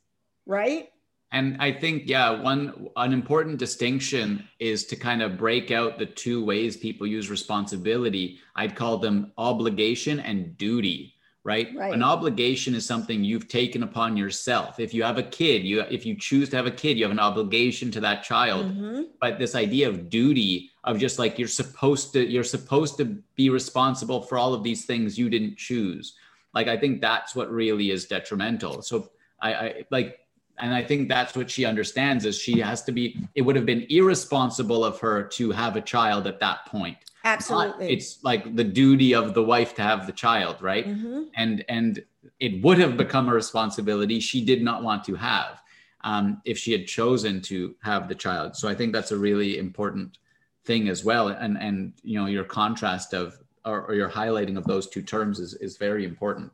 right? 0.45 0.91
And 1.35 1.57
I 1.59 1.73
think, 1.73 2.03
yeah, 2.05 2.43
one 2.43 2.89
an 2.97 3.15
important 3.15 3.57
distinction 3.57 4.47
is 4.61 4.85
to 4.85 4.97
kind 4.97 5.23
of 5.23 5.39
break 5.39 5.71
out 5.71 5.99
the 5.99 6.05
two 6.05 6.45
ways 6.45 6.77
people 6.77 7.07
use 7.07 7.31
responsibility. 7.31 8.39
I'd 8.55 8.77
call 8.77 8.99
them 8.99 9.33
obligation 9.39 10.21
and 10.21 10.59
duty 10.59 11.15
right? 11.45 11.69
right? 11.77 11.93
An 11.93 12.03
obligation 12.03 12.75
is 12.75 12.87
something 12.87 13.25
you've 13.25 13.49
taken 13.49 13.83
upon 13.83 14.17
yourself. 14.17 14.79
If 14.79 14.95
you 14.95 15.03
have 15.03 15.19
a 15.19 15.23
kid, 15.23 15.65
you 15.65 15.81
if 15.83 16.07
you 16.07 16.15
choose 16.15 16.49
to 16.51 16.57
have 16.57 16.67
a 16.67 16.71
kid, 16.71 16.97
you 16.97 17.05
have 17.05 17.13
an 17.13 17.19
obligation 17.19 17.91
to 17.93 18.01
that 18.01 18.23
child. 18.23 18.67
Mm-hmm. 18.67 19.03
But 19.21 19.39
this 19.39 19.55
idea 19.55 19.89
of 19.89 20.09
duty 20.09 20.71
of 20.85 20.99
just 20.99 21.19
like 21.19 21.39
you're 21.39 21.49
supposed 21.49 22.13
to 22.13 22.25
you're 22.25 22.45
supposed 22.45 22.97
to 22.99 23.17
be 23.37 23.51
responsible 23.51 24.23
for 24.23 24.39
all 24.39 24.55
of 24.55 24.63
these 24.63 24.85
things 24.85 25.19
you 25.19 25.29
didn't 25.29 25.57
choose. 25.57 26.15
Like 26.55 26.69
I 26.69 26.77
think 26.77 27.01
that's 27.01 27.35
what 27.35 27.51
really 27.51 27.91
is 27.91 28.07
detrimental. 28.07 28.83
So 28.83 29.11
I, 29.41 29.55
I 29.55 29.85
like 29.91 30.19
and 30.59 30.73
I 30.73 30.85
think 30.85 31.09
that's 31.09 31.35
what 31.35 31.51
she 31.51 31.65
understands 31.65 32.25
is 32.25 32.39
she 32.39 32.61
has 32.61 32.85
to 32.85 32.93
be 32.93 33.17
it 33.35 33.43
would 33.43 33.57
have 33.57 33.67
been 33.67 33.87
irresponsible 33.89 34.85
of 34.85 35.01
her 35.01 35.25
to 35.25 35.51
have 35.51 35.77
a 35.77 35.81
child 35.81 36.27
at 36.27 36.39
that 36.41 36.67
point 36.67 36.99
absolutely 37.25 37.89
it's 37.93 38.23
like 38.25 38.57
the 38.57 38.65
duty 38.65 39.15
of 39.15 39.35
the 39.35 39.43
wife 39.43 39.75
to 39.75 39.83
have 39.83 40.07
the 40.07 40.13
child 40.13 40.57
right 40.61 40.87
mm-hmm. 40.87 41.23
and 41.37 41.65
and 41.69 42.03
it 42.41 42.63
would 42.63 42.79
have 42.79 42.97
become 42.97 43.29
a 43.29 43.33
responsibility 43.33 44.21
she 44.21 44.45
did 44.45 44.63
not 44.63 44.83
want 44.83 45.05
to 45.05 45.15
have 45.15 45.63
um, 46.05 46.41
if 46.45 46.59
she 46.59 46.73
had 46.73 46.87
chosen 46.87 47.41
to 47.43 47.75
have 47.83 48.09
the 48.09 48.15
child. 48.15 48.57
So 48.57 48.69
I 48.69 48.75
think 48.75 48.93
that's 48.93 49.13
a 49.13 49.17
really 49.17 49.59
important 49.59 50.19
thing 50.65 50.89
as 50.89 51.05
well. 51.05 51.29
And 51.29 51.59
and 51.59 51.93
you 52.03 52.19
know 52.19 52.27
your 52.27 52.45
contrast 52.45 53.15
of 53.15 53.39
or, 53.65 53.83
or 53.83 53.95
your 53.95 54.09
highlighting 54.09 54.57
of 54.57 54.65
those 54.65 54.89
two 54.89 55.03
terms 55.03 55.39
is 55.39 55.55
is 55.55 55.77
very 55.77 56.05
important. 56.05 56.53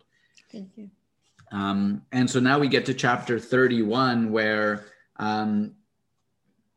Thank 0.50 0.70
you. 0.76 0.90
Um, 1.50 2.02
and 2.12 2.28
so 2.28 2.40
now 2.40 2.58
we 2.58 2.68
get 2.68 2.84
to 2.86 2.94
chapter 2.94 3.38
31 3.38 4.30
where 4.30 4.84
um, 5.16 5.74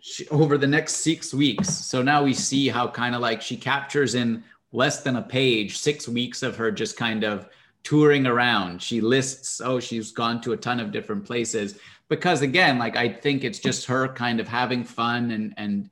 she, 0.01 0.27
over 0.29 0.57
the 0.57 0.67
next 0.67 0.97
six 0.97 1.33
weeks. 1.33 1.69
So 1.69 2.01
now 2.01 2.23
we 2.23 2.33
see 2.33 2.67
how 2.67 2.87
kind 2.87 3.15
of 3.15 3.21
like 3.21 3.41
she 3.41 3.55
captures 3.55 4.15
in 4.15 4.43
less 4.73 5.03
than 5.03 5.15
a 5.15 5.21
page 5.21 5.77
six 5.77 6.07
weeks 6.07 6.43
of 6.43 6.55
her 6.57 6.71
just 6.71 6.97
kind 6.97 7.23
of 7.23 7.47
touring 7.83 8.25
around. 8.25 8.81
She 8.81 8.99
lists, 8.99 9.61
oh, 9.63 9.79
she's 9.79 10.11
gone 10.11 10.41
to 10.41 10.53
a 10.53 10.57
ton 10.57 10.79
of 10.79 10.91
different 10.91 11.25
places 11.25 11.79
because 12.09 12.41
again, 12.41 12.77
like 12.77 12.97
I 12.97 13.09
think 13.09 13.43
it's 13.43 13.59
just 13.59 13.85
her 13.85 14.07
kind 14.07 14.39
of 14.39 14.47
having 14.47 14.83
fun 14.83 15.31
and 15.31 15.53
and 15.57 15.89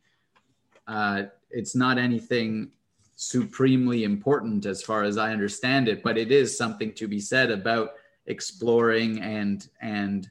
uh, 0.88 1.24
it's 1.52 1.76
not 1.76 2.00
anything 2.00 2.72
supremely 3.16 4.06
important 4.06 4.66
as 4.66 4.82
far 4.82 5.04
as 5.04 5.18
I 5.18 5.32
understand 5.32 5.88
it, 5.88 6.02
but 6.02 6.18
it 6.18 6.32
is 6.32 6.58
something 6.58 6.94
to 6.94 7.08
be 7.08 7.20
said 7.20 7.52
about 7.52 7.92
exploring 8.26 9.22
and 9.22 9.68
and 9.82 10.30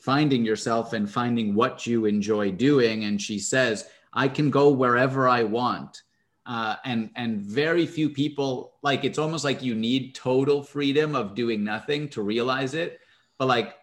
finding 0.00 0.44
yourself 0.44 0.92
and 0.94 1.10
finding 1.10 1.54
what 1.54 1.86
you 1.86 2.06
enjoy 2.06 2.50
doing. 2.50 3.04
And 3.04 3.20
she 3.20 3.38
says, 3.38 3.86
I 4.12 4.28
can 4.28 4.50
go 4.50 4.70
wherever 4.70 5.28
I 5.28 5.44
want. 5.44 6.02
Uh, 6.46 6.76
and 6.84 7.10
and 7.16 7.38
very 7.38 7.86
few 7.86 8.08
people 8.08 8.72
like 8.82 9.04
it's 9.04 9.18
almost 9.18 9.44
like 9.44 9.62
you 9.62 9.74
need 9.74 10.14
total 10.14 10.62
freedom 10.62 11.14
of 11.14 11.34
doing 11.34 11.62
nothing 11.62 12.08
to 12.08 12.22
realize 12.22 12.74
it. 12.74 12.98
But 13.38 13.46
like 13.46 13.76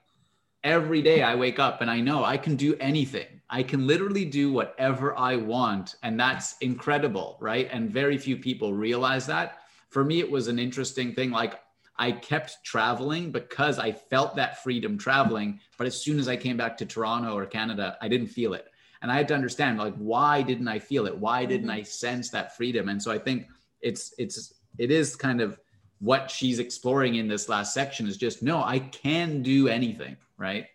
every 0.63 1.01
day 1.03 1.21
i 1.21 1.35
wake 1.35 1.59
up 1.59 1.81
and 1.81 1.89
i 1.89 2.01
know 2.01 2.25
i 2.25 2.35
can 2.35 2.55
do 2.55 2.75
anything. 2.79 3.27
I 3.49 3.63
can 3.63 3.87
literally 3.87 4.25
do 4.25 4.51
whatever 4.51 5.17
i 5.17 5.35
want. 5.35 5.95
And 6.03 6.19
that's 6.19 6.57
incredible 6.59 7.37
right? 7.39 7.69
And 7.71 7.91
very 7.91 8.17
few 8.17 8.35
people 8.35 8.73
realize 8.73 9.27
that. 9.27 9.59
For 9.89 10.03
me 10.03 10.19
it 10.19 10.29
was 10.29 10.47
an 10.47 10.57
interesting 10.59 11.13
thing. 11.13 11.29
Like 11.31 11.59
I 11.99 12.11
kept 12.11 12.63
traveling 12.63 13.31
because 13.31 13.79
I 13.79 13.91
felt 13.91 14.35
that 14.35 14.63
freedom 14.63 14.97
traveling. 14.97 15.59
But 15.77 15.87
as 15.87 16.01
soon 16.01 16.19
as 16.19 16.27
I 16.27 16.35
came 16.35 16.57
back 16.57 16.77
to 16.77 16.85
Toronto 16.85 17.35
or 17.35 17.45
Canada, 17.45 17.97
I 18.01 18.07
didn't 18.07 18.27
feel 18.27 18.53
it. 18.53 18.67
And 19.01 19.11
I 19.11 19.15
had 19.15 19.27
to 19.29 19.35
understand 19.35 19.77
like 19.77 19.95
why 19.95 20.41
didn't 20.41 20.67
I 20.67 20.79
feel 20.79 21.05
it? 21.05 21.17
Why 21.17 21.45
didn't 21.45 21.69
mm-hmm. 21.69 21.79
I 21.79 21.83
sense 21.83 22.29
that 22.31 22.55
freedom? 22.55 22.89
And 22.89 23.01
so 23.01 23.11
I 23.11 23.17
think 23.17 23.47
it's 23.81 24.13
it's 24.17 24.53
it 24.77 24.91
is 24.91 25.15
kind 25.15 25.41
of 25.41 25.59
what 25.99 26.29
she's 26.29 26.59
exploring 26.59 27.15
in 27.15 27.27
this 27.27 27.49
last 27.49 27.73
section 27.73 28.07
is 28.07 28.17
just 28.17 28.43
no, 28.43 28.63
I 28.63 28.79
can 28.79 29.41
do 29.41 29.67
anything, 29.67 30.17
right? 30.37 30.67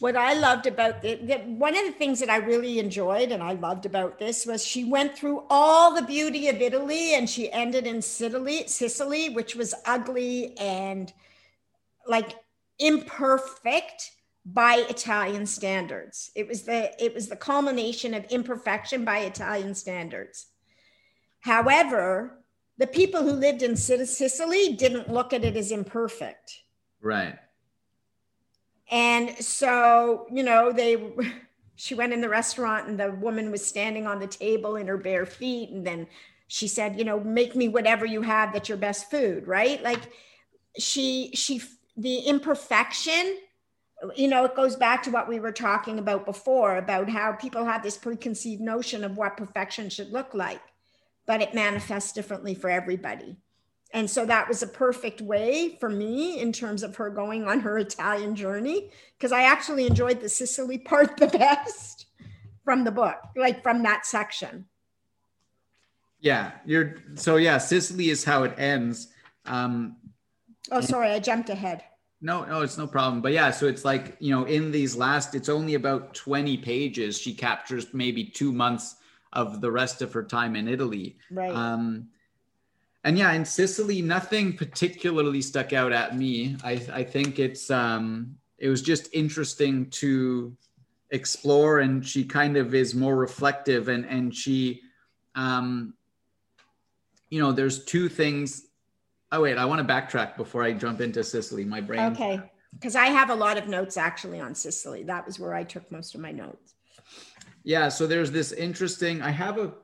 What 0.00 0.16
I 0.16 0.34
loved 0.34 0.66
about 0.66 1.04
it, 1.04 1.46
one 1.46 1.76
of 1.76 1.84
the 1.84 1.92
things 1.92 2.20
that 2.20 2.30
I 2.30 2.36
really 2.36 2.78
enjoyed 2.78 3.32
and 3.32 3.42
I 3.42 3.52
loved 3.52 3.86
about 3.86 4.18
this 4.18 4.44
was 4.46 4.64
she 4.64 4.84
went 4.84 5.16
through 5.16 5.44
all 5.48 5.94
the 5.94 6.02
beauty 6.02 6.48
of 6.48 6.60
Italy 6.60 7.14
and 7.14 7.28
she 7.28 7.50
ended 7.50 7.86
in 7.86 8.02
Sicily, 8.02 8.66
Sicily, 8.66 9.30
which 9.30 9.54
was 9.54 9.74
ugly 9.86 10.56
and 10.58 11.12
like 12.06 12.34
imperfect 12.78 14.12
by 14.44 14.86
Italian 14.88 15.46
standards. 15.46 16.30
It 16.34 16.46
was 16.46 16.62
the 16.62 16.92
it 17.02 17.14
was 17.14 17.28
the 17.28 17.36
culmination 17.36 18.14
of 18.14 18.24
imperfection 18.26 19.04
by 19.04 19.18
Italian 19.20 19.74
standards. 19.74 20.46
However, 21.40 22.44
the 22.78 22.86
people 22.86 23.22
who 23.22 23.32
lived 23.32 23.62
in 23.62 23.76
Sicily 23.76 24.74
didn't 24.74 25.12
look 25.12 25.32
at 25.32 25.44
it 25.44 25.56
as 25.56 25.72
imperfect. 25.72 26.52
Right 27.00 27.38
and 28.90 29.36
so, 29.38 30.26
you 30.32 30.42
know, 30.42 30.72
they, 30.72 30.96
she 31.76 31.94
went 31.94 32.12
in 32.12 32.20
the 32.20 32.28
restaurant 32.28 32.88
and 32.88 32.98
the 32.98 33.10
woman 33.10 33.50
was 33.50 33.66
standing 33.66 34.06
on 34.06 34.18
the 34.18 34.26
table 34.26 34.76
in 34.76 34.86
her 34.86 34.96
bare 34.96 35.26
feet. 35.26 35.70
And 35.70 35.86
then 35.86 36.06
she 36.48 36.68
said, 36.68 36.98
you 36.98 37.04
know, 37.04 37.20
make 37.20 37.56
me 37.56 37.68
whatever 37.68 38.06
you 38.06 38.22
have 38.22 38.52
that's 38.52 38.68
your 38.68 38.78
best 38.78 39.10
food, 39.10 39.46
right? 39.46 39.82
Like 39.82 40.00
she, 40.78 41.30
she, 41.34 41.60
the 41.96 42.18
imperfection, 42.20 43.38
you 44.14 44.28
know, 44.28 44.44
it 44.44 44.54
goes 44.54 44.76
back 44.76 45.02
to 45.04 45.10
what 45.10 45.28
we 45.28 45.40
were 45.40 45.52
talking 45.52 45.98
about 45.98 46.24
before 46.24 46.76
about 46.76 47.08
how 47.08 47.32
people 47.32 47.64
have 47.64 47.82
this 47.82 47.96
preconceived 47.96 48.60
notion 48.60 49.02
of 49.02 49.16
what 49.16 49.36
perfection 49.36 49.88
should 49.88 50.12
look 50.12 50.34
like, 50.34 50.60
but 51.26 51.40
it 51.40 51.54
manifests 51.54 52.12
differently 52.12 52.54
for 52.54 52.70
everybody 52.70 53.36
and 53.92 54.10
so 54.10 54.26
that 54.26 54.48
was 54.48 54.62
a 54.62 54.66
perfect 54.66 55.20
way 55.20 55.76
for 55.80 55.88
me 55.88 56.40
in 56.40 56.52
terms 56.52 56.82
of 56.82 56.96
her 56.96 57.10
going 57.10 57.46
on 57.46 57.60
her 57.60 57.78
Italian 57.78 58.34
journey 58.34 58.90
because 59.16 59.32
I 59.32 59.42
actually 59.42 59.86
enjoyed 59.86 60.20
the 60.20 60.28
Sicily 60.28 60.78
part 60.84 61.16
the 61.16 61.28
best 61.28 62.06
from 62.64 62.84
the 62.84 62.90
book, 62.90 63.16
like 63.36 63.62
from 63.62 63.82
that 63.84 64.06
section. 64.06 64.66
Yeah, 66.20 66.52
you're 66.64 66.96
so 67.14 67.36
yeah, 67.36 67.58
Sicily 67.58 68.10
is 68.10 68.24
how 68.24 68.42
it 68.42 68.54
ends. 68.58 69.08
Um 69.44 69.96
Oh, 70.70 70.80
sorry, 70.80 71.10
I 71.10 71.20
jumped 71.20 71.48
ahead. 71.48 71.84
No, 72.20 72.44
no, 72.44 72.62
it's 72.62 72.78
no 72.78 72.86
problem. 72.86 73.20
But 73.20 73.32
yeah, 73.32 73.50
so 73.50 73.66
it's 73.66 73.84
like, 73.84 74.16
you 74.18 74.30
know, 74.34 74.44
in 74.44 74.72
these 74.72 74.96
last, 74.96 75.34
it's 75.34 75.48
only 75.48 75.74
about 75.74 76.14
20 76.14 76.56
pages. 76.56 77.18
She 77.18 77.34
captures 77.34 77.92
maybe 77.92 78.24
two 78.24 78.52
months 78.52 78.96
of 79.32 79.60
the 79.60 79.70
rest 79.70 80.02
of 80.02 80.12
her 80.12 80.24
time 80.24 80.56
in 80.56 80.66
Italy. 80.66 81.18
Right. 81.30 81.54
Um, 81.54 82.08
and 83.06 83.16
yeah, 83.16 83.32
in 83.34 83.44
Sicily, 83.44 84.02
nothing 84.02 84.56
particularly 84.56 85.40
stuck 85.40 85.72
out 85.72 85.92
at 85.92 86.16
me. 86.16 86.56
I, 86.64 86.72
I 86.92 87.04
think 87.04 87.38
it's 87.38 87.70
um, 87.70 88.36
it 88.58 88.68
was 88.68 88.82
just 88.82 89.08
interesting 89.12 89.88
to 89.90 90.56
explore, 91.12 91.78
and 91.78 92.04
she 92.04 92.24
kind 92.24 92.56
of 92.56 92.74
is 92.74 92.96
more 92.96 93.14
reflective, 93.14 93.86
and 93.86 94.04
and 94.06 94.34
she, 94.34 94.82
um, 95.36 95.94
you 97.30 97.38
know, 97.38 97.52
there's 97.52 97.84
two 97.84 98.08
things. 98.08 98.66
Oh 99.30 99.42
wait, 99.42 99.56
I 99.56 99.66
want 99.66 99.86
to 99.86 99.94
backtrack 99.94 100.36
before 100.36 100.64
I 100.64 100.72
jump 100.72 101.00
into 101.00 101.22
Sicily. 101.22 101.64
My 101.64 101.80
brain. 101.80 102.10
Okay, 102.10 102.40
because 102.72 102.96
I 102.96 103.06
have 103.06 103.30
a 103.30 103.36
lot 103.36 103.56
of 103.56 103.68
notes 103.68 103.96
actually 103.96 104.40
on 104.40 104.52
Sicily. 104.52 105.04
That 105.04 105.24
was 105.24 105.38
where 105.38 105.54
I 105.54 105.62
took 105.62 105.88
most 105.92 106.16
of 106.16 106.20
my 106.20 106.32
notes. 106.32 106.74
Yeah, 107.62 107.88
so 107.88 108.08
there's 108.08 108.32
this 108.32 108.50
interesting. 108.50 109.22
I 109.22 109.30
have 109.30 109.58
a 109.58 109.74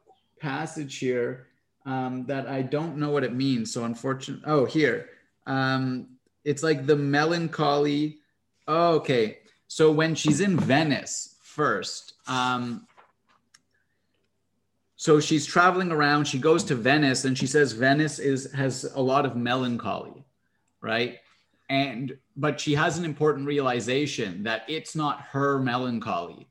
passage 0.40 0.98
here 0.98 1.46
um, 1.84 2.24
that 2.26 2.46
I 2.46 2.62
don't 2.62 2.96
know 2.96 3.10
what 3.10 3.24
it 3.24 3.34
means. 3.34 3.72
So 3.72 3.84
unfortunate. 3.84 4.42
oh, 4.46 4.64
here. 4.64 5.08
Um, 5.46 6.08
it's 6.44 6.62
like 6.62 6.86
the 6.86 6.96
melancholy. 6.96 8.18
Oh, 8.68 8.94
okay. 8.96 9.38
So 9.68 9.90
when 9.90 10.14
she's 10.14 10.40
in 10.40 10.58
Venice 10.58 11.36
first, 11.40 12.14
um, 12.26 12.86
so 14.96 15.18
she's 15.18 15.46
traveling 15.46 15.90
around. 15.90 16.26
She 16.26 16.38
goes 16.38 16.62
to 16.64 16.76
Venice, 16.76 17.24
and 17.24 17.36
she 17.36 17.46
says 17.46 17.72
Venice 17.72 18.18
is 18.18 18.52
has 18.52 18.84
a 18.94 19.00
lot 19.00 19.26
of 19.26 19.34
melancholy, 19.34 20.24
right? 20.80 21.18
And 21.68 22.16
but 22.36 22.60
she 22.60 22.74
has 22.74 22.98
an 22.98 23.04
important 23.04 23.46
realization 23.46 24.44
that 24.44 24.62
it's 24.68 24.94
not 24.94 25.20
her 25.22 25.58
melancholy 25.58 26.46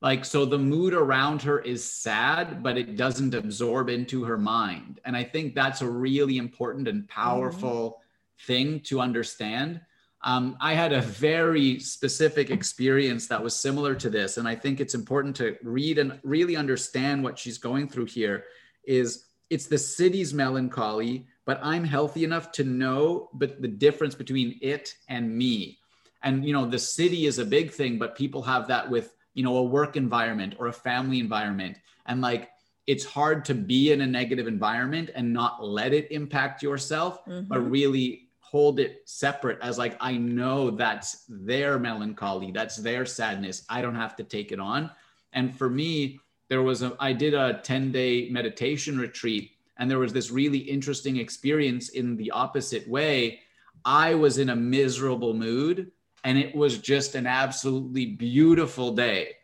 like 0.00 0.24
so 0.24 0.44
the 0.44 0.58
mood 0.58 0.92
around 0.92 1.42
her 1.42 1.60
is 1.60 1.82
sad 1.82 2.62
but 2.62 2.76
it 2.76 2.96
doesn't 2.96 3.34
absorb 3.34 3.88
into 3.88 4.24
her 4.24 4.38
mind. 4.38 5.00
And 5.04 5.16
i 5.16 5.24
think 5.24 5.54
that's 5.54 5.82
a 5.82 5.88
really 5.88 6.38
important 6.38 6.88
and 6.88 7.08
powerful 7.08 7.90
mm-hmm. 7.90 8.46
thing 8.46 8.80
to 8.80 9.00
understand. 9.00 9.80
Um, 10.22 10.56
i 10.60 10.72
had 10.72 10.92
a 10.92 11.02
very 11.02 11.78
specific 11.80 12.50
experience 12.50 13.26
that 13.28 13.42
was 13.42 13.54
similar 13.54 13.94
to 13.96 14.08
this 14.08 14.38
and 14.38 14.48
i 14.48 14.54
think 14.54 14.80
it's 14.80 14.94
important 14.94 15.36
to 15.36 15.56
read 15.62 15.98
and 15.98 16.18
really 16.22 16.56
understand 16.56 17.22
what 17.22 17.38
she's 17.38 17.58
going 17.58 17.88
through 17.88 18.06
here 18.06 18.44
is 18.86 19.26
it's 19.50 19.66
the 19.66 19.78
city's 19.78 20.32
melancholy 20.32 21.26
but 21.44 21.60
i'm 21.62 21.84
healthy 21.84 22.24
enough 22.24 22.52
to 22.52 22.64
know 22.64 23.28
but 23.34 23.60
the 23.60 23.68
difference 23.68 24.14
between 24.14 24.58
it 24.62 24.94
and 25.08 25.36
me. 25.36 25.78
And 26.22 26.44
you 26.44 26.52
know 26.52 26.66
the 26.66 26.78
city 26.78 27.26
is 27.26 27.38
a 27.38 27.44
big 27.44 27.70
thing 27.70 27.98
but 27.98 28.16
people 28.16 28.42
have 28.42 28.66
that 28.68 28.88
with 28.88 29.14
you 29.34 29.42
know 29.42 29.56
a 29.56 29.62
work 29.62 29.96
environment 29.96 30.54
or 30.58 30.68
a 30.68 30.72
family 30.72 31.20
environment. 31.20 31.78
And 32.06 32.20
like 32.20 32.50
it's 32.86 33.04
hard 33.04 33.44
to 33.46 33.54
be 33.54 33.92
in 33.92 34.02
a 34.02 34.06
negative 34.06 34.46
environment 34.46 35.10
and 35.14 35.32
not 35.32 35.64
let 35.64 35.92
it 35.92 36.10
impact 36.10 36.62
yourself 36.62 37.24
mm-hmm. 37.24 37.46
but 37.48 37.58
really 37.70 38.28
hold 38.40 38.78
it 38.78 39.00
separate 39.06 39.58
as 39.62 39.78
like 39.78 39.96
i 40.00 40.14
know 40.14 40.70
that's 40.70 41.24
their 41.30 41.78
melancholy 41.78 42.52
that's 42.52 42.76
their 42.76 43.06
sadness 43.06 43.64
i 43.70 43.80
don't 43.80 43.94
have 43.94 44.14
to 44.14 44.22
take 44.22 44.52
it 44.52 44.60
on. 44.60 44.90
And 45.32 45.56
for 45.56 45.70
me 45.70 46.20
there 46.48 46.62
was 46.62 46.82
a 46.82 46.94
i 47.00 47.12
did 47.12 47.32
a 47.32 47.60
10 47.62 47.90
day 47.90 48.28
meditation 48.28 48.98
retreat 48.98 49.54
and 49.76 49.90
there 49.90 49.98
was 49.98 50.12
this 50.12 50.30
really 50.30 50.58
interesting 50.58 51.16
experience 51.16 51.90
in 51.90 52.16
the 52.16 52.30
opposite 52.30 52.86
way. 52.88 53.40
I 53.84 54.14
was 54.14 54.38
in 54.38 54.50
a 54.50 54.56
miserable 54.56 55.34
mood 55.34 55.90
and 56.24 56.38
it 56.38 56.54
was 56.54 56.78
just 56.78 57.14
an 57.14 57.26
absolutely 57.26 58.06
beautiful 58.06 58.94
day. 58.94 59.36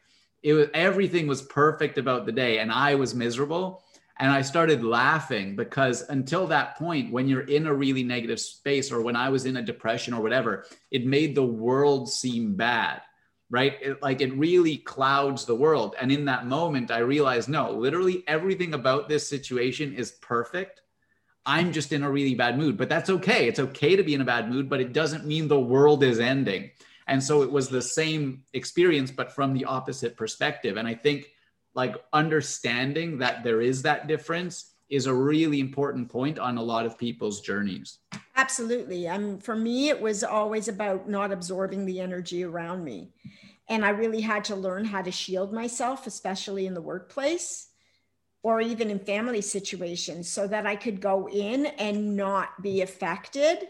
It 0.42 0.54
was 0.54 0.68
everything 0.74 1.26
was 1.26 1.42
perfect 1.42 1.98
about 1.98 2.24
the 2.26 2.32
day 2.32 2.58
and 2.58 2.72
I 2.72 2.94
was 2.94 3.14
miserable 3.14 3.84
and 4.18 4.30
I 4.30 4.42
started 4.42 4.82
laughing 4.82 5.56
because 5.56 6.02
until 6.08 6.46
that 6.48 6.76
point 6.76 7.12
when 7.12 7.28
you're 7.28 7.42
in 7.42 7.66
a 7.66 7.74
really 7.74 8.02
negative 8.02 8.40
space 8.40 8.90
or 8.90 9.02
when 9.02 9.16
I 9.16 9.28
was 9.28 9.46
in 9.46 9.56
a 9.58 9.62
depression 9.62 10.14
or 10.14 10.22
whatever, 10.22 10.66
it 10.90 11.06
made 11.06 11.34
the 11.34 11.44
world 11.44 12.08
seem 12.10 12.54
bad. 12.54 13.02
right? 13.50 13.74
It, 13.82 14.02
like 14.02 14.20
it 14.20 14.36
really 14.36 14.76
clouds 14.78 15.44
the 15.44 15.54
world. 15.54 15.96
And 16.00 16.12
in 16.12 16.24
that 16.26 16.46
moment, 16.46 16.90
I 16.90 16.98
realized 16.98 17.48
no, 17.48 17.72
literally 17.72 18.24
everything 18.26 18.74
about 18.74 19.08
this 19.08 19.28
situation 19.28 19.92
is 19.94 20.12
perfect. 20.12 20.82
I'm 21.46 21.72
just 21.72 21.92
in 21.92 22.02
a 22.02 22.10
really 22.10 22.34
bad 22.34 22.58
mood, 22.58 22.76
but 22.76 22.88
that's 22.88 23.10
okay. 23.10 23.48
It's 23.48 23.58
okay 23.58 23.96
to 23.96 24.02
be 24.02 24.14
in 24.14 24.20
a 24.20 24.24
bad 24.24 24.50
mood, 24.50 24.68
but 24.68 24.80
it 24.80 24.92
doesn't 24.92 25.26
mean 25.26 25.48
the 25.48 25.58
world 25.58 26.04
is 26.04 26.20
ending. 26.20 26.70
And 27.06 27.22
so 27.22 27.42
it 27.42 27.50
was 27.50 27.68
the 27.68 27.82
same 27.82 28.44
experience, 28.52 29.10
but 29.10 29.32
from 29.32 29.52
the 29.52 29.64
opposite 29.64 30.16
perspective. 30.16 30.76
And 30.76 30.86
I 30.86 30.94
think 30.94 31.28
like 31.74 31.96
understanding 32.12 33.18
that 33.18 33.42
there 33.42 33.60
is 33.60 33.82
that 33.82 34.06
difference 34.06 34.72
is 34.88 35.06
a 35.06 35.14
really 35.14 35.60
important 35.60 36.08
point 36.08 36.38
on 36.38 36.58
a 36.58 36.62
lot 36.62 36.84
of 36.84 36.98
people's 36.98 37.40
journeys. 37.40 37.98
Absolutely. 38.36 39.06
And 39.06 39.42
for 39.42 39.56
me, 39.56 39.88
it 39.88 40.00
was 40.00 40.24
always 40.24 40.68
about 40.68 41.08
not 41.08 41.32
absorbing 41.32 41.86
the 41.86 42.00
energy 42.00 42.44
around 42.44 42.84
me. 42.84 43.12
And 43.68 43.84
I 43.84 43.90
really 43.90 44.20
had 44.20 44.44
to 44.44 44.56
learn 44.56 44.84
how 44.84 45.02
to 45.02 45.12
shield 45.12 45.52
myself, 45.52 46.06
especially 46.06 46.66
in 46.66 46.74
the 46.74 46.80
workplace 46.80 47.69
or 48.42 48.60
even 48.60 48.90
in 48.90 48.98
family 48.98 49.40
situations, 49.40 50.28
so 50.28 50.46
that 50.46 50.66
I 50.66 50.76
could 50.76 51.00
go 51.00 51.28
in 51.28 51.66
and 51.66 52.16
not 52.16 52.62
be 52.62 52.80
affected. 52.80 53.68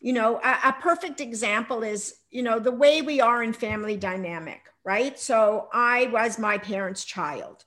You 0.00 0.12
know, 0.12 0.40
a, 0.42 0.68
a 0.68 0.76
perfect 0.80 1.20
example 1.20 1.82
is, 1.82 2.16
you 2.30 2.42
know, 2.42 2.58
the 2.58 2.70
way 2.70 3.02
we 3.02 3.20
are 3.20 3.42
in 3.42 3.52
family 3.52 3.96
dynamic, 3.96 4.60
right? 4.84 5.18
So 5.18 5.68
I 5.72 6.06
was 6.12 6.38
my 6.38 6.58
parents' 6.58 7.04
child, 7.04 7.64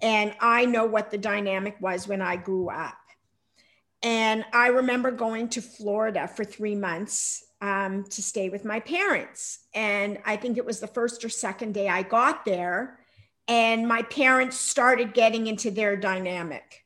and 0.00 0.34
I 0.40 0.66
know 0.66 0.86
what 0.86 1.10
the 1.10 1.18
dynamic 1.18 1.76
was 1.80 2.06
when 2.06 2.22
I 2.22 2.36
grew 2.36 2.68
up 2.70 2.98
and 4.02 4.44
I 4.52 4.68
remember 4.68 5.10
going 5.10 5.48
to 5.50 5.62
Florida 5.62 6.28
for 6.28 6.44
three 6.44 6.74
months 6.74 7.44
um, 7.60 8.04
to 8.04 8.22
stay 8.22 8.48
with 8.48 8.64
my 8.64 8.78
parents. 8.78 9.60
And 9.74 10.18
I 10.24 10.36
think 10.36 10.56
it 10.56 10.64
was 10.64 10.78
the 10.78 10.86
first 10.86 11.24
or 11.24 11.28
second 11.28 11.74
day 11.74 11.88
I 11.88 12.02
got 12.02 12.44
there. 12.44 13.00
And 13.48 13.88
my 13.88 14.02
parents 14.02 14.60
started 14.60 15.14
getting 15.14 15.46
into 15.46 15.70
their 15.70 15.96
dynamic. 15.96 16.84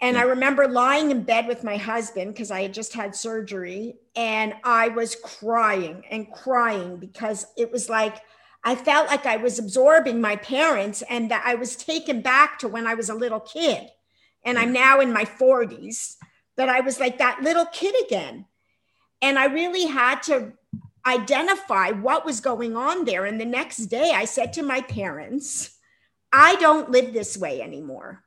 And 0.00 0.16
I 0.16 0.22
hmm. 0.22 0.30
remember 0.30 0.68
lying 0.68 1.10
in 1.10 1.22
bed 1.22 1.46
with 1.46 1.64
my 1.64 1.76
husband 1.76 2.32
because 2.32 2.50
I 2.50 2.62
had 2.62 2.74
just 2.74 2.92
had 2.92 3.16
surgery. 3.16 3.96
And 4.14 4.54
I 4.62 4.88
was 4.88 5.16
crying 5.16 6.04
and 6.10 6.32
crying 6.32 6.98
because 6.98 7.46
it 7.56 7.72
was 7.72 7.88
like, 7.88 8.20
I 8.64 8.74
felt 8.74 9.08
like 9.08 9.24
I 9.24 9.36
was 9.36 9.58
absorbing 9.58 10.20
my 10.20 10.36
parents 10.36 11.02
and 11.02 11.30
that 11.30 11.42
I 11.46 11.54
was 11.54 11.76
taken 11.76 12.20
back 12.20 12.58
to 12.58 12.68
when 12.68 12.86
I 12.86 12.94
was 12.94 13.08
a 13.08 13.14
little 13.14 13.40
kid. 13.40 13.88
And 14.44 14.58
I'm 14.58 14.68
hmm. 14.68 14.74
now 14.74 15.00
in 15.00 15.12
my 15.12 15.24
40s 15.24 16.16
that 16.56 16.68
I 16.68 16.80
was 16.80 17.00
like 17.00 17.18
that 17.18 17.42
little 17.42 17.66
kid 17.66 17.94
again. 18.04 18.46
And 19.22 19.38
I 19.38 19.46
really 19.46 19.86
had 19.86 20.22
to 20.24 20.52
identify 21.06 21.90
what 21.90 22.24
was 22.24 22.40
going 22.40 22.76
on 22.76 23.04
there. 23.04 23.24
And 23.24 23.40
the 23.40 23.44
next 23.44 23.86
day 23.86 24.12
I 24.14 24.26
said 24.26 24.52
to 24.54 24.62
my 24.62 24.80
parents, 24.82 25.77
I 26.32 26.56
don't 26.56 26.90
live 26.90 27.12
this 27.12 27.36
way 27.36 27.62
anymore. 27.62 28.24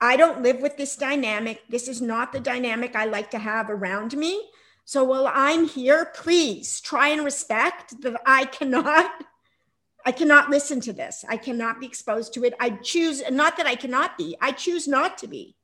I 0.00 0.16
don't 0.16 0.42
live 0.42 0.60
with 0.60 0.76
this 0.76 0.96
dynamic. 0.96 1.62
This 1.68 1.88
is 1.88 2.02
not 2.02 2.32
the 2.32 2.40
dynamic 2.40 2.94
I 2.94 3.06
like 3.06 3.30
to 3.30 3.38
have 3.38 3.70
around 3.70 4.16
me. 4.16 4.50
So 4.84 5.02
while 5.02 5.30
I'm 5.32 5.66
here, 5.66 6.12
please 6.14 6.80
try 6.80 7.08
and 7.08 7.24
respect 7.24 8.02
that 8.02 8.20
I 8.26 8.44
cannot 8.44 9.10
I 10.06 10.12
cannot 10.12 10.50
listen 10.50 10.82
to 10.82 10.92
this. 10.92 11.24
I 11.26 11.38
cannot 11.38 11.80
be 11.80 11.86
exposed 11.86 12.34
to 12.34 12.44
it. 12.44 12.52
I 12.60 12.70
choose 12.70 13.22
not 13.30 13.56
that 13.56 13.66
I 13.66 13.74
cannot 13.74 14.18
be. 14.18 14.36
I 14.38 14.52
choose 14.52 14.86
not 14.86 15.16
to 15.18 15.26
be. 15.26 15.56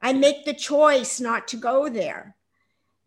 I 0.00 0.12
make 0.12 0.44
the 0.44 0.54
choice 0.54 1.18
not 1.18 1.48
to 1.48 1.56
go 1.56 1.88
there. 1.88 2.36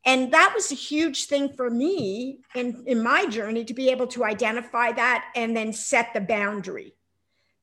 And 0.04 0.34
that 0.34 0.52
was 0.54 0.70
a 0.70 0.76
huge 0.76 1.28
thing 1.28 1.54
for 1.54 1.70
me 1.70 2.40
in, 2.56 2.84
in 2.88 3.02
my 3.02 3.26
journey 3.28 3.64
to 3.64 3.74
be 3.74 3.90
able 3.90 4.08
to 4.08 4.26
identify 4.26 4.92
that 4.92 5.32
and 5.34 5.56
then 5.56 5.72
set 5.72 6.14
the 6.14 6.20
boundary 6.20 6.94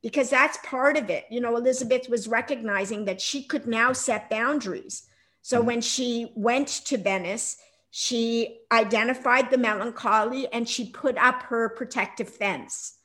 because 0.06 0.30
that's 0.30 0.56
part 0.58 0.96
of 0.96 1.10
it. 1.10 1.24
You 1.30 1.40
know, 1.40 1.56
Elizabeth 1.56 2.08
was 2.08 2.28
recognizing 2.28 3.06
that 3.06 3.20
she 3.20 3.42
could 3.42 3.66
now 3.66 3.92
set 3.92 4.30
boundaries. 4.30 5.08
So 5.42 5.58
mm-hmm. 5.58 5.66
when 5.66 5.80
she 5.80 6.30
went 6.36 6.68
to 6.84 6.96
Venice, 6.96 7.56
she 7.90 8.60
identified 8.70 9.50
the 9.50 9.58
melancholy 9.58 10.46
and 10.52 10.68
she 10.68 10.90
put 10.90 11.18
up 11.18 11.42
her 11.42 11.70
protective 11.70 12.28
fence. 12.28 12.98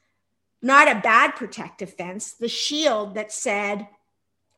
Not 0.61 0.91
a 0.91 1.01
bad 1.01 1.31
protective 1.35 1.91
fence, 1.91 2.33
the 2.33 2.47
shield 2.47 3.15
that 3.15 3.31
said, 3.31 3.87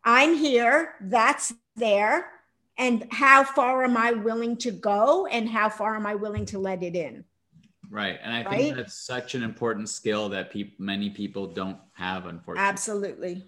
I'm 0.04 0.36
here, 0.36 0.96
that's 1.00 1.54
there, 1.78 2.30
and 2.78 3.08
how 3.10 3.46
far 3.46 3.86
am 3.86 3.96
I 3.96 4.12
willing 4.12 4.58
to 4.58 4.72
go 4.72 5.28
and 5.28 5.48
how 5.48 5.70
far 5.70 5.96
am 5.96 6.06
I 6.06 6.16
willing 6.16 6.46
to 6.48 6.60
let 6.60 6.84
it 6.84 6.98
in? 6.98 7.24
Right. 7.94 8.18
And 8.24 8.34
I 8.34 8.44
right? 8.44 8.58
think 8.58 8.76
that's 8.76 8.96
such 8.96 9.36
an 9.36 9.44
important 9.44 9.88
skill 9.88 10.28
that 10.30 10.52
pe- 10.52 10.72
many 10.80 11.12
people 11.12 11.46
don't 11.46 11.78
have, 11.92 12.26
unfortunately. 12.26 12.68
Absolutely. 12.68 13.44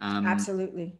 Um, 0.00 0.26
Absolutely. 0.26 0.98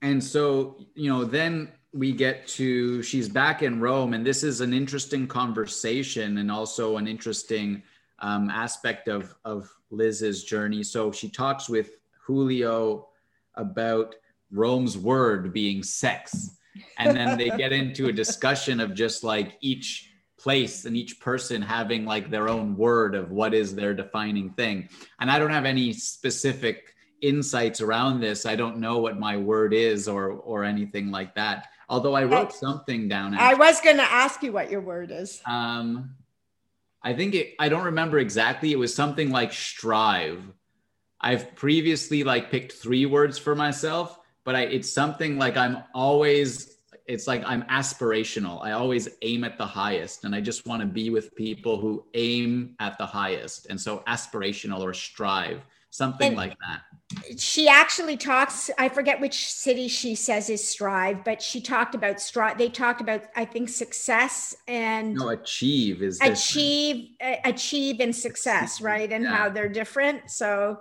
And 0.00 0.24
so, 0.24 0.78
you 0.94 1.10
know, 1.10 1.24
then 1.24 1.70
we 1.92 2.12
get 2.12 2.46
to 2.48 3.02
she's 3.02 3.28
back 3.28 3.62
in 3.62 3.78
Rome, 3.78 4.14
and 4.14 4.24
this 4.24 4.42
is 4.42 4.62
an 4.62 4.72
interesting 4.72 5.26
conversation 5.26 6.38
and 6.38 6.50
also 6.50 6.96
an 6.96 7.06
interesting 7.06 7.82
um, 8.20 8.48
aspect 8.48 9.08
of, 9.08 9.34
of 9.44 9.70
Liz's 9.90 10.44
journey. 10.44 10.82
So 10.82 11.12
she 11.12 11.28
talks 11.28 11.68
with 11.68 11.98
Giulio 12.26 13.08
about 13.56 14.14
Rome's 14.50 14.96
word 14.96 15.52
being 15.52 15.82
sex. 15.82 16.56
And 16.96 17.14
then 17.14 17.36
they 17.36 17.50
get 17.50 17.72
into 17.72 18.06
a 18.08 18.12
discussion 18.12 18.80
of 18.80 18.94
just 18.94 19.24
like 19.24 19.58
each 19.60 20.12
place 20.46 20.84
and 20.84 20.96
each 20.96 21.18
person 21.18 21.60
having 21.60 22.04
like 22.04 22.30
their 22.30 22.48
own 22.48 22.76
word 22.76 23.16
of 23.16 23.32
what 23.32 23.52
is 23.52 23.74
their 23.74 23.92
defining 23.92 24.48
thing. 24.50 24.88
And 25.18 25.28
I 25.28 25.40
don't 25.40 25.50
have 25.50 25.64
any 25.64 25.92
specific 25.92 26.94
insights 27.20 27.80
around 27.80 28.20
this. 28.20 28.46
I 28.46 28.54
don't 28.54 28.78
know 28.78 28.98
what 28.98 29.18
my 29.18 29.36
word 29.36 29.74
is 29.74 30.06
or 30.06 30.30
or 30.30 30.62
anything 30.62 31.10
like 31.10 31.34
that. 31.34 31.66
Although 31.88 32.14
I 32.14 32.22
wrote 32.22 32.52
something 32.52 33.08
down. 33.08 33.34
I 33.34 33.54
was 33.54 33.80
going 33.80 33.96
to 33.96 34.04
ask 34.24 34.40
you 34.44 34.52
what 34.52 34.70
your 34.70 34.82
word 34.82 35.10
is. 35.10 35.42
Um 35.46 36.14
I 37.02 37.12
think 37.12 37.34
it 37.34 37.54
I 37.58 37.68
don't 37.68 37.86
remember 37.86 38.20
exactly. 38.20 38.70
It 38.70 38.78
was 38.78 38.94
something 38.94 39.30
like 39.30 39.52
strive 39.52 40.44
I've 41.20 41.56
previously 41.56 42.22
like 42.22 42.52
picked 42.52 42.72
three 42.72 43.04
words 43.04 43.36
for 43.36 43.56
myself, 43.56 44.16
but 44.44 44.54
I 44.54 44.60
it's 44.60 44.92
something 44.92 45.38
like 45.38 45.56
I'm 45.56 45.82
always 45.92 46.75
it's 47.08 47.26
like 47.26 47.42
I'm 47.46 47.62
aspirational. 47.64 48.62
I 48.64 48.72
always 48.72 49.08
aim 49.22 49.44
at 49.44 49.58
the 49.58 49.66
highest 49.66 50.24
and 50.24 50.34
I 50.34 50.40
just 50.40 50.66
want 50.66 50.80
to 50.80 50.86
be 50.86 51.10
with 51.10 51.34
people 51.34 51.78
who 51.78 52.04
aim 52.14 52.74
at 52.80 52.98
the 52.98 53.06
highest. 53.06 53.66
And 53.66 53.80
so 53.80 54.02
aspirational 54.08 54.80
or 54.80 54.92
strive, 54.92 55.62
something 55.90 56.28
and 56.28 56.36
like 56.36 56.54
that. 56.58 57.38
She 57.38 57.68
actually 57.68 58.16
talks, 58.16 58.70
I 58.78 58.88
forget 58.88 59.20
which 59.20 59.50
city 59.52 59.88
she 59.88 60.14
says 60.14 60.50
is 60.50 60.66
strive, 60.66 61.24
but 61.24 61.40
she 61.40 61.60
talked 61.60 61.94
about 61.94 62.20
strive. 62.20 62.58
They 62.58 62.68
talked 62.68 63.00
about, 63.00 63.24
I 63.36 63.44
think, 63.44 63.68
success 63.68 64.56
and 64.66 65.14
no, 65.14 65.28
achieve 65.28 66.02
is 66.02 66.20
achieve, 66.20 67.10
uh, 67.20 67.36
achieve 67.44 68.00
and 68.00 68.14
success, 68.14 68.80
right? 68.80 69.10
And 69.10 69.24
yeah. 69.24 69.36
how 69.36 69.48
they're 69.48 69.68
different. 69.68 70.30
So 70.30 70.80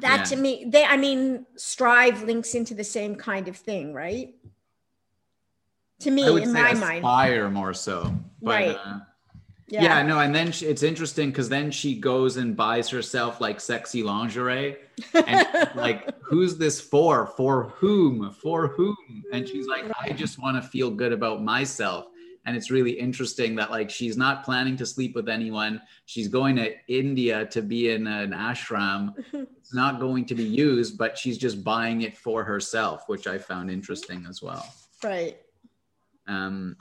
that 0.00 0.18
yeah. 0.18 0.24
to 0.24 0.36
me 0.36 0.64
they 0.66 0.84
i 0.84 0.96
mean 0.96 1.46
strive 1.56 2.22
links 2.24 2.54
into 2.54 2.74
the 2.74 2.84
same 2.84 3.14
kind 3.14 3.48
of 3.48 3.56
thing 3.56 3.92
right 3.92 4.34
to 6.04 6.10
me 6.10 6.26
in 6.26 6.52
my 6.52 6.70
aspire 6.70 6.80
mind. 6.80 6.98
aspire 6.98 7.50
more 7.50 7.74
so 7.74 8.14
but, 8.42 8.50
right. 8.50 8.76
uh, 8.84 8.98
yeah. 9.68 9.82
yeah. 9.82 10.02
no 10.02 10.20
and 10.20 10.34
then 10.34 10.52
she, 10.52 10.66
it's 10.66 10.82
interesting 10.82 11.30
because 11.30 11.48
then 11.48 11.70
she 11.70 11.98
goes 11.98 12.36
and 12.36 12.56
buys 12.56 12.88
herself 12.88 13.40
like 13.40 13.60
sexy 13.60 14.02
lingerie 14.02 14.76
and 15.14 15.70
like 15.74 16.14
who's 16.24 16.56
this 16.56 16.80
for? 16.80 17.26
For 17.26 17.64
whom? 17.76 18.30
For 18.32 18.68
whom? 18.68 18.96
And 19.32 19.48
she's 19.48 19.66
like 19.66 19.84
i 20.00 20.10
just 20.10 20.40
want 20.40 20.62
to 20.62 20.68
feel 20.68 20.90
good 20.90 21.12
about 21.12 21.42
myself. 21.42 22.06
And 22.46 22.54
it's 22.54 22.70
really 22.70 22.90
interesting 22.90 23.56
that 23.56 23.70
like 23.70 23.88
she's 23.88 24.18
not 24.18 24.44
planning 24.44 24.76
to 24.76 24.84
sleep 24.84 25.14
with 25.14 25.28
anyone. 25.28 25.80
She's 26.06 26.28
going 26.28 26.56
to 26.56 26.74
india 26.88 27.46
to 27.46 27.62
be 27.62 27.90
in 27.90 28.06
an 28.06 28.32
ashram. 28.32 29.14
It's 29.64 29.74
not 29.74 29.98
going 29.98 30.26
to 30.26 30.34
be 30.34 30.44
used 30.44 30.98
but 30.98 31.16
she's 31.16 31.38
just 31.38 31.64
buying 31.64 32.02
it 32.02 32.18
for 32.18 32.44
herself 32.44 33.04
which 33.06 33.26
i 33.26 33.38
found 33.38 33.70
interesting 33.70 34.26
as 34.28 34.42
well. 34.42 34.66
Right 35.02 35.38
um 36.26 36.76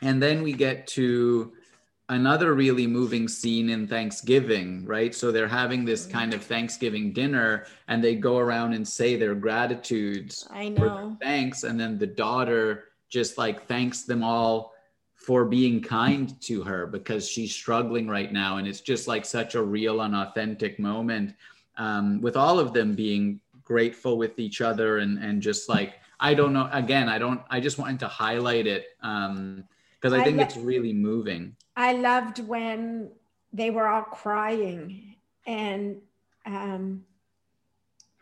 and 0.00 0.22
then 0.22 0.42
we 0.42 0.52
get 0.52 0.86
to 0.88 1.52
another 2.08 2.54
really 2.54 2.86
moving 2.86 3.26
scene 3.26 3.70
in 3.70 3.86
Thanksgiving, 3.86 4.84
right? 4.84 5.14
So 5.14 5.32
they're 5.32 5.48
having 5.48 5.84
this 5.84 6.04
kind 6.04 6.34
of 6.34 6.42
Thanksgiving 6.42 7.12
dinner 7.12 7.66
and 7.88 8.04
they 8.04 8.16
go 8.16 8.38
around 8.38 8.74
and 8.74 8.86
say 8.86 9.16
their 9.16 9.34
gratitudes. 9.34 10.46
I 10.50 10.68
know. 10.68 11.16
thanks. 11.22 11.62
And 11.62 11.80
then 11.80 11.98
the 11.98 12.06
daughter 12.06 12.84
just 13.08 13.38
like 13.38 13.66
thanks 13.66 14.02
them 14.02 14.22
all 14.22 14.74
for 15.14 15.44
being 15.44 15.80
kind 15.80 16.38
to 16.42 16.62
her 16.62 16.86
because 16.86 17.28
she's 17.28 17.54
struggling 17.54 18.08
right 18.08 18.32
now. 18.32 18.56
And 18.56 18.66
it's 18.66 18.80
just 18.80 19.06
like 19.06 19.24
such 19.24 19.54
a 19.54 19.62
real 19.62 20.00
and 20.02 20.14
authentic 20.14 20.78
moment 20.78 21.34
um, 21.78 22.20
with 22.20 22.36
all 22.36 22.58
of 22.58 22.72
them 22.72 22.94
being 22.94 23.40
grateful 23.62 24.18
with 24.18 24.38
each 24.38 24.60
other 24.60 24.98
and, 24.98 25.18
and 25.22 25.40
just 25.40 25.68
like, 25.68 25.94
I 26.22 26.34
don't 26.34 26.52
know, 26.52 26.68
again, 26.72 27.08
I 27.08 27.18
don't, 27.18 27.42
I 27.50 27.58
just 27.58 27.78
wanted 27.78 28.00
to 28.00 28.08
highlight 28.08 28.66
it. 28.66 28.86
Um, 29.02 29.64
because 30.00 30.12
I, 30.12 30.20
I 30.20 30.24
think 30.24 30.38
lo- 30.38 30.44
it's 30.44 30.56
really 30.56 30.92
moving. 30.92 31.56
I 31.76 31.92
loved 31.92 32.38
when 32.38 33.10
they 33.52 33.70
were 33.70 33.88
all 33.88 34.02
crying 34.02 35.16
and 35.46 35.96
um, 36.46 37.04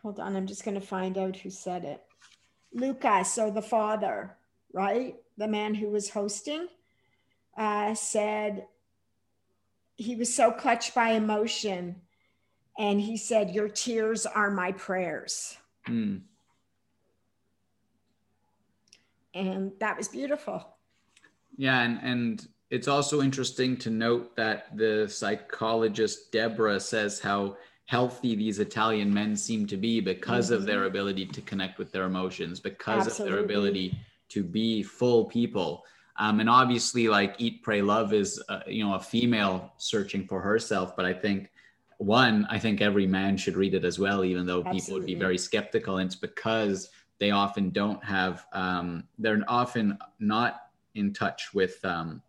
hold 0.01 0.19
on, 0.19 0.35
I'm 0.35 0.47
just 0.47 0.65
going 0.65 0.79
to 0.79 0.85
find 0.85 1.17
out 1.17 1.37
who 1.37 1.49
said 1.49 1.83
it. 1.85 2.01
Lucas, 2.73 3.33
so 3.33 3.51
the 3.51 3.61
father, 3.61 4.35
right? 4.73 5.15
The 5.37 5.47
man 5.47 5.75
who 5.75 5.89
was 5.89 6.09
hosting, 6.09 6.67
uh, 7.57 7.93
said 7.93 8.65
he 9.95 10.15
was 10.15 10.33
so 10.33 10.51
clutched 10.51 10.95
by 10.95 11.11
emotion. 11.11 12.01
And 12.79 12.99
he 12.99 13.17
said, 13.17 13.51
Your 13.51 13.69
tears 13.69 14.25
are 14.25 14.49
my 14.49 14.71
prayers. 14.71 15.57
Mm. 15.87 16.21
And 19.33 19.71
that 19.79 19.97
was 19.97 20.07
beautiful. 20.07 20.65
Yeah, 21.57 21.81
and 21.81 21.99
and 22.01 22.47
it's 22.69 22.87
also 22.87 23.21
interesting 23.21 23.77
to 23.77 23.89
note 23.89 24.35
that 24.35 24.75
the 24.75 25.07
psychologist 25.09 26.31
Deborah 26.31 26.79
says 26.79 27.19
how 27.19 27.57
healthy 27.85 28.35
these 28.35 28.59
Italian 28.59 29.13
men 29.13 29.35
seem 29.35 29.67
to 29.67 29.75
be 29.75 29.99
because 29.99 30.45
mm-hmm. 30.45 30.55
of 30.55 30.65
their 30.65 30.85
ability 30.85 31.25
to 31.25 31.41
connect 31.41 31.77
with 31.77 31.91
their 31.91 32.05
emotions, 32.05 32.59
because 32.59 33.07
Absolutely. 33.07 33.25
of 33.25 33.35
their 33.35 33.43
ability 33.43 33.99
to 34.29 34.43
be 34.43 34.81
full 34.81 35.25
people. 35.25 35.83
Um, 36.17 36.39
and 36.39 36.49
obviously, 36.49 37.09
like 37.09 37.35
Eat, 37.39 37.63
Pray, 37.63 37.81
Love 37.81 38.13
is, 38.13 38.41
uh, 38.47 38.61
you 38.67 38.85
know, 38.85 38.95
a 38.95 38.99
female 38.99 39.73
searching 39.77 40.25
for 40.25 40.39
herself. 40.39 40.95
But 40.95 41.05
I 41.05 41.13
think 41.13 41.49
one, 41.97 42.47
I 42.49 42.59
think 42.59 42.79
every 42.79 43.07
man 43.07 43.35
should 43.35 43.57
read 43.57 43.73
it 43.73 43.83
as 43.83 43.99
well, 43.99 44.23
even 44.23 44.45
though 44.45 44.59
Absolutely. 44.59 44.79
people 44.79 44.93
would 44.93 45.05
be 45.05 45.15
very 45.15 45.37
skeptical. 45.37 45.97
And 45.97 46.07
it's 46.07 46.15
because 46.15 46.89
they 47.21 47.29
often 47.29 47.69
don't 47.69 48.03
have, 48.03 48.47
um, 48.51 49.03
they're 49.19 49.43
often 49.47 49.95
not 50.19 50.63
in 50.95 51.13
touch 51.13 51.53
with 51.53 51.77
um, 51.85 52.19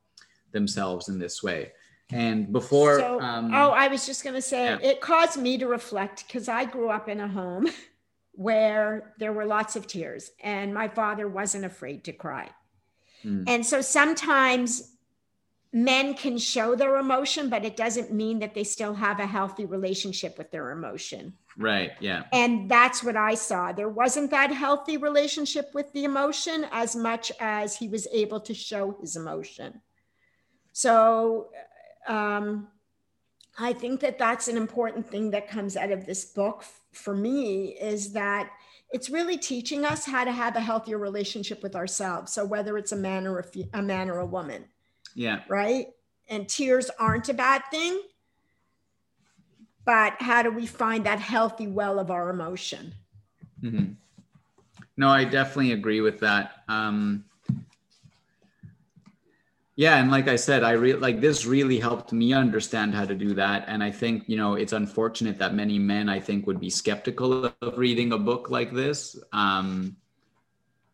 themselves 0.52 1.08
in 1.08 1.18
this 1.18 1.42
way. 1.42 1.72
And 2.12 2.52
before, 2.52 2.98
so, 2.98 3.18
um, 3.18 3.54
oh, 3.54 3.70
I 3.70 3.88
was 3.88 4.04
just 4.04 4.22
going 4.22 4.34
to 4.34 4.42
say 4.42 4.64
yeah. 4.66 4.78
it 4.82 5.00
caused 5.00 5.40
me 5.40 5.56
to 5.56 5.66
reflect 5.66 6.26
because 6.26 6.46
I 6.46 6.66
grew 6.66 6.90
up 6.90 7.08
in 7.08 7.20
a 7.20 7.26
home 7.26 7.68
where 8.32 9.14
there 9.18 9.32
were 9.32 9.46
lots 9.46 9.76
of 9.76 9.86
tears 9.86 10.30
and 10.40 10.74
my 10.74 10.88
father 10.88 11.26
wasn't 11.26 11.64
afraid 11.64 12.04
to 12.04 12.12
cry. 12.12 12.50
Mm. 13.24 13.44
And 13.46 13.64
so 13.64 13.80
sometimes 13.80 14.91
men 15.72 16.14
can 16.14 16.36
show 16.36 16.74
their 16.74 16.96
emotion, 16.98 17.48
but 17.48 17.64
it 17.64 17.76
doesn't 17.76 18.12
mean 18.12 18.38
that 18.40 18.54
they 18.54 18.64
still 18.64 18.94
have 18.94 19.20
a 19.20 19.26
healthy 19.26 19.64
relationship 19.64 20.36
with 20.36 20.50
their 20.50 20.70
emotion. 20.70 21.32
Right. 21.56 21.92
Yeah. 21.98 22.24
And 22.32 22.70
that's 22.70 23.02
what 23.02 23.16
I 23.16 23.34
saw. 23.34 23.72
There 23.72 23.88
wasn't 23.88 24.30
that 24.32 24.52
healthy 24.52 24.98
relationship 24.98 25.70
with 25.72 25.90
the 25.92 26.04
emotion 26.04 26.66
as 26.72 26.94
much 26.94 27.32
as 27.40 27.76
he 27.76 27.88
was 27.88 28.06
able 28.12 28.40
to 28.40 28.54
show 28.54 28.96
his 29.00 29.16
emotion. 29.16 29.80
So 30.72 31.48
um, 32.06 32.68
I 33.58 33.72
think 33.72 34.00
that 34.00 34.18
that's 34.18 34.48
an 34.48 34.58
important 34.58 35.08
thing 35.08 35.30
that 35.30 35.48
comes 35.48 35.76
out 35.76 35.90
of 35.90 36.04
this 36.04 36.26
book 36.26 36.64
for 36.92 37.14
me 37.14 37.78
is 37.80 38.12
that 38.12 38.50
it's 38.90 39.08
really 39.08 39.38
teaching 39.38 39.86
us 39.86 40.04
how 40.04 40.24
to 40.24 40.32
have 40.32 40.56
a 40.56 40.60
healthier 40.60 40.98
relationship 40.98 41.62
with 41.62 41.74
ourselves. 41.74 42.32
So 42.32 42.44
whether 42.44 42.76
it's 42.76 42.92
a 42.92 42.96
man 42.96 43.26
or 43.26 43.40
a, 43.40 43.78
a 43.78 43.82
man 43.82 44.10
or 44.10 44.18
a 44.18 44.26
woman. 44.26 44.66
Yeah. 45.14 45.40
Right. 45.48 45.88
And 46.28 46.48
tears 46.48 46.90
aren't 46.98 47.28
a 47.28 47.34
bad 47.34 47.62
thing 47.70 48.00
but 49.84 50.14
how 50.20 50.42
do 50.42 50.50
we 50.50 50.66
find 50.66 51.06
that 51.06 51.18
healthy 51.18 51.66
well 51.66 51.98
of 51.98 52.10
our 52.10 52.30
emotion 52.30 52.94
mm-hmm. 53.62 53.92
no 54.96 55.08
i 55.08 55.24
definitely 55.24 55.72
agree 55.72 56.00
with 56.00 56.20
that 56.20 56.62
um, 56.68 57.24
yeah 59.76 59.98
and 59.98 60.10
like 60.10 60.28
i 60.28 60.36
said 60.36 60.62
i 60.62 60.72
really 60.72 61.00
like 61.00 61.20
this 61.20 61.46
really 61.46 61.78
helped 61.78 62.12
me 62.12 62.32
understand 62.32 62.94
how 62.94 63.04
to 63.04 63.14
do 63.14 63.34
that 63.34 63.64
and 63.68 63.82
i 63.82 63.90
think 63.90 64.24
you 64.26 64.36
know 64.36 64.54
it's 64.54 64.72
unfortunate 64.72 65.38
that 65.38 65.54
many 65.54 65.78
men 65.78 66.08
i 66.08 66.20
think 66.20 66.46
would 66.46 66.60
be 66.60 66.70
skeptical 66.70 67.44
of 67.44 67.78
reading 67.78 68.12
a 68.12 68.18
book 68.18 68.50
like 68.50 68.72
this 68.72 69.18
um, 69.32 69.96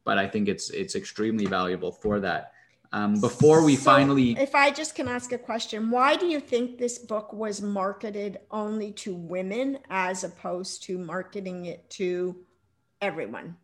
but 0.04 0.18
i 0.18 0.26
think 0.26 0.48
it's 0.48 0.70
it's 0.70 0.94
extremely 0.94 1.46
valuable 1.46 1.92
for 1.92 2.20
that 2.20 2.52
um, 2.92 3.20
before 3.20 3.64
we 3.64 3.76
so 3.76 3.82
finally 3.82 4.32
if 4.38 4.54
i 4.54 4.70
just 4.70 4.94
can 4.94 5.08
ask 5.08 5.32
a 5.32 5.38
question 5.38 5.90
why 5.90 6.16
do 6.16 6.26
you 6.26 6.40
think 6.40 6.78
this 6.78 6.98
book 6.98 7.32
was 7.32 7.60
marketed 7.60 8.38
only 8.50 8.92
to 8.92 9.14
women 9.14 9.78
as 9.90 10.24
opposed 10.24 10.82
to 10.82 10.96
marketing 10.98 11.66
it 11.66 11.88
to 11.90 12.36
everyone? 13.00 13.56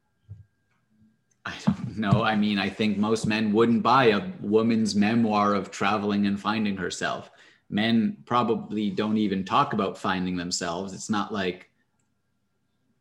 I 1.46 1.54
don't 1.66 1.98
know. 1.98 2.22
I 2.24 2.36
mean 2.36 2.58
i 2.58 2.68
think 2.68 2.96
most 2.98 3.26
men 3.26 3.52
wouldn't 3.52 3.82
buy 3.82 4.06
a 4.06 4.30
woman's 4.40 4.94
memoir 4.94 5.54
of 5.54 5.70
traveling 5.70 6.26
and 6.26 6.40
finding 6.40 6.76
herself. 6.76 7.30
Men 7.70 8.18
probably 8.24 8.90
don't 8.90 9.18
even 9.18 9.44
talk 9.44 9.72
about 9.72 9.98
finding 9.98 10.36
themselves. 10.36 10.92
It's 10.92 11.10
not 11.10 11.32
like 11.32 11.70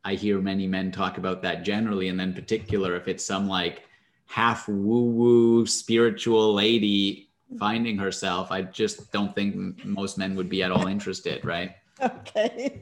i 0.04 0.16
hear 0.16 0.42
many 0.42 0.68
men 0.68 0.92
talk 0.92 1.18
about 1.18 1.42
that 1.42 1.64
generally 1.64 2.10
and 2.10 2.20
then 2.20 2.34
particular 2.34 2.96
if 2.98 3.08
it's 3.08 3.26
some 3.26 3.48
like 3.48 3.84
half 4.34 4.68
woo 4.68 5.12
woo 5.12 5.66
spiritual 5.68 6.56
lady 6.56 7.30
finding 7.60 8.00
herself, 8.00 8.52
I 8.52 8.64
just 8.64 9.12
don't 9.12 9.36
think 9.36 9.86
most 9.86 10.18
men 10.18 10.36
would 10.36 10.50
be 10.50 10.64
at 10.64 10.72
all 10.72 10.88
interested, 10.88 11.46
right? 11.46 11.76
Okay. 12.02 12.82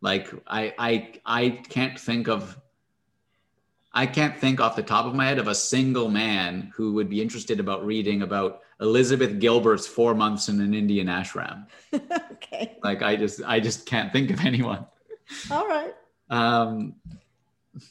like 0.00 0.32
I 0.46 0.72
I 0.78 1.12
I 1.26 1.50
can't 1.68 1.98
think 1.98 2.28
of 2.28 2.56
I 3.92 4.06
can't 4.06 4.38
think 4.38 4.60
off 4.60 4.76
the 4.76 4.82
top 4.84 5.04
of 5.04 5.14
my 5.14 5.26
head 5.26 5.38
of 5.38 5.48
a 5.48 5.54
single 5.54 6.08
man 6.08 6.72
who 6.74 6.94
would 6.94 7.10
be 7.10 7.20
interested 7.20 7.58
about 7.58 7.84
reading 7.84 8.22
about 8.22 8.60
Elizabeth 8.80 9.38
Gilbert's 9.40 9.86
four 9.86 10.14
months 10.14 10.48
in 10.48 10.60
an 10.60 10.72
Indian 10.72 11.08
ashram. 11.08 11.66
okay. 12.32 12.78
Like 12.84 13.02
I 13.02 13.16
just 13.16 13.42
I 13.44 13.58
just 13.58 13.84
can't 13.84 14.12
think 14.12 14.30
of 14.30 14.40
anyone. 14.46 14.86
All 15.50 15.66
right. 15.66 15.94
Um 16.30 16.94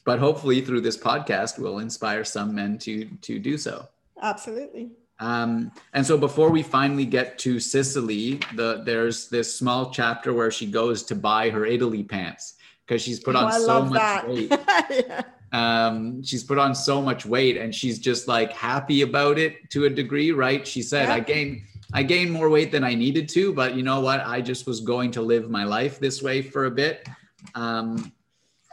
but 0.04 0.20
hopefully 0.20 0.62
through 0.62 0.82
this 0.82 0.98
podcast 0.98 1.60
we'll 1.60 1.80
inspire 1.80 2.24
some 2.24 2.54
men 2.54 2.78
to 2.78 3.06
to 3.22 3.40
do 3.40 3.58
so 3.58 3.88
absolutely 4.22 4.90
um, 5.20 5.72
and 5.94 6.06
so 6.06 6.18
before 6.18 6.50
we 6.50 6.62
finally 6.62 7.06
get 7.06 7.40
to 7.40 7.60
Sicily, 7.60 8.40
the 8.56 8.82
there's 8.86 9.30
this 9.30 9.56
small 9.58 9.90
chapter 9.90 10.34
where 10.34 10.52
she 10.52 10.66
goes 10.66 11.04
to 11.04 11.16
buy 11.16 11.50
her 11.50 11.66
Italy 11.66 12.04
pants 12.04 12.56
because 12.86 13.02
she's 13.02 13.20
put 13.20 13.36
on 13.36 13.52
oh, 13.54 13.66
so 13.66 13.86
much 13.86 13.94
that. 13.94 14.28
weight. 14.28 14.52
yeah. 15.08 15.22
um, 15.54 16.22
she's 16.22 16.44
put 16.44 16.58
on 16.58 16.76
so 16.76 17.02
much 17.02 17.26
weight 17.26 17.58
and 17.58 17.74
she's 17.74 17.98
just 17.98 18.28
like 18.28 18.52
happy 18.52 19.02
about 19.02 19.40
it 19.40 19.70
to 19.72 19.86
a 19.86 19.90
degree, 19.90 20.32
right? 20.32 20.68
She 20.68 20.82
said, 20.82 21.08
yeah. 21.08 21.16
I 21.16 21.20
gained 21.22 21.62
I 21.94 22.04
gained 22.04 22.32
more 22.32 22.50
weight 22.50 22.72
than 22.72 22.84
I 22.84 22.94
needed 22.94 23.30
to, 23.30 23.54
but 23.54 23.76
you 23.76 23.84
know 23.84 24.02
what? 24.02 24.20
I 24.22 24.42
just 24.42 24.68
was 24.68 24.82
going 24.82 25.12
to 25.12 25.22
live 25.22 25.50
my 25.50 25.64
life 25.64 26.00
this 26.00 26.22
way 26.22 26.42
for 26.42 26.66
a 26.66 26.72
bit. 26.72 27.08
Um, 27.54 28.12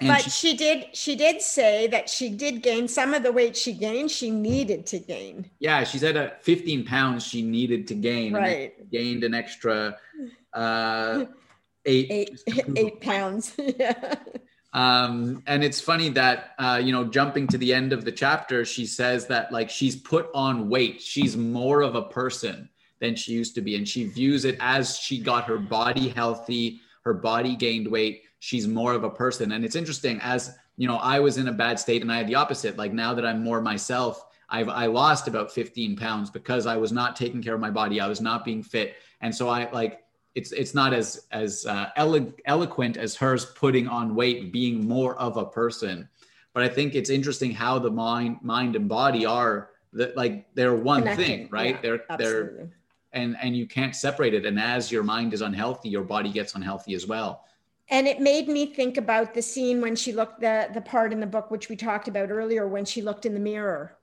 and 0.02 0.08
but 0.08 0.22
she, 0.22 0.30
she, 0.30 0.56
did 0.56 0.96
she 0.96 1.16
did 1.16 1.40
say 1.40 1.86
that 1.88 2.08
she 2.08 2.28
did 2.28 2.62
gain 2.62 2.88
some 2.88 3.14
of 3.14 3.22
the 3.22 3.32
weight 3.32 3.56
she 3.56 3.72
gained 3.72 4.10
she 4.10 4.30
needed 4.30 4.86
to 4.86 4.98
gain. 4.98 5.48
Yeah 5.58 5.84
she 5.84 5.98
said 5.98 6.16
at 6.16 6.44
15 6.44 6.84
pounds 6.84 7.24
she 7.24 7.42
needed 7.42 7.86
to 7.88 7.94
gain 7.94 8.34
right. 8.34 8.90
gained 8.90 9.24
an 9.24 9.34
extra 9.34 9.96
uh 10.52 11.24
eight 11.84 12.10
eight, 12.46 12.64
eight 12.76 13.00
pounds 13.00 13.54
yeah. 13.58 14.14
Um 14.72 15.42
and 15.46 15.62
it's 15.62 15.80
funny 15.80 16.08
that 16.10 16.50
uh 16.58 16.80
you 16.82 16.92
know 16.92 17.04
jumping 17.04 17.46
to 17.48 17.58
the 17.58 17.72
end 17.72 17.92
of 17.92 18.04
the 18.04 18.12
chapter 18.12 18.64
she 18.64 18.86
says 18.86 19.26
that 19.28 19.52
like 19.52 19.70
she's 19.70 19.96
put 19.96 20.28
on 20.34 20.68
weight. 20.68 21.00
She's 21.00 21.36
more 21.36 21.82
of 21.82 21.94
a 21.94 22.02
person 22.02 22.68
than 23.00 23.16
she 23.16 23.32
used 23.32 23.54
to 23.54 23.60
be 23.60 23.76
and 23.76 23.88
she 23.88 24.04
views 24.04 24.44
it 24.44 24.56
as 24.60 24.96
she 24.96 25.18
got 25.18 25.44
her 25.44 25.58
body 25.58 26.08
healthy 26.08 26.80
her 27.04 27.14
body 27.14 27.56
gained 27.56 27.88
weight 27.88 28.22
she's 28.42 28.66
more 28.66 28.92
of 28.92 29.04
a 29.04 29.08
person. 29.08 29.52
And 29.52 29.64
it's 29.64 29.76
interesting 29.76 30.18
as, 30.20 30.58
you 30.76 30.88
know, 30.88 30.96
I 30.96 31.20
was 31.20 31.38
in 31.38 31.46
a 31.46 31.52
bad 31.52 31.78
state 31.78 32.02
and 32.02 32.10
I 32.10 32.16
had 32.16 32.26
the 32.26 32.34
opposite. 32.34 32.76
Like 32.76 32.92
now 32.92 33.14
that 33.14 33.24
I'm 33.24 33.44
more 33.44 33.60
myself, 33.60 34.24
I've, 34.48 34.68
I 34.68 34.86
lost 34.86 35.28
about 35.28 35.52
15 35.52 35.94
pounds 35.94 36.28
because 36.28 36.66
I 36.66 36.76
was 36.76 36.90
not 36.90 37.14
taking 37.14 37.40
care 37.40 37.54
of 37.54 37.60
my 37.60 37.70
body. 37.70 38.00
I 38.00 38.08
was 38.08 38.20
not 38.20 38.44
being 38.44 38.60
fit. 38.60 38.96
And 39.20 39.32
so 39.32 39.48
I 39.48 39.70
like, 39.70 40.02
it's, 40.34 40.50
it's 40.50 40.74
not 40.74 40.92
as, 40.92 41.28
as 41.30 41.66
uh, 41.66 41.90
elo- 41.94 42.32
eloquent 42.44 42.96
as 42.96 43.14
hers 43.14 43.44
putting 43.44 43.86
on 43.86 44.16
weight, 44.16 44.52
being 44.52 44.88
more 44.88 45.14
of 45.18 45.36
a 45.36 45.46
person. 45.46 46.08
But 46.52 46.64
I 46.64 46.68
think 46.68 46.96
it's 46.96 47.10
interesting 47.10 47.52
how 47.52 47.78
the 47.78 47.92
mind, 47.92 48.38
mind 48.42 48.74
and 48.74 48.88
body 48.88 49.24
are 49.24 49.70
that 49.92 50.16
like 50.16 50.52
they're 50.56 50.74
one 50.74 51.02
Connected. 51.02 51.26
thing, 51.26 51.48
right? 51.52 51.76
Yeah, 51.76 51.80
they're, 51.80 52.04
absolutely. 52.10 52.56
they're, 52.56 52.70
and, 53.12 53.36
and 53.40 53.56
you 53.56 53.68
can't 53.68 53.94
separate 53.94 54.34
it. 54.34 54.44
And 54.46 54.58
as 54.58 54.90
your 54.90 55.04
mind 55.04 55.32
is 55.32 55.42
unhealthy, 55.42 55.90
your 55.90 56.02
body 56.02 56.32
gets 56.32 56.56
unhealthy 56.56 56.94
as 56.94 57.06
well 57.06 57.44
and 57.90 58.06
it 58.06 58.20
made 58.20 58.48
me 58.48 58.66
think 58.66 58.96
about 58.96 59.34
the 59.34 59.42
scene 59.42 59.80
when 59.80 59.96
she 59.96 60.12
looked 60.12 60.40
the 60.40 60.68
the 60.72 60.80
part 60.80 61.12
in 61.12 61.20
the 61.20 61.26
book 61.26 61.50
which 61.50 61.68
we 61.68 61.76
talked 61.76 62.08
about 62.08 62.30
earlier 62.30 62.66
when 62.66 62.84
she 62.84 63.02
looked 63.02 63.26
in 63.26 63.34
the 63.34 63.40
mirror 63.40 63.96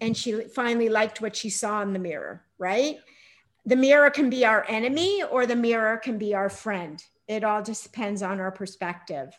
and 0.00 0.16
she 0.16 0.42
finally 0.42 0.88
liked 0.88 1.20
what 1.20 1.36
she 1.36 1.50
saw 1.50 1.82
in 1.82 1.92
the 1.92 1.98
mirror 1.98 2.44
right? 2.62 2.98
The 3.66 3.76
mirror 3.76 4.08
can 4.10 4.30
be 4.30 4.44
our 4.44 4.64
enemy 4.68 5.22
or 5.22 5.46
the 5.46 5.56
mirror 5.56 5.96
can 5.96 6.16
be 6.16 6.32
our 6.34 6.48
friend. 6.48 7.02
It 7.26 7.42
all 7.42 7.62
just 7.62 7.82
depends 7.82 8.22
on 8.22 8.40
our 8.40 8.52
perspective. 8.52 9.36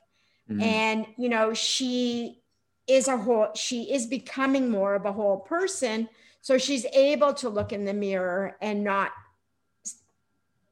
Mm-hmm. 0.49 0.61
and 0.61 1.05
you 1.17 1.29
know 1.29 1.53
she 1.53 2.41
is 2.85 3.07
a 3.07 3.15
whole 3.15 3.47
she 3.55 3.93
is 3.93 4.07
becoming 4.07 4.69
more 4.69 4.93
of 4.93 5.05
a 5.05 5.13
whole 5.13 5.39
person. 5.39 6.09
So 6.41 6.57
she's 6.57 6.85
able 6.87 7.33
to 7.35 7.47
look 7.47 7.71
in 7.71 7.85
the 7.85 7.93
mirror 7.93 8.57
and 8.61 8.83
not 8.83 9.11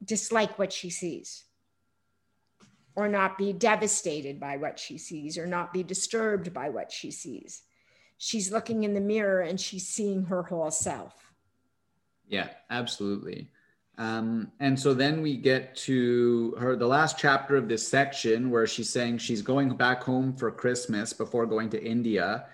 dislike 0.03 0.59
what 0.59 0.73
she 0.73 0.89
sees 0.89 1.45
or 2.96 3.08
not 3.08 3.38
be 3.38 3.54
devastated 3.54 4.39
by 4.39 4.58
what 4.58 4.80
she 4.80 4.98
sees 4.98 5.38
or 5.38 5.46
not 5.46 5.74
be 5.74 5.84
disturbed 5.84 6.54
by 6.54 6.70
what 6.70 6.92
she 6.92 7.12
sees. 7.12 7.64
She's 8.18 8.52
looking 8.52 8.84
in 8.84 8.94
the 8.94 9.02
mirror 9.02 9.42
and 9.42 9.60
she's 9.60 9.88
seeing 9.88 10.26
her 10.26 10.44
whole 10.44 10.72
self. 10.72 11.34
Yeah, 12.28 12.50
absolutely. 12.70 13.50
Um, 13.98 14.52
and 14.60 14.80
so 14.80 14.94
then 14.94 15.22
we 15.22 15.38
get 15.38 15.76
to 15.78 16.56
her, 16.60 16.76
the 16.76 16.88
last 16.88 17.18
chapter 17.18 17.56
of 17.56 17.68
this 17.68 17.88
section 17.88 18.50
where 18.50 18.66
she's 18.66 18.89
saying 18.89 19.18
she's 19.18 19.42
going 19.42 19.76
back 19.76 20.04
home 20.04 20.34
for 20.34 20.50
Christmas 20.52 21.14
before 21.14 21.46
going 21.46 21.70
to 21.70 21.84
India. 21.84 22.46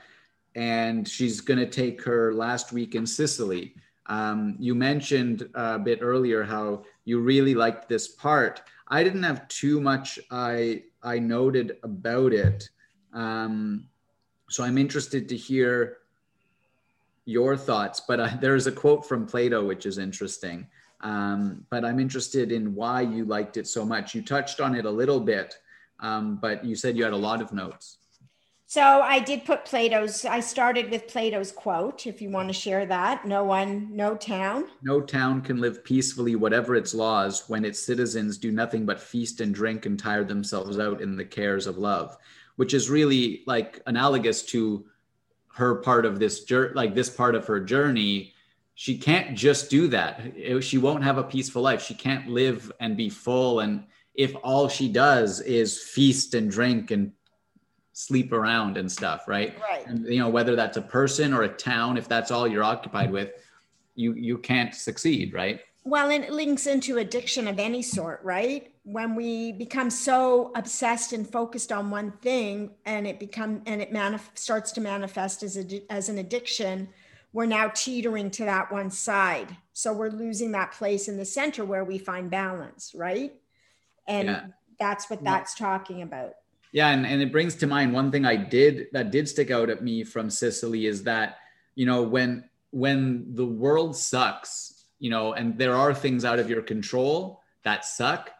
And 0.55 1.07
she's 1.07 1.39
going 1.41 1.59
to 1.59 1.69
take 1.69 2.03
her 2.03 2.33
last 2.33 2.73
week 2.73 2.95
in 2.95 3.05
Sicily. 3.05 3.75
Um, 4.07 4.55
you 4.57 4.73
mentioned 4.73 5.49
a 5.53 5.77
bit 5.77 5.99
earlier 6.01 6.43
how 6.43 6.83
you 7.05 7.19
really 7.19 7.53
liked 7.53 7.87
this 7.87 8.07
part. 8.07 8.63
I 8.89 9.03
didn't 9.03 9.23
have 9.23 9.47
too 9.47 9.81
much 9.81 10.19
I 10.31 10.83
I 11.03 11.19
noted 11.19 11.77
about 11.83 12.33
it. 12.33 12.69
Um, 13.13 13.87
so 14.49 14.63
I'm 14.63 14.77
interested 14.77 15.27
to 15.29 15.37
hear 15.37 15.97
your 17.25 17.57
thoughts. 17.57 17.99
But 17.99 18.19
uh, 18.19 18.29
there's 18.41 18.67
a 18.67 18.71
quote 18.71 19.05
from 19.05 19.25
Plato 19.25 19.65
which 19.65 19.85
is 19.85 19.97
interesting. 19.97 20.67
Um, 21.01 21.65
but 21.69 21.85
I'm 21.85 21.99
interested 21.99 22.51
in 22.51 22.73
why 22.73 23.01
you 23.01 23.25
liked 23.25 23.57
it 23.57 23.67
so 23.67 23.85
much. 23.85 24.15
You 24.15 24.21
touched 24.21 24.59
on 24.59 24.73
it 24.73 24.85
a 24.85 24.89
little 24.89 25.19
bit, 25.19 25.55
um, 25.99 26.37
but 26.41 26.65
you 26.65 26.75
said 26.75 26.97
you 26.97 27.03
had 27.03 27.13
a 27.13 27.17
lot 27.17 27.41
of 27.41 27.53
notes. 27.53 27.96
So 28.69 28.81
I 28.81 29.19
did 29.19 29.45
put 29.45 29.63
Plato's, 29.63 30.25
I 30.25 30.41
started 30.41 30.91
with 30.91 31.07
Plato's 31.07 31.53
quote, 31.53 32.05
if 32.05 32.21
you 32.21 32.29
want 32.29 32.49
to 32.49 32.53
share 32.53 32.85
that. 32.85 33.25
No 33.25 33.45
one, 33.45 33.95
no 33.95 34.17
town. 34.17 34.65
No 34.83 34.99
town 34.99 35.41
can 35.41 35.61
live 35.61 35.85
peacefully, 35.85 36.35
whatever 36.35 36.75
its 36.75 36.93
laws, 36.93 37.45
when 37.47 37.63
its 37.63 37.79
citizens 37.79 38.37
do 38.37 38.51
nothing 38.51 38.85
but 38.85 38.99
feast 38.99 39.39
and 39.39 39.55
drink 39.55 39.85
and 39.85 39.97
tire 39.97 40.25
themselves 40.25 40.79
out 40.79 40.99
in 40.99 41.15
the 41.15 41.23
cares 41.23 41.65
of 41.65 41.77
love, 41.77 42.17
which 42.57 42.73
is 42.73 42.89
really 42.89 43.43
like 43.47 43.81
analogous 43.85 44.43
to 44.47 44.85
her 45.53 45.75
part 45.75 46.05
of 46.05 46.19
this 46.19 46.43
journey, 46.43 46.73
like 46.75 46.93
this 46.93 47.09
part 47.09 47.35
of 47.35 47.47
her 47.47 47.61
journey. 47.61 48.33
She 48.75 48.97
can't 48.97 49.37
just 49.37 49.69
do 49.69 49.87
that. 49.87 50.21
She 50.59 50.77
won't 50.77 51.05
have 51.05 51.17
a 51.17 51.23
peaceful 51.23 51.61
life. 51.61 51.81
She 51.81 51.93
can't 51.93 52.27
live 52.27 52.69
and 52.81 52.97
be 52.97 53.09
full. 53.09 53.61
And 53.61 53.85
if 54.13 54.35
all 54.43 54.67
she 54.67 54.89
does 54.89 55.39
is 55.39 55.81
feast 55.81 56.33
and 56.33 56.51
drink 56.51 56.91
and 56.91 57.13
sleep 57.97 58.31
around 58.31 58.77
and 58.77 58.91
stuff, 58.91 59.27
right? 59.27 59.59
Right. 59.59 59.85
And, 59.87 60.05
you 60.05 60.19
know, 60.19 60.29
whether 60.29 60.55
that's 60.55 60.77
a 60.77 60.81
person 60.81 61.33
or 61.33 61.41
a 61.41 61.49
town, 61.49 61.97
if 61.97 62.07
that's 62.07 62.29
all 62.29 62.47
you're 62.47 62.63
occupied 62.63 63.11
with, 63.11 63.31
you 63.95 64.13
you 64.13 64.37
can't 64.37 64.75
succeed, 64.75 65.33
right? 65.33 65.61
Well, 65.83 66.11
and 66.11 66.23
it 66.23 66.31
links 66.31 66.67
into 66.67 66.99
addiction 66.99 67.47
of 67.47 67.57
any 67.57 67.81
sort, 67.81 68.21
right? 68.23 68.71
When 68.83 69.15
we 69.15 69.51
become 69.51 69.89
so 69.89 70.51
obsessed 70.53 71.11
and 71.11 71.27
focused 71.27 71.71
on 71.71 71.89
one 71.89 72.11
thing, 72.21 72.69
and 72.85 73.07
it 73.07 73.19
become 73.19 73.63
and 73.65 73.81
it 73.81 73.91
manif- 73.91 74.37
starts 74.37 74.71
to 74.73 74.81
manifest 74.81 75.41
as 75.41 75.57
a 75.57 75.91
as 75.91 76.07
an 76.07 76.19
addiction, 76.19 76.89
we're 77.33 77.47
now 77.47 77.69
teetering 77.69 78.29
to 78.31 78.45
that 78.45 78.71
one 78.71 78.91
side. 78.91 79.57
So 79.73 79.91
we're 79.91 80.11
losing 80.11 80.51
that 80.51 80.71
place 80.73 81.07
in 81.07 81.17
the 81.17 81.25
center 81.25 81.65
where 81.65 81.83
we 81.83 81.97
find 81.97 82.29
balance, 82.29 82.93
right? 82.93 83.33
And 84.07 84.27
yeah. 84.27 84.45
that's 84.79 85.09
what 85.09 85.23
that's 85.23 85.55
talking 85.55 86.03
about. 86.03 86.35
Yeah, 86.71 86.89
and, 86.89 87.05
and 87.05 87.21
it 87.21 87.31
brings 87.31 87.55
to 87.55 87.67
mind 87.67 87.93
one 87.93 88.11
thing 88.11 88.25
I 88.25 88.35
did 88.35 88.87
that 88.91 89.11
did 89.11 89.27
stick 89.27 89.51
out 89.51 89.69
at 89.69 89.83
me 89.83 90.03
from 90.03 90.29
Sicily 90.29 90.85
is 90.85 91.03
that, 91.03 91.37
you 91.75 91.85
know, 91.85 92.03
when 92.03 92.49
when 92.71 93.33
the 93.35 93.45
world 93.45 93.95
sucks, 93.95 94.85
you 94.99 95.09
know, 95.09 95.33
and 95.33 95.57
there 95.57 95.75
are 95.75 95.93
things 95.93 96.25
out 96.25 96.39
of 96.39 96.49
your 96.49 96.61
control 96.61 97.41
that 97.63 97.85
suck, 97.85 98.31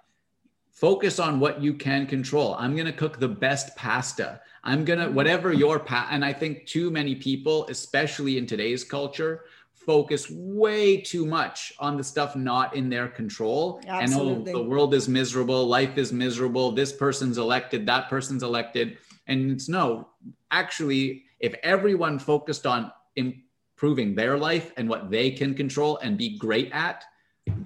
focus 0.71 1.19
on 1.19 1.39
what 1.39 1.61
you 1.61 1.73
can 1.73 2.05
control. 2.05 2.55
I'm 2.59 2.75
going 2.75 2.85
to 2.85 2.93
cook 2.93 3.19
the 3.19 3.27
best 3.27 3.75
pasta. 3.75 4.41
I'm 4.63 4.83
going 4.83 4.99
to 4.99 5.09
whatever 5.09 5.53
your 5.53 5.79
pa 5.79 6.07
and 6.11 6.25
I 6.25 6.33
think 6.33 6.65
too 6.65 6.91
many 6.91 7.15
people, 7.15 7.65
especially 7.69 8.37
in 8.37 8.45
today's 8.45 8.83
culture, 8.83 9.45
focus 9.87 10.29
way 10.29 10.99
too 10.99 11.25
much 11.25 11.71
on 11.79 11.95
the 11.95 12.03
stuff 12.03 12.35
not 12.35 12.75
in 12.75 12.89
their 12.89 13.07
control. 13.07 13.81
Absolutely. 13.87 14.51
And 14.51 14.57
oh, 14.57 14.61
the 14.61 14.69
world 14.69 14.93
is 14.93 15.07
miserable, 15.07 15.65
life 15.65 15.97
is 15.97 16.11
miserable, 16.11 16.73
this 16.73 16.91
person's 16.91 17.37
elected, 17.37 17.85
that 17.85 18.09
person's 18.09 18.43
elected. 18.43 18.97
And 19.27 19.49
it's 19.49 19.69
no, 19.69 20.09
actually, 20.51 21.23
if 21.39 21.55
everyone 21.63 22.19
focused 22.19 22.67
on 22.67 22.91
improving 23.15 24.13
their 24.13 24.37
life 24.37 24.73
and 24.75 24.89
what 24.89 25.09
they 25.09 25.31
can 25.31 25.55
control 25.55 25.97
and 25.99 26.17
be 26.17 26.37
great 26.37 26.69
at, 26.73 27.05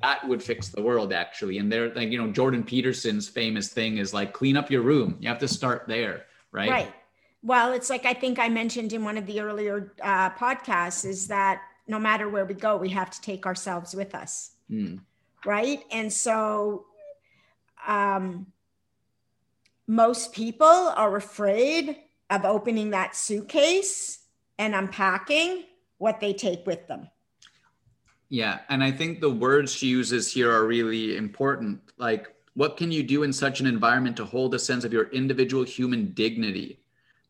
that 0.03 0.25
would 0.27 0.43
fix 0.43 0.69
the 0.69 0.81
world 0.81 1.11
actually. 1.11 1.57
And 1.57 1.71
they're 1.71 1.91
like, 1.95 2.11
you 2.11 2.19
know, 2.19 2.31
Jordan 2.31 2.63
Peterson's 2.63 3.27
famous 3.27 3.69
thing 3.69 3.97
is 3.97 4.13
like 4.13 4.31
clean 4.31 4.57
up 4.57 4.69
your 4.69 4.83
room. 4.83 5.17
You 5.19 5.27
have 5.27 5.39
to 5.39 5.47
start 5.47 5.85
there, 5.87 6.25
right? 6.51 6.69
Right. 6.69 6.93
Well, 7.41 7.73
it's 7.73 7.89
like 7.89 8.05
I 8.05 8.13
think 8.13 8.37
I 8.37 8.47
mentioned 8.47 8.93
in 8.93 9.03
one 9.03 9.17
of 9.17 9.25
the 9.25 9.41
earlier 9.41 9.91
uh, 10.03 10.29
podcasts 10.31 11.03
is 11.03 11.27
that 11.29 11.63
no 11.91 11.99
matter 11.99 12.29
where 12.29 12.45
we 12.45 12.53
go, 12.53 12.77
we 12.77 12.89
have 12.89 13.11
to 13.11 13.19
take 13.21 13.45
ourselves 13.45 13.93
with 13.93 14.15
us. 14.15 14.51
Mm. 14.71 15.01
Right. 15.45 15.83
And 15.91 16.11
so 16.11 16.85
um, 17.85 18.47
most 19.87 20.31
people 20.31 20.65
are 20.65 21.17
afraid 21.17 21.97
of 22.29 22.45
opening 22.45 22.91
that 22.91 23.15
suitcase 23.15 24.19
and 24.57 24.73
unpacking 24.73 25.65
what 25.97 26.21
they 26.21 26.31
take 26.33 26.65
with 26.65 26.87
them. 26.87 27.09
Yeah. 28.29 28.59
And 28.69 28.81
I 28.81 28.91
think 28.91 29.19
the 29.19 29.29
words 29.29 29.73
she 29.73 29.87
uses 29.87 30.31
here 30.31 30.49
are 30.49 30.65
really 30.65 31.17
important. 31.17 31.81
Like, 31.97 32.33
what 32.53 32.77
can 32.77 32.89
you 32.89 33.03
do 33.03 33.23
in 33.23 33.33
such 33.33 33.59
an 33.59 33.67
environment 33.67 34.15
to 34.17 34.25
hold 34.25 34.55
a 34.55 34.59
sense 34.59 34.85
of 34.85 34.93
your 34.93 35.09
individual 35.09 35.65
human 35.65 36.13
dignity? 36.13 36.79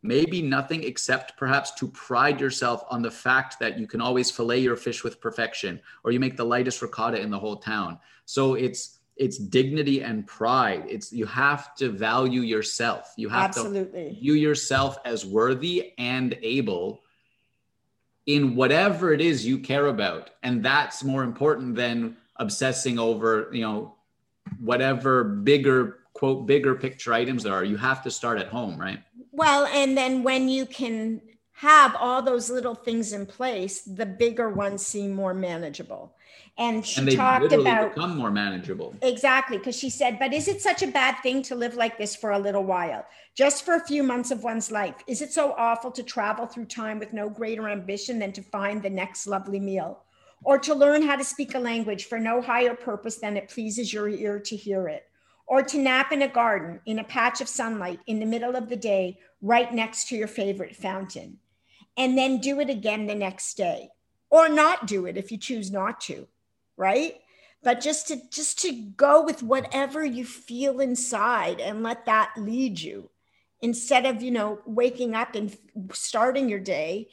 Maybe 0.03 0.41
nothing 0.41 0.83
except 0.83 1.37
perhaps 1.37 1.71
to 1.71 1.87
pride 1.87 2.39
yourself 2.39 2.83
on 2.89 3.01
the 3.01 3.11
fact 3.11 3.59
that 3.59 3.77
you 3.77 3.87
can 3.87 4.01
always 4.01 4.31
fillet 4.31 4.59
your 4.59 4.75
fish 4.75 5.03
with 5.03 5.21
perfection 5.21 5.79
or 6.03 6.11
you 6.11 6.19
make 6.19 6.35
the 6.35 6.45
lightest 6.45 6.81
ricotta 6.81 7.19
in 7.19 7.29
the 7.29 7.37
whole 7.37 7.57
town. 7.57 7.99
So 8.25 8.55
it's 8.55 8.99
it's 9.17 9.37
dignity 9.37 10.01
and 10.01 10.25
pride. 10.25 10.83
It's 10.87 11.13
you 11.13 11.25
have 11.27 11.75
to 11.75 11.89
value 11.89 12.41
yourself. 12.41 13.13
You 13.17 13.29
have 13.29 13.49
Absolutely. 13.49 14.09
to 14.09 14.19
view 14.19 14.33
yourself 14.33 14.97
as 15.05 15.25
worthy 15.25 15.93
and 15.99 16.35
able 16.41 17.03
in 18.25 18.55
whatever 18.55 19.13
it 19.13 19.21
is 19.21 19.45
you 19.45 19.59
care 19.59 19.87
about. 19.87 20.31
And 20.41 20.63
that's 20.63 21.03
more 21.03 21.23
important 21.23 21.75
than 21.75 22.17
obsessing 22.37 22.97
over 22.97 23.49
you 23.51 23.61
know 23.61 23.95
whatever 24.59 25.23
bigger 25.23 25.99
quote 26.13 26.47
bigger 26.47 26.73
picture 26.73 27.13
items 27.13 27.43
there 27.43 27.53
are. 27.53 27.63
You 27.63 27.77
have 27.77 28.01
to 28.03 28.11
start 28.11 28.39
at 28.39 28.47
home 28.47 28.79
right 28.79 29.03
well, 29.31 29.65
and 29.65 29.97
then 29.97 30.23
when 30.23 30.49
you 30.49 30.65
can 30.65 31.21
have 31.53 31.95
all 31.95 32.21
those 32.21 32.49
little 32.49 32.73
things 32.75 33.13
in 33.13 33.25
place, 33.25 33.81
the 33.81 34.05
bigger 34.05 34.49
ones 34.49 34.85
seem 34.85 35.11
more 35.11 35.33
manageable. 35.33 36.15
And 36.57 36.85
she 36.85 36.99
and 36.99 37.07
they 37.07 37.15
talked 37.15 37.53
about 37.53 37.95
become 37.95 38.17
more 38.17 38.31
manageable. 38.31 38.95
Exactly, 39.01 39.57
because 39.57 39.77
she 39.77 39.89
said, 39.89 40.19
"But 40.19 40.33
is 40.33 40.47
it 40.47 40.61
such 40.61 40.81
a 40.81 40.87
bad 40.87 41.15
thing 41.21 41.43
to 41.43 41.55
live 41.55 41.75
like 41.75 41.97
this 41.97 42.15
for 42.15 42.31
a 42.31 42.39
little 42.39 42.63
while, 42.63 43.05
just 43.35 43.63
for 43.63 43.75
a 43.75 43.85
few 43.85 44.03
months 44.03 44.31
of 44.31 44.43
one's 44.43 44.71
life? 44.71 44.95
Is 45.07 45.21
it 45.21 45.31
so 45.31 45.53
awful 45.53 45.91
to 45.91 46.03
travel 46.03 46.47
through 46.47 46.65
time 46.65 46.99
with 46.99 47.13
no 47.13 47.29
greater 47.29 47.69
ambition 47.69 48.19
than 48.19 48.33
to 48.33 48.41
find 48.41 48.81
the 48.81 48.89
next 48.89 49.27
lovely 49.27 49.59
meal, 49.59 50.03
or 50.43 50.57
to 50.59 50.73
learn 50.73 51.03
how 51.03 51.15
to 51.15 51.23
speak 51.23 51.53
a 51.55 51.59
language 51.59 52.05
for 52.05 52.19
no 52.19 52.41
higher 52.41 52.73
purpose 52.73 53.17
than 53.17 53.37
it 53.37 53.49
pleases 53.49 53.93
your 53.93 54.09
ear 54.09 54.39
to 54.39 54.55
hear 54.55 54.87
it?" 54.87 55.10
Or 55.51 55.61
to 55.61 55.77
nap 55.77 56.13
in 56.13 56.21
a 56.21 56.29
garden 56.29 56.79
in 56.85 56.99
a 56.99 57.03
patch 57.03 57.41
of 57.41 57.49
sunlight 57.49 57.99
in 58.07 58.21
the 58.21 58.25
middle 58.25 58.55
of 58.55 58.69
the 58.69 58.75
day, 58.77 59.19
right 59.41 59.73
next 59.73 60.07
to 60.07 60.15
your 60.15 60.29
favorite 60.29 60.73
fountain, 60.73 61.37
and 61.97 62.17
then 62.17 62.37
do 62.37 62.61
it 62.61 62.69
again 62.69 63.05
the 63.05 63.13
next 63.13 63.57
day, 63.57 63.89
or 64.29 64.47
not 64.47 64.87
do 64.87 65.07
it 65.07 65.17
if 65.17 65.29
you 65.29 65.37
choose 65.37 65.69
not 65.69 65.99
to, 65.99 66.25
right? 66.77 67.15
But 67.63 67.81
just 67.81 68.07
to 68.07 68.21
just 68.29 68.59
to 68.59 68.71
go 68.71 69.25
with 69.25 69.43
whatever 69.43 70.05
you 70.05 70.23
feel 70.23 70.79
inside 70.79 71.59
and 71.59 71.83
let 71.83 72.05
that 72.05 72.31
lead 72.37 72.79
you, 72.79 73.09
instead 73.61 74.05
of 74.05 74.23
you 74.23 74.31
know 74.31 74.59
waking 74.65 75.15
up 75.15 75.35
and 75.35 75.53
starting 75.91 76.47
your 76.47 76.61
day 76.61 77.09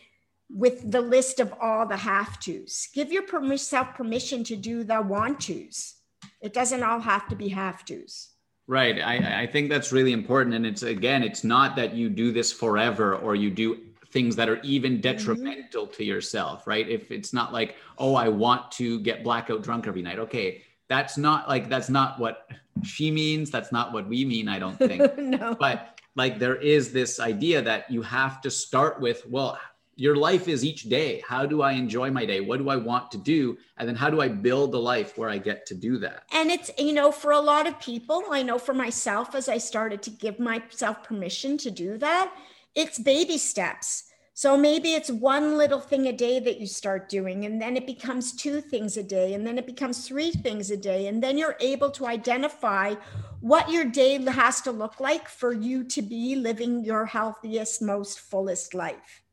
with 0.48 0.92
the 0.92 1.00
list 1.00 1.40
of 1.40 1.52
all 1.60 1.86
the 1.86 1.96
have 1.96 2.38
tos. 2.38 2.86
Give 2.94 3.10
yourself 3.10 3.96
permission 3.96 4.44
to 4.44 4.54
do 4.54 4.84
the 4.84 5.02
want 5.02 5.40
tos 5.40 5.97
it 6.40 6.52
doesn't 6.52 6.82
all 6.82 7.00
have 7.00 7.28
to 7.28 7.36
be 7.36 7.48
have 7.48 7.84
tos. 7.84 8.30
Right. 8.66 9.00
I, 9.00 9.42
I 9.42 9.46
think 9.46 9.70
that's 9.70 9.92
really 9.92 10.12
important. 10.12 10.54
And 10.54 10.66
it's 10.66 10.82
again, 10.82 11.22
it's 11.22 11.42
not 11.42 11.74
that 11.76 11.94
you 11.94 12.10
do 12.10 12.32
this 12.32 12.52
forever 12.52 13.16
or 13.16 13.34
you 13.34 13.50
do 13.50 13.78
things 14.10 14.36
that 14.36 14.48
are 14.48 14.60
even 14.62 14.92
mm-hmm. 14.92 15.00
detrimental 15.00 15.86
mm-hmm. 15.86 15.94
to 15.94 16.04
yourself, 16.04 16.66
right? 16.66 16.88
If 16.88 17.10
it's 17.10 17.32
not 17.32 17.52
like, 17.52 17.76
oh, 17.98 18.14
I 18.14 18.28
want 18.28 18.70
to 18.72 19.00
get 19.00 19.24
blackout 19.24 19.62
drunk 19.62 19.86
every 19.86 20.02
night. 20.02 20.18
Okay. 20.18 20.62
That's 20.88 21.18
not 21.18 21.48
like, 21.48 21.68
that's 21.68 21.88
not 21.88 22.18
what 22.18 22.48
she 22.82 23.10
means. 23.10 23.50
That's 23.50 23.72
not 23.72 23.92
what 23.92 24.06
we 24.08 24.24
mean, 24.24 24.48
I 24.48 24.58
don't 24.58 24.78
think. 24.78 25.18
no. 25.18 25.54
But 25.58 26.00
like, 26.14 26.38
there 26.38 26.56
is 26.56 26.92
this 26.92 27.20
idea 27.20 27.62
that 27.62 27.90
you 27.90 28.02
have 28.02 28.40
to 28.42 28.50
start 28.50 29.00
with, 29.00 29.26
well, 29.28 29.58
your 29.98 30.14
life 30.14 30.46
is 30.46 30.64
each 30.64 30.84
day. 30.84 31.24
How 31.26 31.44
do 31.44 31.60
I 31.60 31.72
enjoy 31.72 32.08
my 32.12 32.24
day? 32.24 32.40
What 32.40 32.60
do 32.60 32.68
I 32.68 32.76
want 32.76 33.10
to 33.10 33.18
do? 33.18 33.58
And 33.78 33.88
then 33.88 33.96
how 33.96 34.08
do 34.08 34.20
I 34.20 34.28
build 34.28 34.72
a 34.74 34.78
life 34.78 35.18
where 35.18 35.28
I 35.28 35.38
get 35.38 35.66
to 35.66 35.74
do 35.74 35.98
that? 35.98 36.22
And 36.32 36.52
it's, 36.52 36.70
you 36.78 36.92
know, 36.92 37.10
for 37.10 37.32
a 37.32 37.40
lot 37.40 37.66
of 37.66 37.80
people, 37.80 38.22
I 38.30 38.44
know 38.44 38.60
for 38.60 38.74
myself, 38.74 39.34
as 39.34 39.48
I 39.48 39.58
started 39.58 40.00
to 40.02 40.10
give 40.10 40.38
myself 40.38 41.02
permission 41.02 41.58
to 41.58 41.72
do 41.72 41.98
that, 41.98 42.32
it's 42.76 43.00
baby 43.00 43.38
steps. 43.38 44.04
So 44.34 44.56
maybe 44.56 44.94
it's 44.94 45.10
one 45.10 45.58
little 45.58 45.80
thing 45.80 46.06
a 46.06 46.12
day 46.12 46.38
that 46.38 46.60
you 46.60 46.68
start 46.68 47.08
doing, 47.08 47.44
and 47.44 47.60
then 47.60 47.76
it 47.76 47.84
becomes 47.84 48.36
two 48.36 48.60
things 48.60 48.96
a 48.96 49.02
day, 49.02 49.34
and 49.34 49.44
then 49.44 49.58
it 49.58 49.66
becomes 49.66 50.06
three 50.06 50.30
things 50.30 50.70
a 50.70 50.76
day. 50.76 51.08
And 51.08 51.20
then 51.20 51.36
you're 51.36 51.56
able 51.58 51.90
to 51.90 52.06
identify 52.06 52.94
what 53.40 53.68
your 53.68 53.84
day 53.84 54.22
has 54.22 54.60
to 54.60 54.70
look 54.70 55.00
like 55.00 55.28
for 55.28 55.52
you 55.52 55.82
to 55.82 56.02
be 56.02 56.36
living 56.36 56.84
your 56.84 57.04
healthiest, 57.04 57.82
most 57.82 58.20
fullest 58.20 58.74
life. 58.74 59.24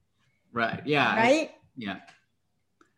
Right. 0.56 0.82
Yeah. 0.86 1.16
Right. 1.18 1.50
I, 1.52 1.56
yeah. 1.76 1.98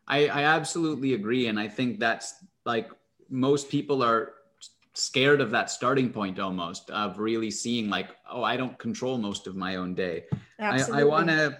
I, 0.08 0.28
I 0.28 0.44
absolutely 0.44 1.16
agree. 1.16 1.48
And 1.48 1.60
I 1.60 1.68
think 1.68 2.00
that's 2.00 2.36
like 2.66 2.90
most 3.30 3.68
people 3.70 4.04
are 4.04 4.34
scared 4.94 5.42
of 5.42 5.52
that 5.52 5.70
starting 5.72 6.12
point 6.12 6.40
almost 6.40 6.90
of 6.92 7.18
really 7.18 7.50
seeing 7.50 7.90
like, 7.90 8.10
oh, 8.32 8.44
I 8.44 8.58
don't 8.58 8.78
control 8.78 9.18
most 9.18 9.48
of 9.48 9.56
my 9.56 9.76
own 9.76 9.96
day. 9.96 10.26
Absolutely. 10.60 11.02
I, 11.02 11.02
I 11.02 11.10
want 11.10 11.28
to. 11.28 11.58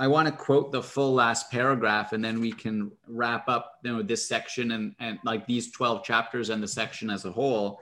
I 0.00 0.06
want 0.06 0.28
to 0.28 0.32
quote 0.32 0.70
the 0.70 0.80
full 0.80 1.12
last 1.12 1.50
paragraph 1.50 2.12
and 2.12 2.24
then 2.24 2.40
we 2.40 2.52
can 2.52 2.92
wrap 3.08 3.48
up 3.48 3.80
you 3.82 3.90
know 3.90 4.00
this 4.00 4.28
section 4.28 4.70
and, 4.70 4.94
and 5.00 5.18
like 5.24 5.44
these 5.44 5.72
12 5.72 6.04
chapters 6.04 6.50
and 6.50 6.62
the 6.62 6.68
section 6.68 7.10
as 7.10 7.24
a 7.24 7.32
whole. 7.32 7.80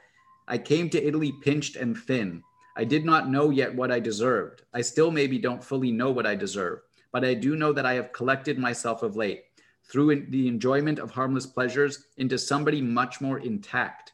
I 0.49 0.57
came 0.57 0.89
to 0.91 1.07
Italy 1.07 1.31
pinched 1.43 1.77
and 1.77 1.95
thin. 1.95 2.43
I 2.75 2.85
did 2.85 3.05
not 3.05 3.29
know 3.29 3.51
yet 3.51 3.75
what 3.75 3.93
I 3.93 4.01
deserved. 4.01 4.62
I 4.73 4.81
still 4.81 5.11
maybe 5.11 5.39
don't 5.39 5.62
fully 5.62 5.93
know 5.93 6.11
what 6.11 6.25
I 6.25 6.35
deserve 6.35 6.86
but 7.17 7.25
I 7.25 7.33
do 7.33 7.57
know 7.57 7.73
that 7.73 7.87
I 7.87 7.95
have 7.95 8.12
collected 8.12 8.59
myself 8.59 9.03
of 9.03 9.17
late 9.17 9.45
through 9.85 10.27
the 10.27 10.49
enjoyment 10.49 10.99
of 10.99 11.11
harmless 11.11 11.47
pleasures 11.47 12.09
into 12.19 12.37
somebody 12.37 12.83
much 12.83 13.23
more 13.23 13.39
intact. 13.39 14.12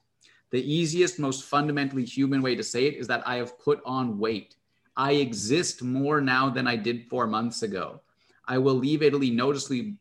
The 0.52 0.62
easiest, 0.72 1.18
most 1.18 1.42
fundamentally 1.42 2.04
human 2.04 2.42
way 2.42 2.54
to 2.54 2.62
say 2.62 2.86
it 2.86 2.94
is 2.94 3.08
that 3.08 3.26
I 3.26 3.38
have 3.38 3.58
put 3.58 3.82
on 3.84 4.20
weight. 4.20 4.54
I 4.96 5.14
exist 5.14 5.82
more 5.82 6.20
now 6.20 6.48
than 6.48 6.68
I 6.68 6.76
did 6.76 7.08
four 7.08 7.26
months 7.26 7.64
ago. 7.64 8.02
I 8.46 8.58
will 8.58 8.76
leave 8.76 9.02
Italy 9.02 9.32
noticeably, 9.32 9.96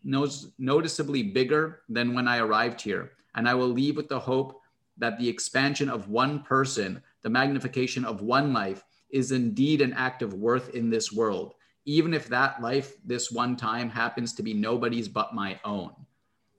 noticeably 0.59 1.23
bigger 1.23 1.81
than 1.89 2.13
when 2.13 2.27
I 2.27 2.37
arrived 2.37 2.81
here. 2.81 3.13
And 3.33 3.49
I 3.49 3.55
will 3.55 3.69
leave 3.69 3.97
with 3.97 4.09
the 4.09 4.19
hope 4.19 4.61
that 4.99 5.17
the 5.17 5.27
expansion 5.27 5.89
of 5.89 6.07
one 6.07 6.43
person, 6.43 7.01
the 7.23 7.31
magnification 7.31 8.05
of 8.05 8.21
one 8.21 8.53
life, 8.53 8.83
is 9.09 9.31
indeed 9.31 9.81
an 9.81 9.93
act 9.93 10.21
of 10.21 10.35
worth 10.35 10.69
in 10.75 10.91
this 10.91 11.11
world 11.11 11.55
even 11.85 12.13
if 12.13 12.27
that 12.27 12.61
life 12.61 12.95
this 13.05 13.31
one 13.31 13.55
time 13.55 13.89
happens 13.89 14.33
to 14.33 14.43
be 14.43 14.53
nobody's 14.53 15.07
but 15.07 15.33
my 15.33 15.59
own. 15.65 15.91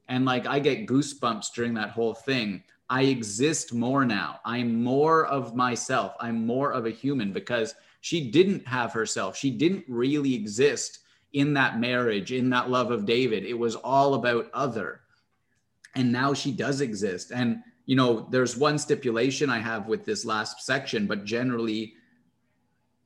And 0.08 0.24
like 0.24 0.46
I 0.46 0.58
get 0.58 0.86
goosebumps 0.86 1.52
during 1.54 1.74
that 1.74 1.90
whole 1.90 2.14
thing. 2.14 2.62
I 2.90 3.04
exist 3.04 3.72
more 3.72 4.04
now. 4.04 4.40
I'm 4.44 4.82
more 4.82 5.24
of 5.26 5.56
myself. 5.56 6.14
I'm 6.20 6.44
more 6.44 6.72
of 6.72 6.84
a 6.84 6.90
human 6.90 7.32
because 7.32 7.74
she 8.02 8.30
didn't 8.30 8.66
have 8.66 8.92
herself. 8.92 9.36
She 9.36 9.50
didn't 9.50 9.84
really 9.88 10.34
exist 10.34 10.98
in 11.32 11.54
that 11.54 11.78
marriage, 11.78 12.32
in 12.32 12.50
that 12.50 12.68
love 12.68 12.90
of 12.90 13.06
David. 13.06 13.44
It 13.44 13.58
was 13.58 13.76
all 13.76 14.14
about 14.14 14.50
other. 14.52 15.00
And 15.94 16.12
now 16.12 16.34
she 16.34 16.52
does 16.52 16.80
exist. 16.80 17.32
And, 17.32 17.62
you 17.86 17.96
know, 17.96 18.26
there's 18.30 18.56
one 18.56 18.78
stipulation 18.78 19.48
I 19.48 19.60
have 19.60 19.86
with 19.86 20.04
this 20.04 20.24
last 20.24 20.66
section, 20.66 21.06
but 21.06 21.24
generally, 21.24 21.94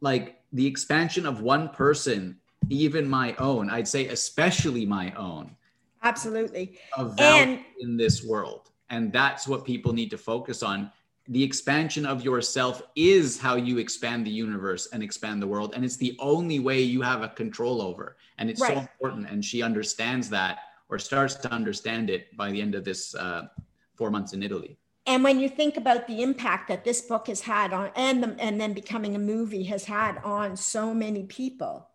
like 0.00 0.40
the 0.56 0.66
expansion 0.66 1.26
of 1.26 1.42
one 1.42 1.68
person, 1.68 2.36
even 2.70 3.08
my 3.08 3.34
own, 3.34 3.68
I'd 3.68 3.86
say 3.86 4.08
especially 4.08 4.86
my 4.86 5.12
own. 5.12 5.54
Absolutely. 6.02 6.78
Of 6.96 7.16
value 7.16 7.54
and, 7.54 7.64
in 7.80 7.96
this 7.96 8.24
world. 8.24 8.70
And 8.88 9.12
that's 9.12 9.46
what 9.46 9.64
people 9.64 9.92
need 9.92 10.10
to 10.10 10.18
focus 10.18 10.62
on. 10.62 10.90
The 11.28 11.42
expansion 11.42 12.06
of 12.06 12.24
yourself 12.24 12.82
is 12.94 13.38
how 13.38 13.56
you 13.56 13.78
expand 13.78 14.26
the 14.26 14.30
universe 14.30 14.88
and 14.92 15.02
expand 15.02 15.42
the 15.42 15.46
world. 15.46 15.74
And 15.74 15.84
it's 15.84 15.96
the 15.96 16.16
only 16.20 16.60
way 16.60 16.80
you 16.80 17.02
have 17.02 17.22
a 17.22 17.28
control 17.28 17.82
over. 17.82 18.16
And 18.38 18.48
it's 18.48 18.60
right. 18.60 18.74
so 18.74 18.80
important. 18.80 19.28
And 19.28 19.44
she 19.44 19.62
understands 19.62 20.30
that 20.30 20.60
or 20.88 20.98
starts 20.98 21.34
to 21.34 21.52
understand 21.52 22.08
it 22.08 22.34
by 22.36 22.50
the 22.50 22.62
end 22.62 22.76
of 22.76 22.84
this 22.84 23.14
uh, 23.16 23.48
four 23.96 24.10
months 24.10 24.32
in 24.32 24.42
Italy 24.42 24.78
and 25.06 25.22
when 25.22 25.38
you 25.38 25.48
think 25.48 25.76
about 25.76 26.06
the 26.06 26.22
impact 26.22 26.68
that 26.68 26.84
this 26.84 27.00
book 27.00 27.28
has 27.28 27.40
had 27.40 27.72
on 27.72 27.90
and 27.94 28.22
the, 28.22 28.36
and 28.38 28.60
then 28.60 28.72
becoming 28.72 29.14
a 29.14 29.20
movie 29.20 29.64
has 29.64 29.84
had 29.84 30.18
on 30.24 30.56
so 30.56 30.92
many 30.92 31.24
people 31.24 31.88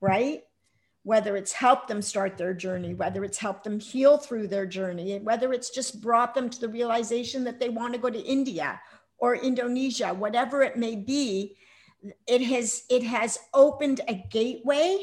right? 0.00 0.42
Whether 1.02 1.36
it's 1.36 1.52
helped 1.52 1.88
them 1.88 2.02
start 2.02 2.36
their 2.36 2.54
journey 2.54 2.94
whether 2.94 3.24
it's 3.24 3.38
helped 3.38 3.64
them 3.64 3.78
heal 3.78 4.18
through 4.18 4.48
their 4.48 4.66
journey 4.66 5.18
whether 5.20 5.52
it's 5.52 5.70
just 5.70 6.00
brought 6.00 6.34
them 6.34 6.50
to 6.50 6.60
the 6.60 6.68
realization 6.68 7.44
that 7.44 7.60
they 7.60 7.68
want 7.68 7.94
to 7.94 8.00
go 8.00 8.10
to 8.10 8.18
india 8.18 8.80
or 9.18 9.36
indonesia 9.36 10.12
whatever 10.12 10.62
it 10.62 10.76
may 10.76 10.96
be 10.96 11.56
it 12.26 12.42
has 12.42 12.84
it 12.90 13.02
has 13.02 13.38
opened 13.54 14.00
a 14.08 14.14
gateway 14.14 14.98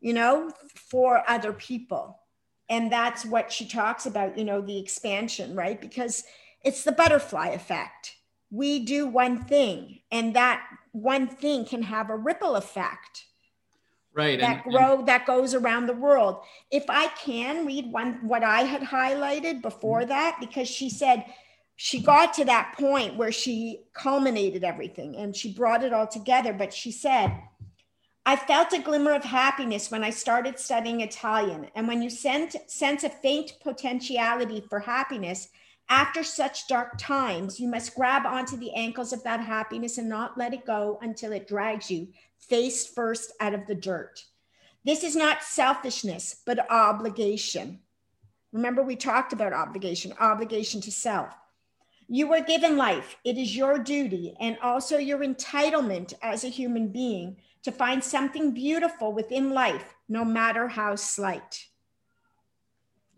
you 0.00 0.12
know 0.12 0.52
for 0.74 1.22
other 1.28 1.52
people 1.52 2.20
and 2.68 2.92
that's 2.92 3.24
what 3.24 3.52
she 3.52 3.66
talks 3.66 4.06
about 4.06 4.36
you 4.38 4.44
know 4.44 4.60
the 4.60 4.78
expansion 4.78 5.54
right? 5.54 5.80
Because 5.80 6.24
it's 6.64 6.84
the 6.84 6.92
butterfly 6.92 7.48
effect. 7.48 8.16
We 8.50 8.84
do 8.84 9.06
one 9.06 9.44
thing 9.44 10.00
and 10.10 10.34
that 10.34 10.62
one 10.92 11.26
thing 11.26 11.64
can 11.64 11.82
have 11.82 12.10
a 12.10 12.16
ripple 12.16 12.56
effect 12.56 13.24
right 14.14 14.40
that 14.40 14.64
and, 14.64 14.72
grow 14.72 14.98
and- 14.98 15.08
that 15.08 15.26
goes 15.26 15.54
around 15.54 15.86
the 15.86 15.92
world. 15.92 16.42
If 16.70 16.84
i 16.88 17.08
can 17.08 17.66
read 17.66 17.92
one 17.92 18.20
what 18.26 18.42
i 18.42 18.62
had 18.62 18.82
highlighted 18.82 19.62
before 19.62 20.00
mm-hmm. 20.00 20.10
that 20.10 20.36
because 20.40 20.68
she 20.68 20.90
said 20.90 21.24
she 21.80 22.00
got 22.00 22.34
to 22.34 22.44
that 22.44 22.74
point 22.76 23.16
where 23.16 23.30
she 23.30 23.84
culminated 23.92 24.64
everything 24.64 25.14
and 25.14 25.36
she 25.36 25.52
brought 25.52 25.84
it 25.84 25.92
all 25.92 26.08
together 26.08 26.52
but 26.52 26.74
she 26.74 26.90
said 26.90 27.32
I 28.28 28.36
felt 28.36 28.74
a 28.74 28.78
glimmer 28.78 29.14
of 29.14 29.24
happiness 29.24 29.90
when 29.90 30.04
I 30.04 30.10
started 30.10 30.58
studying 30.58 31.00
Italian. 31.00 31.70
And 31.74 31.88
when 31.88 32.02
you 32.02 32.10
sense, 32.10 32.54
a 32.78 33.08
faint 33.08 33.54
potentiality 33.62 34.62
for 34.68 34.80
happiness, 34.80 35.48
after 35.88 36.22
such 36.22 36.68
dark 36.68 36.98
times, 36.98 37.58
you 37.58 37.68
must 37.68 37.94
grab 37.94 38.26
onto 38.26 38.58
the 38.58 38.74
ankles 38.74 39.14
of 39.14 39.24
that 39.24 39.40
happiness 39.40 39.96
and 39.96 40.10
not 40.10 40.36
let 40.36 40.52
it 40.52 40.66
go 40.66 40.98
until 41.00 41.32
it 41.32 41.48
drags 41.48 41.90
you 41.90 42.08
face 42.38 42.86
first 42.86 43.32
out 43.40 43.54
of 43.54 43.66
the 43.66 43.74
dirt. 43.74 44.22
This 44.84 45.04
is 45.04 45.16
not 45.16 45.42
selfishness, 45.42 46.42
but 46.44 46.70
obligation. 46.70 47.78
Remember, 48.52 48.82
we 48.82 48.96
talked 48.96 49.32
about 49.32 49.54
obligation, 49.54 50.12
obligation 50.20 50.82
to 50.82 50.92
self. 50.92 51.32
You 52.08 52.28
were 52.28 52.42
given 52.42 52.76
life, 52.76 53.16
it 53.24 53.38
is 53.38 53.56
your 53.56 53.78
duty 53.78 54.34
and 54.38 54.58
also 54.62 54.98
your 54.98 55.20
entitlement 55.20 56.12
as 56.22 56.44
a 56.44 56.48
human 56.48 56.88
being 56.88 57.38
to 57.68 57.72
find 57.72 58.02
something 58.02 58.52
beautiful 58.52 59.12
within 59.12 59.50
life, 59.50 59.94
no 60.08 60.24
matter 60.24 60.68
how 60.68 60.96
slight. 60.96 61.66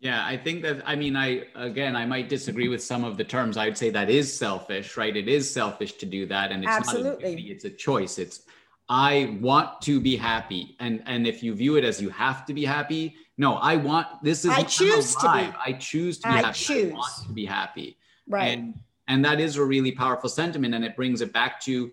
Yeah, 0.01 0.27
I 0.27 0.37
think 0.37 0.63
that, 0.63 0.83
I 0.85 0.97
mean, 0.97 1.15
I, 1.15 1.45
again, 1.55 1.95
I 1.95 2.05
might 2.05 2.29
disagree 2.29 2.67
with 2.67 2.83
some 2.83 3.05
of 3.05 3.17
the 3.17 3.23
terms. 3.23 3.57
I'd 3.57 3.79
say 3.79 3.91
that 3.91 4.11
is 4.11 4.27
selfish, 4.37 4.97
right? 4.97 5.17
It 5.17 5.29
is 5.29 5.49
selfish 5.49 5.93
to 5.99 6.07
do 6.07 6.27
that. 6.27 6.51
And 6.51 6.65
it's 6.65 6.73
Absolutely. 6.73 7.11
not 7.11 7.23
a 7.23 7.37
duty, 7.37 7.53
it's 7.53 7.65
a 7.65 7.71
choice. 7.71 8.19
It's, 8.19 8.43
I 8.89 9.39
want 9.41 9.81
to 9.83 10.01
be 10.01 10.17
happy. 10.17 10.75
And, 10.81 11.01
and 11.07 11.29
if 11.29 11.45
you 11.45 11.55
view 11.55 11.77
it 11.77 11.85
as 11.85 12.03
you 12.03 12.11
have 12.11 12.45
to 12.47 12.53
be 12.53 12.65
happy, 12.65 13.15
no, 13.39 13.55
I 13.55 13.77
want, 13.77 14.09
this 14.25 14.45
is, 14.45 14.51
I 14.51 14.65
choose 14.65 15.15
to 15.15 15.31
be, 15.33 15.45
I 15.65 15.75
choose 15.79 16.19
to 16.21 16.29
be 16.29 16.35
I 16.35 16.39
happy. 16.39 16.59
Choose. 16.59 16.93
I 16.93 16.97
want 16.97 17.13
to 17.29 17.33
be 17.33 17.45
happy. 17.45 17.99
Right. 18.27 18.59
And, 18.59 18.81
and 19.07 19.25
that 19.25 19.39
is 19.39 19.59
a 19.59 19.65
really 19.65 19.93
powerful 19.93 20.29
sentiment. 20.29 20.75
And 20.75 20.85
it 20.85 20.97
brings 20.97 21.21
it 21.21 21.33
back 21.33 21.61
to, 21.61 21.93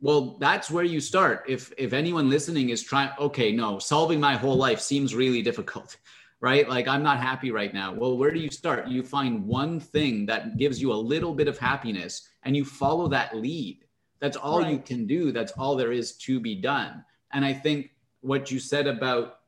well 0.00 0.36
that's 0.38 0.70
where 0.70 0.84
you 0.84 1.00
start. 1.00 1.44
If 1.48 1.72
if 1.78 1.92
anyone 1.92 2.30
listening 2.30 2.70
is 2.70 2.82
trying 2.82 3.10
okay 3.18 3.52
no 3.52 3.78
solving 3.78 4.20
my 4.20 4.36
whole 4.36 4.56
life 4.56 4.80
seems 4.80 5.14
really 5.14 5.42
difficult 5.42 5.96
right? 6.40 6.68
Like 6.68 6.86
i'm 6.86 7.02
not 7.02 7.18
happy 7.18 7.50
right 7.50 7.72
now. 7.72 7.94
Well 7.94 8.16
where 8.18 8.30
do 8.30 8.40
you 8.40 8.50
start? 8.50 8.88
You 8.88 9.02
find 9.02 9.46
one 9.46 9.80
thing 9.80 10.26
that 10.26 10.58
gives 10.58 10.80
you 10.80 10.92
a 10.92 10.94
little 11.12 11.34
bit 11.34 11.48
of 11.48 11.58
happiness 11.58 12.28
and 12.44 12.56
you 12.56 12.64
follow 12.64 13.08
that 13.08 13.36
lead. 13.36 13.84
That's 14.20 14.36
all 14.36 14.60
right. 14.60 14.72
you 14.72 14.78
can 14.78 15.06
do. 15.06 15.32
That's 15.32 15.52
all 15.52 15.76
there 15.76 15.92
is 15.92 16.16
to 16.18 16.40
be 16.40 16.54
done. 16.54 17.04
And 17.32 17.44
i 17.44 17.52
think 17.52 17.90
what 18.20 18.50
you 18.50 18.58
said 18.58 18.86
about 18.86 19.40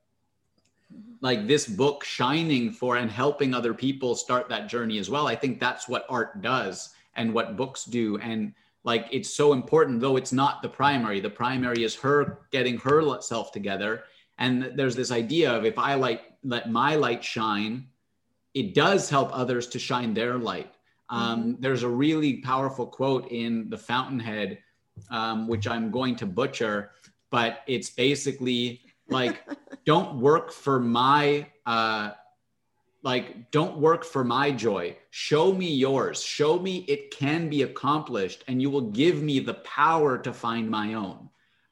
like 1.21 1.47
this 1.47 1.67
book 1.67 2.05
shining 2.05 2.71
for 2.71 2.97
and 2.97 3.11
helping 3.11 3.53
other 3.53 3.75
people 3.75 4.15
start 4.15 4.49
that 4.49 4.69
journey 4.69 4.99
as 4.99 5.11
well 5.11 5.27
i 5.27 5.35
think 5.35 5.59
that's 5.59 5.89
what 5.89 6.07
art 6.09 6.41
does 6.43 6.95
and 7.19 7.35
what 7.35 7.57
books 7.57 7.85
do. 7.85 8.17
And 8.19 8.55
like 8.85 9.07
it's 9.11 9.35
so 9.35 9.53
important 9.53 10.01
though 10.01 10.17
it's 10.17 10.33
not 10.33 10.63
the 10.63 10.69
primary. 10.69 11.21
The 11.21 11.31
primary 11.31 11.85
is 11.85 11.95
her 11.97 12.41
getting 12.51 12.79
herself 12.79 13.53
together. 13.53 14.05
And 14.39 14.73
there's 14.77 14.95
this 14.95 15.11
idea 15.11 15.53
of 15.53 15.65
if 15.65 15.79
i 15.79 15.95
light 15.95 16.21
let 16.45 16.71
my 16.71 16.95
light 16.95 17.23
shine 17.25 17.89
it 18.55 18.75
does 18.75 19.11
help 19.11 19.31
others 19.33 19.67
to 19.69 19.79
shine 19.79 20.15
their 20.15 20.39
light. 20.39 20.73
Um, 21.11 21.41
mm-hmm. 21.41 21.63
there's 21.63 21.85
a 21.85 21.89
really 21.89 22.39
powerful 22.39 22.87
quote 22.87 23.31
in 23.31 23.71
the 23.71 23.79
fountainhead 23.79 24.59
um, 25.11 25.49
which 25.49 25.67
i'm 25.67 25.91
going 25.91 26.17
to 26.17 26.27
butcher 26.27 26.91
but 27.31 27.61
it's 27.67 27.91
basically 27.91 28.83
like 29.09 29.43
don't 29.87 30.21
work 30.21 30.53
for 30.53 30.79
my 30.81 31.47
uh 31.67 32.11
like 33.03 33.51
don't 33.51 33.79
work 33.79 34.05
for 34.05 34.25
my 34.25 34.51
joy. 34.51 34.97
Show 35.11 35.53
me 35.53 35.73
yours. 35.73 36.23
Show 36.23 36.59
me 36.59 36.85
it 36.89 37.11
can 37.11 37.49
be 37.49 37.63
accomplished 37.63 38.45
and 38.49 38.61
you 38.61 38.71
will 38.71 38.91
give 38.91 39.23
me 39.23 39.39
the 39.39 39.55
power 39.55 40.19
to 40.19 40.33
find 40.33 40.69
my 40.69 40.95
own 40.95 41.29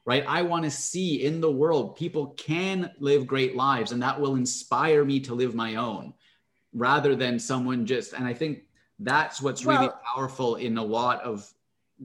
right? 0.07 0.23
I 0.25 0.41
want 0.41 0.63
to 0.63 0.71
see 0.71 1.25
in 1.25 1.41
the 1.41 1.51
world 1.51 1.97
people 1.97 2.27
can 2.37 2.91
live 2.97 3.27
great 3.27 3.57
lives 3.57 3.91
and 3.91 4.01
that 4.01 4.19
will 4.19 4.35
inspire 4.35 5.03
me 5.03 5.19
to 5.19 5.35
live 5.35 5.53
my 5.53 5.75
own 5.75 6.13
rather 6.73 7.13
than 7.15 7.39
someone 7.39 7.85
just 7.85 8.13
and 8.13 8.25
i 8.25 8.33
think 8.33 8.63
that's 8.99 9.41
what's 9.41 9.65
well, 9.65 9.79
really 9.79 9.93
powerful 10.13 10.55
in 10.55 10.77
a 10.77 10.83
lot 10.83 11.21
of 11.21 11.49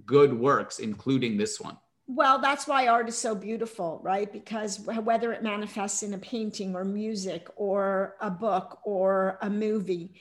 good 0.07 0.33
works 0.33 0.79
including 0.79 1.37
this 1.37 1.61
one 1.61 1.77
well, 2.15 2.39
that's 2.39 2.67
why 2.67 2.87
art 2.87 3.09
is 3.09 3.17
so 3.17 3.35
beautiful, 3.35 4.01
right? 4.03 4.31
Because 4.33 4.81
whether 4.81 5.33
it 5.33 5.43
manifests 5.43 6.03
in 6.03 6.15
a 6.15 6.19
painting 6.19 6.75
or 6.75 6.85
music 6.85 7.49
or 7.57 8.17
a 8.21 8.31
book 8.31 8.81
or 8.85 9.39
a 9.41 9.49
movie, 9.49 10.13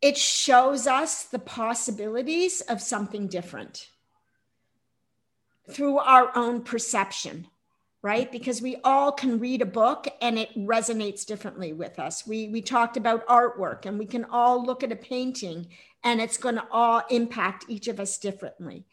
it 0.00 0.16
shows 0.16 0.86
us 0.86 1.24
the 1.24 1.38
possibilities 1.38 2.60
of 2.62 2.80
something 2.80 3.28
different 3.28 3.88
through 5.70 5.98
our 5.98 6.36
own 6.36 6.62
perception, 6.62 7.46
right? 8.02 8.32
Because 8.32 8.60
we 8.60 8.76
all 8.82 9.12
can 9.12 9.38
read 9.38 9.62
a 9.62 9.66
book 9.66 10.08
and 10.20 10.38
it 10.38 10.52
resonates 10.56 11.24
differently 11.24 11.72
with 11.72 12.00
us. 12.00 12.26
We, 12.26 12.48
we 12.48 12.62
talked 12.62 12.96
about 12.96 13.26
artwork 13.28 13.86
and 13.86 13.98
we 13.98 14.06
can 14.06 14.24
all 14.24 14.64
look 14.64 14.82
at 14.82 14.90
a 14.90 14.96
painting 14.96 15.68
and 16.02 16.20
it's 16.20 16.36
going 16.36 16.56
to 16.56 16.66
all 16.72 17.02
impact 17.10 17.66
each 17.68 17.86
of 17.86 18.00
us 18.00 18.18
differently 18.18 18.86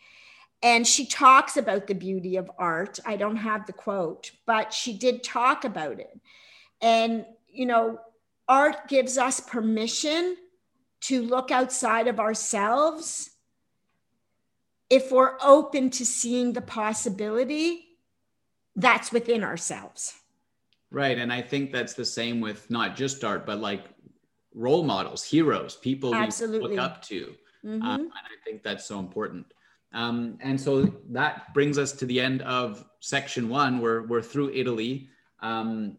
and 0.62 0.86
she 0.86 1.06
talks 1.06 1.56
about 1.58 1.88
the 1.88 1.96
beauty 1.96 2.36
of 2.36 2.52
art. 2.58 3.00
I 3.06 3.16
don't 3.16 3.38
have 3.38 3.66
the 3.66 3.74
quote, 3.74 4.32
but 4.46 4.74
she 4.74 4.94
did 4.94 5.24
talk 5.24 5.64
about 5.64 6.00
it. 6.00 6.20
And, 6.82 7.26
you 7.48 7.66
know, 7.66 8.00
art 8.48 8.88
gives 8.88 9.18
us 9.18 9.40
permission 9.40 10.36
to 11.02 11.22
look 11.22 11.50
outside 11.52 12.08
of 12.08 12.20
ourselves 12.20 13.30
if 14.90 15.12
we're 15.12 15.38
open 15.42 15.90
to 15.92 16.06
seeing 16.06 16.52
the 16.54 16.62
possibility 16.62 17.86
that's 18.76 19.12
within 19.12 19.44
ourselves. 19.44 20.16
Right. 20.92 21.18
And 21.18 21.32
I 21.32 21.42
think 21.42 21.72
that's 21.72 21.94
the 21.94 22.06
same 22.06 22.42
with 22.42 22.70
not 22.70 22.96
just 22.96 23.24
art, 23.24 23.46
but 23.46 23.60
like 23.60 23.86
role 24.54 24.84
models, 24.84 25.24
heroes, 25.24 25.76
people 25.76 26.16
Absolutely. 26.16 26.70
we 26.70 26.76
look 26.76 26.84
up 26.84 27.02
to. 27.04 27.36
Mm-hmm. 27.64 27.82
Um, 27.82 28.02
and 28.02 28.12
I 28.12 28.44
think 28.44 28.64
that's 28.64 28.86
so 28.86 29.00
important. 29.00 29.46
Um, 29.94 30.38
and 30.42 30.60
so 30.60 30.94
that 31.10 31.54
brings 31.54 31.78
us 31.78 31.92
to 31.94 32.06
the 32.06 32.20
end 32.20 32.42
of 32.44 32.86
section 33.00 33.50
one. 33.50 33.80
We're, 33.80 34.06
we're 34.06 34.22
through 34.22 34.52
Italy. 34.54 35.10
Um, 35.42 35.98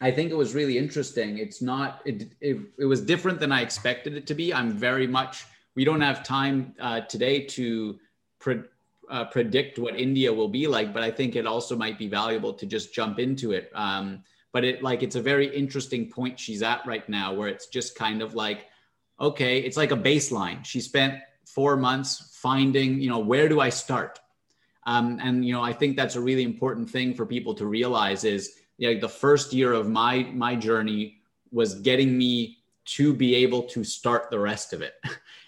I 0.00 0.10
think 0.10 0.30
it 0.30 0.36
was 0.36 0.54
really 0.54 0.78
interesting. 0.78 1.38
It's 1.38 1.60
not, 1.62 2.00
it, 2.04 2.32
it, 2.40 2.58
it, 2.78 2.84
was 2.84 3.00
different 3.00 3.38
than 3.38 3.52
I 3.52 3.60
expected 3.62 4.16
it 4.16 4.26
to 4.28 4.34
be. 4.34 4.52
I'm 4.52 4.72
very 4.72 5.06
much, 5.06 5.44
we 5.74 5.84
don't 5.84 6.00
have 6.00 6.24
time 6.24 6.74
uh, 6.80 7.02
today 7.02 7.44
to 7.46 7.98
pre- 8.40 8.62
uh, 9.10 9.26
predict 9.26 9.78
what 9.78 9.98
India 9.98 10.32
will 10.32 10.48
be 10.48 10.66
like, 10.66 10.92
but 10.92 11.02
I 11.02 11.10
think 11.10 11.36
it 11.36 11.46
also 11.46 11.76
might 11.76 11.98
be 11.98 12.08
valuable 12.08 12.52
to 12.54 12.66
just 12.66 12.94
jump 12.94 13.18
into 13.18 13.52
it. 13.52 13.70
Um, 13.74 14.24
but 14.52 14.64
it 14.64 14.82
like, 14.82 15.02
it's 15.02 15.16
a 15.16 15.22
very 15.22 15.54
interesting 15.54 16.10
point 16.10 16.38
she's 16.38 16.62
at 16.62 16.84
right 16.86 17.08
now 17.08 17.32
where 17.32 17.48
it's 17.48 17.66
just 17.66 17.94
kind 17.94 18.22
of 18.22 18.34
like, 18.34 18.66
okay, 19.20 19.58
it's 19.58 19.76
like 19.76 19.92
a 19.92 19.96
baseline. 19.96 20.64
She 20.64 20.80
spent 20.80 21.20
four 21.54 21.76
months 21.76 22.38
finding, 22.40 23.00
you 23.00 23.08
know, 23.08 23.18
where 23.18 23.48
do 23.48 23.60
I 23.60 23.68
start? 23.68 24.20
Um, 24.84 25.20
and 25.22 25.44
you 25.44 25.52
know, 25.52 25.62
I 25.62 25.72
think 25.72 25.96
that's 25.96 26.16
a 26.16 26.20
really 26.20 26.42
important 26.42 26.90
thing 26.90 27.14
for 27.14 27.24
people 27.24 27.54
to 27.54 27.66
realize 27.66 28.24
is 28.24 28.56
you 28.78 28.92
know, 28.92 29.00
the 29.00 29.08
first 29.08 29.52
year 29.52 29.72
of 29.72 29.88
my 29.88 30.24
my 30.34 30.56
journey 30.56 31.20
was 31.52 31.74
getting 31.76 32.16
me 32.16 32.58
to 32.84 33.14
be 33.14 33.34
able 33.36 33.62
to 33.62 33.84
start 33.84 34.30
the 34.30 34.38
rest 34.38 34.72
of 34.72 34.82
it. 34.82 34.94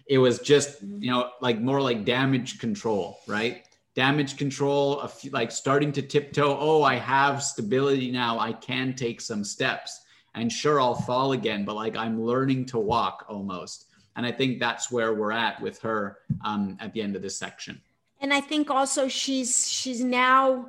It 0.07 0.19
was 0.19 0.39
just 0.41 0.83
you 0.83 1.11
know 1.11 1.31
like 1.41 1.59
more 1.61 1.81
like 1.81 2.05
damage 2.05 2.59
control, 2.59 3.21
right? 3.27 3.65
Damage 3.95 4.37
control, 4.37 5.01
a 5.01 5.09
few, 5.09 5.31
like 5.31 5.51
starting 5.51 5.93
to 5.93 6.03
tiptoe. 6.03 6.59
Oh, 6.61 6.83
I 6.83 6.97
have 6.97 7.43
stability 7.43 8.11
now. 8.11 8.39
I 8.39 8.53
can 8.53 8.95
take 8.95 9.23
some 9.23 9.43
steps, 9.43 10.03
and 10.35 10.53
sure, 10.53 10.79
I'll 10.79 10.95
fall 10.95 11.33
again, 11.33 11.65
but 11.65 11.75
like 11.75 11.97
I'm 11.97 12.21
learning 12.21 12.67
to 12.67 12.79
walk 12.79 13.25
almost. 13.31 13.87
And 14.17 14.25
I 14.25 14.33
think 14.33 14.61
that's 14.61 14.91
where 14.91 15.15
we're 15.15 15.33
at 15.33 15.61
with 15.61 15.81
her 15.81 16.19
um, 16.45 16.77
at 16.81 16.93
the 16.93 17.03
end 17.03 17.17
of 17.17 17.23
this 17.23 17.37
section. 17.37 17.81
And 18.21 18.33
I 18.33 18.41
think 18.41 18.71
also 18.71 19.09
she's 19.09 19.71
she's 19.71 20.03
now 20.03 20.69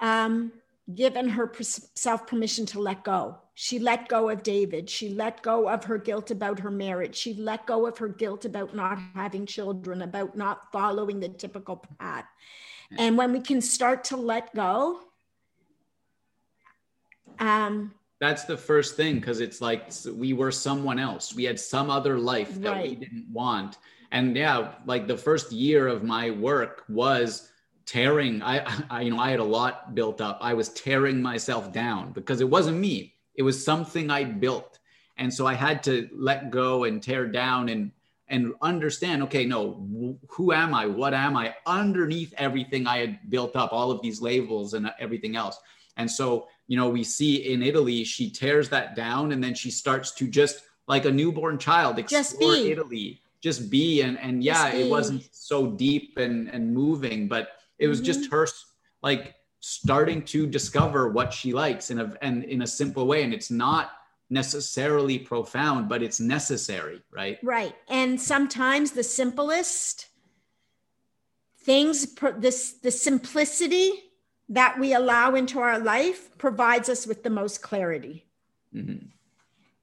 um, 0.00 0.52
given 0.94 1.28
herself 1.28 2.26
permission 2.26 2.64
to 2.66 2.80
let 2.80 3.04
go. 3.04 3.36
She 3.54 3.78
let 3.78 4.08
go 4.08 4.28
of 4.28 4.42
David. 4.42 4.88
She 4.88 5.08
let 5.08 5.42
go 5.42 5.68
of 5.68 5.84
her 5.84 5.98
guilt 5.98 6.30
about 6.30 6.60
her 6.60 6.70
marriage. 6.70 7.16
She 7.16 7.34
let 7.34 7.66
go 7.66 7.86
of 7.86 7.98
her 7.98 8.08
guilt 8.08 8.44
about 8.44 8.74
not 8.74 8.98
having 9.14 9.46
children, 9.46 10.02
about 10.02 10.36
not 10.36 10.70
following 10.72 11.20
the 11.20 11.30
typical 11.30 11.84
path. 11.98 12.26
And 12.98 13.16
when 13.16 13.32
we 13.32 13.40
can 13.40 13.60
start 13.60 14.04
to 14.04 14.16
let 14.16 14.54
go, 14.54 15.00
um, 17.38 17.94
that's 18.18 18.44
the 18.44 18.56
first 18.56 18.96
thing 18.96 19.16
because 19.16 19.40
it's 19.40 19.60
like 19.60 19.90
we 20.14 20.32
were 20.32 20.50
someone 20.50 20.98
else. 20.98 21.34
We 21.34 21.44
had 21.44 21.60
some 21.60 21.90
other 21.90 22.18
life 22.18 22.54
that 22.60 22.70
right. 22.70 22.90
we 22.90 22.96
didn't 22.96 23.26
want. 23.30 23.78
And 24.12 24.36
yeah 24.36 24.72
like 24.86 25.06
the 25.06 25.16
first 25.16 25.52
year 25.52 25.86
of 25.88 26.02
my 26.02 26.30
work 26.30 26.84
was 26.88 27.50
tearing 27.84 28.42
I, 28.42 28.64
I 28.90 29.02
you 29.02 29.10
know 29.10 29.18
i 29.18 29.30
had 29.30 29.40
a 29.40 29.44
lot 29.44 29.94
built 29.94 30.20
up. 30.20 30.38
I 30.40 30.54
was 30.54 30.70
tearing 30.70 31.20
myself 31.20 31.72
down 31.72 32.12
because 32.12 32.40
it 32.40 32.48
wasn't 32.48 32.78
me. 32.78 33.14
It 33.34 33.42
was 33.42 33.62
something 33.62 34.10
i 34.10 34.24
built. 34.24 34.78
And 35.18 35.32
so 35.32 35.46
i 35.46 35.54
had 35.54 35.82
to 35.84 36.08
let 36.14 36.50
go 36.50 36.84
and 36.84 37.02
tear 37.02 37.26
down 37.26 37.68
and 37.68 37.92
and 38.28 38.54
understand 38.60 39.22
okay 39.24 39.44
no 39.44 40.18
who 40.28 40.52
am 40.52 40.74
i? 40.74 40.86
What 40.86 41.12
am 41.12 41.36
i? 41.36 41.54
Underneath 41.66 42.32
everything 42.38 42.86
i 42.86 42.98
had 42.98 43.18
built 43.28 43.56
up 43.56 43.72
all 43.72 43.90
of 43.90 44.00
these 44.00 44.22
labels 44.22 44.72
and 44.74 44.90
everything 44.98 45.36
else. 45.36 45.58
And 45.98 46.10
so 46.10 46.48
you 46.68 46.76
know, 46.76 46.88
we 46.88 47.04
see 47.04 47.52
in 47.52 47.62
Italy, 47.62 48.04
she 48.04 48.30
tears 48.30 48.68
that 48.70 48.96
down 48.96 49.32
and 49.32 49.42
then 49.42 49.54
she 49.54 49.70
starts 49.70 50.12
to 50.12 50.26
just 50.26 50.62
like 50.88 51.04
a 51.04 51.10
newborn 51.10 51.58
child 51.58 51.98
explore 51.98 52.54
Italy, 52.54 53.20
just 53.40 53.70
be. 53.70 54.02
And, 54.02 54.18
and 54.18 54.42
yeah, 54.42 54.68
it 54.68 54.90
wasn't 54.90 55.28
so 55.32 55.68
deep 55.68 56.16
and, 56.16 56.48
and 56.48 56.72
moving, 56.72 57.28
but 57.28 57.50
it 57.78 57.88
was 57.88 57.98
mm-hmm. 57.98 58.06
just 58.06 58.30
her 58.30 58.46
like 59.02 59.34
starting 59.60 60.22
to 60.22 60.46
discover 60.46 61.08
what 61.08 61.32
she 61.32 61.52
likes 61.52 61.90
in 61.90 62.00
a, 62.00 62.14
and 62.22 62.44
in 62.44 62.62
a 62.62 62.66
simple 62.66 63.06
way. 63.06 63.22
And 63.22 63.32
it's 63.32 63.50
not 63.50 63.92
necessarily 64.28 65.18
profound, 65.18 65.88
but 65.88 66.02
it's 66.02 66.18
necessary, 66.18 67.02
right? 67.10 67.38
Right. 67.42 67.74
And 67.88 68.20
sometimes 68.20 68.90
the 68.90 69.04
simplest 69.04 70.08
things, 71.60 72.14
this, 72.38 72.74
the 72.74 72.90
simplicity 72.90 74.05
that 74.48 74.78
we 74.78 74.92
allow 74.94 75.34
into 75.34 75.58
our 75.60 75.78
life 75.78 76.36
provides 76.38 76.88
us 76.88 77.06
with 77.06 77.22
the 77.22 77.30
most 77.30 77.62
clarity. 77.62 78.26
Mm-hmm. 78.74 79.06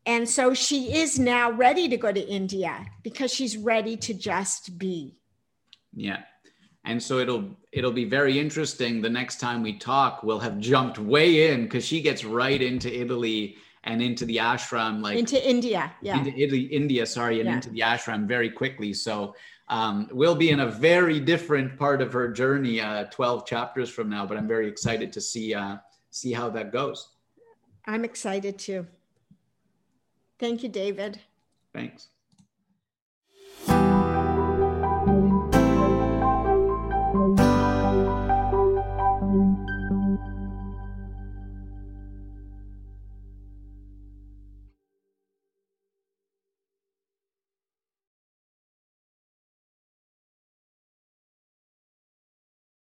And 0.05 0.28
so 0.28 0.53
she 0.53 0.93
is 0.95 1.18
now 1.18 1.51
ready 1.51 1.88
to 1.88 1.97
go 1.97 2.11
to 2.11 2.28
India 2.28 2.86
because 3.03 3.34
she's 3.34 3.57
ready 3.57 3.95
to 3.97 4.14
just 4.14 4.78
be. 4.78 5.16
Yeah. 5.93 6.20
And 6.86 7.01
so 7.01 7.20
it'll 7.20 7.55
it'll 7.72 7.93
be 7.93 8.05
very 8.05 8.38
interesting 8.38 9.01
the 9.01 9.09
next 9.09 9.39
time 9.39 9.64
we 9.64 9.78
talk 9.78 10.22
we'll 10.22 10.39
have 10.39 10.59
jumped 10.59 10.99
way 10.99 11.49
in 11.51 11.70
cuz 11.70 11.86
she 11.86 12.01
gets 12.01 12.26
right 12.26 12.61
into 12.61 12.93
Italy 12.93 13.55
and 13.86 14.01
into 14.01 14.26
the 14.26 14.38
ashram 14.38 15.01
like 15.01 15.18
into 15.18 15.49
India. 15.49 15.93
Yeah. 16.01 16.18
Into 16.18 16.38
Italy 16.38 16.64
India 16.64 17.05
sorry 17.05 17.39
and 17.39 17.47
yeah. 17.47 17.55
into 17.55 17.70
the 17.70 17.80
ashram 17.80 18.28
very 18.28 18.49
quickly. 18.49 18.93
So 18.93 19.36
um, 19.70 20.07
we'll 20.11 20.36
be 20.36 20.49
in 20.49 20.61
a 20.61 20.68
very 20.68 21.20
different 21.20 21.78
part 21.78 22.01
of 22.01 22.14
her 22.14 22.32
journey 22.32 22.80
uh, 22.82 23.05
12 23.05 23.45
chapters 23.45 23.89
from 23.89 24.09
now 24.09 24.26
but 24.26 24.38
i'm 24.38 24.47
very 24.47 24.68
excited 24.68 25.11
to 25.14 25.22
see 25.22 25.53
uh, 25.53 25.78
see 26.09 26.32
how 26.32 26.49
that 26.49 26.72
goes. 26.72 27.09
I'm 27.86 28.05
excited 28.05 28.59
too. 28.59 28.88
Thank 30.39 30.64
you 30.64 30.70
david. 30.70 31.20
Thanks 31.74 32.09